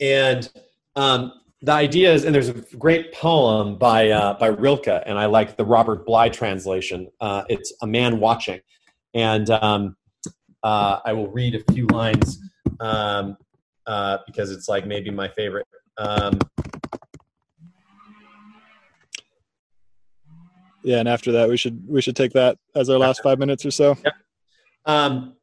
And 0.00 0.48
um, 0.96 1.32
the 1.62 1.72
idea 1.72 2.12
is, 2.12 2.24
and 2.24 2.34
there's 2.34 2.48
a 2.48 2.54
great 2.76 3.12
poem 3.12 3.76
by 3.76 4.10
uh, 4.10 4.38
by 4.38 4.46
Rilke, 4.46 5.02
and 5.06 5.18
I 5.18 5.26
like 5.26 5.56
the 5.56 5.64
Robert 5.64 6.06
Bly 6.06 6.28
translation. 6.28 7.08
Uh, 7.20 7.44
it's 7.48 7.72
a 7.82 7.86
man 7.86 8.20
watching, 8.20 8.60
and 9.18 9.50
um, 9.50 9.96
uh, 10.62 11.00
I 11.04 11.12
will 11.12 11.28
read 11.28 11.54
a 11.54 11.72
few 11.72 11.86
lines. 11.88 12.38
Um, 12.80 13.36
uh, 13.88 14.18
because 14.26 14.50
it's 14.50 14.68
like 14.68 14.86
maybe 14.86 15.10
my 15.10 15.28
favorite. 15.28 15.66
Um, 15.96 16.38
yeah, 20.84 20.98
and 20.98 21.08
after 21.08 21.32
that, 21.32 21.48
we 21.48 21.56
should 21.56 21.82
we 21.88 22.02
should 22.02 22.14
take 22.14 22.32
that 22.34 22.58
as 22.76 22.90
our 22.90 22.98
last 22.98 23.22
five 23.22 23.38
minutes 23.38 23.64
or 23.64 23.70
so. 23.70 23.96
Yep. 24.04 24.12
Um, 24.84 25.36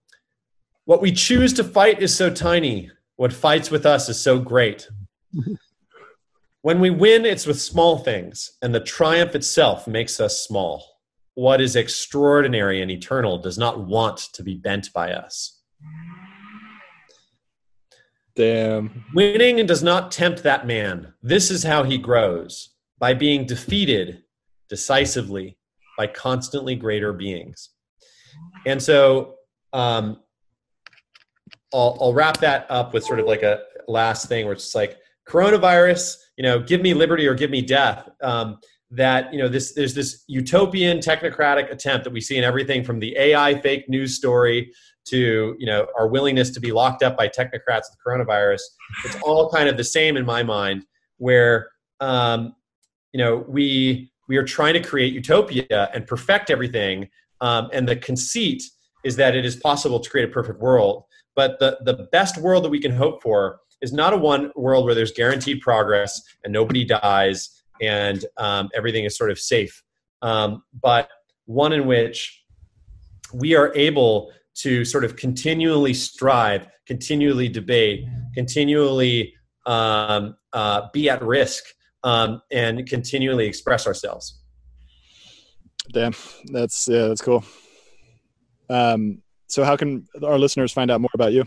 what 0.86 1.02
we 1.02 1.12
choose 1.12 1.54
to 1.54 1.64
fight 1.64 2.04
is 2.04 2.16
so 2.16 2.30
tiny. 2.30 2.92
What 3.16 3.34
fights 3.34 3.72
with 3.72 3.86
us 3.86 4.10
is 4.10 4.20
so 4.20 4.38
great. 4.38 4.88
when 6.62 6.80
we 6.80 6.92
win, 6.92 7.26
it's 7.26 7.48
with 7.48 7.60
small 7.60 7.98
things, 7.98 8.52
and 8.62 8.76
the 8.76 8.80
triumph 8.80 9.34
itself 9.34 9.88
makes 9.88 10.20
us 10.20 10.40
small. 10.42 10.95
What 11.36 11.62
is 11.62 11.76
extraordinary 11.76 12.82
and 12.82 12.90
eternal 12.90 13.38
does 13.38 13.58
not 13.58 13.80
want 13.86 14.18
to 14.34 14.44
be 14.44 14.56
bent 14.56 14.92
by 14.94 15.12
us. 15.12 15.62
Damn. 18.36 19.06
Winning 19.14 19.66
does 19.66 19.84
not 19.84 20.12
tempt 20.12 20.44
that 20.44 20.68
man. 20.68 21.14
This 21.22 21.50
is 21.50 21.64
how 21.64 21.84
he 21.84 21.98
grows 21.98 22.76
by 23.00 23.14
being 23.14 23.46
defeated 23.46 24.24
decisively 24.70 25.58
by 25.98 26.08
constantly 26.08 26.76
greater 26.76 27.14
beings. 27.14 27.70
And 28.66 28.82
so 28.82 29.36
um, 29.72 30.20
I'll, 31.74 31.98
I'll 32.02 32.14
wrap 32.14 32.38
that 32.38 32.66
up 32.70 32.94
with 32.94 33.04
sort 33.04 33.20
of 33.20 33.26
like 33.26 33.44
a 33.44 33.62
last 33.88 34.28
thing 34.28 34.46
where 34.46 34.54
it's 34.54 34.76
like 34.76 34.98
coronavirus, 35.28 36.18
you 36.38 36.44
know, 36.44 36.60
give 36.60 36.82
me 36.82 36.94
liberty 36.94 37.28
or 37.28 37.36
give 37.36 37.50
me 37.50 37.62
death. 37.62 38.10
Um, 38.22 38.60
that 38.96 39.32
you 39.34 39.40
know 39.40 39.48
this 39.48 39.74
there's 39.74 39.94
this 39.94 40.24
utopian 40.28 41.00
technocratic 41.00 41.72
attempt 41.72 42.04
that 42.04 42.14
we 42.14 42.22
see 42.22 42.38
in 42.38 42.44
everything 42.44 42.84
from 42.84 43.00
the 43.00 43.16
AI 43.18 43.60
fake 43.62 43.88
news 43.90 44.16
story 44.16 44.72
to 45.06 45.56
you 45.60 45.66
know 45.66 45.88
our 45.98 46.08
willingness 46.08 46.50
to 46.52 46.60
be 46.60 46.72
locked 46.72 47.04
up 47.04 47.18
by 47.18 47.28
technocrats 47.28 47.84
with 47.90 47.98
coronavirus. 48.06 48.62
It's 49.06 49.18
all 49.22 49.50
kind 49.50 49.70
of 49.70 49.78
the 49.78 49.84
same 49.84 50.18
in 50.18 50.26
my 50.26 50.44
mind 50.44 50.86
where 51.18 51.70
um, 52.00 52.56
you 53.14 53.20
know 53.20 53.46
we 53.48 54.12
we 54.28 54.38
are 54.38 54.44
trying 54.44 54.74
to 54.74 54.82
create 54.82 55.14
utopia 55.14 55.90
and 55.94 56.08
perfect 56.08 56.50
everything 56.50 57.10
um, 57.42 57.70
and 57.74 57.88
the 57.88 57.96
conceit 57.96 58.64
is 59.04 59.16
that 59.18 59.36
it 59.36 59.46
is 59.46 59.56
possible 59.56 60.00
to 60.00 60.10
create 60.10 60.28
a 60.28 60.32
perfect 60.32 60.60
world. 60.60 61.04
But 61.36 61.60
the 61.60 61.78
the 61.84 62.08
best 62.12 62.38
world 62.38 62.64
that 62.64 62.70
we 62.70 62.80
can 62.80 62.92
hope 62.92 63.22
for 63.22 63.60
is 63.82 63.92
not 63.92 64.14
a 64.14 64.18
one 64.18 64.52
world 64.56 64.86
where 64.86 64.96
there's 64.96 65.12
guaranteed 65.12 65.62
progress 65.62 66.22
and 66.44 66.54
nobody 66.54 66.86
dies 66.86 67.64
and 67.82 68.26
um, 68.38 68.70
everything 68.76 69.06
is 69.06 69.18
sort 69.18 69.32
of 69.32 69.40
safe 69.40 69.84
um, 70.22 70.64
but 70.82 71.10
one 71.46 71.74
in 71.74 71.86
which 71.86 72.44
we 73.34 73.56
are 73.56 73.74
able 73.76 74.32
to 74.56 74.86
sort 74.86 75.04
of 75.04 75.16
continually 75.16 75.94
strive, 75.94 76.68
continually 76.88 77.48
debate, 77.48 78.06
continually 78.34 79.34
um, 79.66 80.36
uh, 80.54 80.88
be 80.94 81.10
at 81.10 81.22
risk, 81.22 81.64
um, 82.04 82.42
and 82.52 82.88
continually 82.88 83.46
express 83.46 83.86
ourselves. 83.86 84.42
Damn, 85.92 86.14
that's 86.52 86.88
yeah, 86.88 87.08
that's 87.08 87.22
cool. 87.22 87.44
Um, 88.70 89.22
so, 89.48 89.64
how 89.64 89.76
can 89.76 90.08
our 90.24 90.40
listeners 90.40 90.72
find 90.72 90.90
out 90.90 91.02
more 91.02 91.12
about 91.14 91.34
you? 91.34 91.46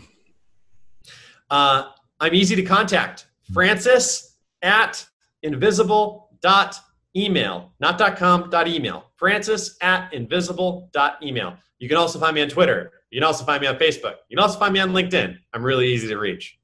Uh, 1.49 1.89
I'm 2.19 2.33
easy 2.33 2.55
to 2.55 2.63
contact. 2.63 3.25
Francis 3.53 4.37
at 4.61 5.05
invisible 5.43 6.29
dot 6.41 6.75
email, 7.15 7.73
not 7.79 7.97
dot 7.97 8.17
com 8.17 8.49
dot 8.49 8.67
email. 8.67 9.11
Francis 9.17 9.77
at 9.81 10.13
invisible 10.13 10.89
dot 10.93 11.17
email. 11.23 11.57
You 11.79 11.87
can 11.87 11.97
also 11.97 12.19
find 12.19 12.35
me 12.35 12.41
on 12.41 12.49
Twitter 12.49 12.91
you 13.11 13.19
can 13.19 13.25
also 13.25 13.43
find 13.43 13.61
me 13.61 13.67
on 13.67 13.75
Facebook. 13.75 14.15
You 14.29 14.37
can 14.37 14.43
also 14.43 14.59
find 14.59 14.73
me 14.73 14.79
on 14.79 14.91
LinkedIn. 14.91 15.37
I'm 15.53 15.63
really 15.63 15.87
easy 15.87 16.07
to 16.07 16.17
reach. 16.17 16.57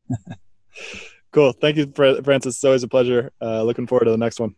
cool. 1.31 1.53
Thank 1.53 1.77
you, 1.77 1.91
Francis. 1.95 2.55
It's 2.55 2.63
always 2.63 2.83
a 2.83 2.87
pleasure. 2.87 3.31
Uh, 3.41 3.63
looking 3.63 3.87
forward 3.87 4.05
to 4.05 4.11
the 4.11 4.17
next 4.17 4.39
one. 4.39 4.55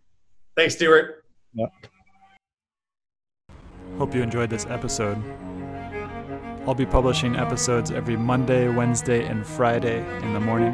Thanks, 0.56 0.76
Stuart. 0.76 1.23
Yeah. 1.53 1.68
Hope 3.98 4.14
you 4.14 4.22
enjoyed 4.22 4.49
this 4.49 4.65
episode. 4.65 5.18
I'll 6.68 6.76
be 6.76 6.85
publishing 6.85 7.38
episodes 7.38 7.91
every 7.91 8.18
Monday, 8.18 8.68
Wednesday, 8.68 9.26
and 9.26 9.48
Friday 9.48 9.99
in 10.22 10.34
the 10.34 10.39
morning. 10.39 10.73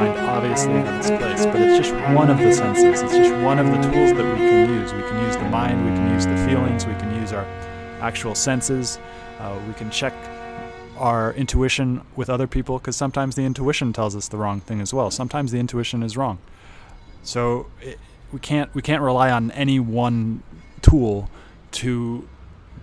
Mind 0.00 0.16
obviously 0.16 0.72
has 0.72 1.10
its 1.10 1.20
place, 1.20 1.44
but 1.44 1.60
it's 1.60 1.86
just 1.86 2.14
one 2.14 2.30
of 2.30 2.38
the 2.38 2.54
senses. 2.54 3.02
It's 3.02 3.12
just 3.12 3.34
one 3.44 3.58
of 3.58 3.66
the 3.66 3.82
tools 3.82 4.14
that 4.14 4.24
we 4.24 4.38
can 4.38 4.70
use. 4.70 4.94
We 4.94 5.02
can 5.02 5.22
use 5.26 5.36
the 5.36 5.44
mind, 5.50 5.84
we 5.84 5.94
can 5.94 6.10
use 6.14 6.24
the 6.24 6.38
feelings, 6.48 6.86
we 6.86 6.94
can 6.94 7.14
use 7.20 7.34
our 7.34 7.44
actual 8.00 8.34
senses. 8.34 8.98
Uh, 9.38 9.60
we 9.68 9.74
can 9.74 9.90
check 9.90 10.14
our 10.96 11.34
intuition 11.34 12.00
with 12.16 12.30
other 12.30 12.46
people 12.46 12.78
because 12.78 12.96
sometimes 12.96 13.36
the 13.36 13.44
intuition 13.44 13.92
tells 13.92 14.16
us 14.16 14.28
the 14.28 14.38
wrong 14.38 14.62
thing 14.62 14.80
as 14.80 14.94
well. 14.94 15.10
Sometimes 15.10 15.52
the 15.52 15.58
intuition 15.58 16.02
is 16.02 16.16
wrong. 16.16 16.38
So 17.22 17.66
it, 17.82 17.98
we 18.32 18.38
can't 18.38 18.74
we 18.74 18.80
can't 18.80 19.02
rely 19.02 19.30
on 19.30 19.50
any 19.50 19.80
one 19.80 20.42
tool 20.80 21.28
to 21.72 22.26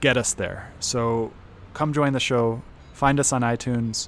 get 0.01 0.17
us 0.17 0.35
there. 0.35 0.71
So 0.79 1.33
come 1.73 1.93
join 1.93 2.13
the 2.13 2.19
show. 2.19 2.61
Find 2.93 3.19
us 3.19 3.33
on 3.33 3.41
iTunes. 3.41 4.07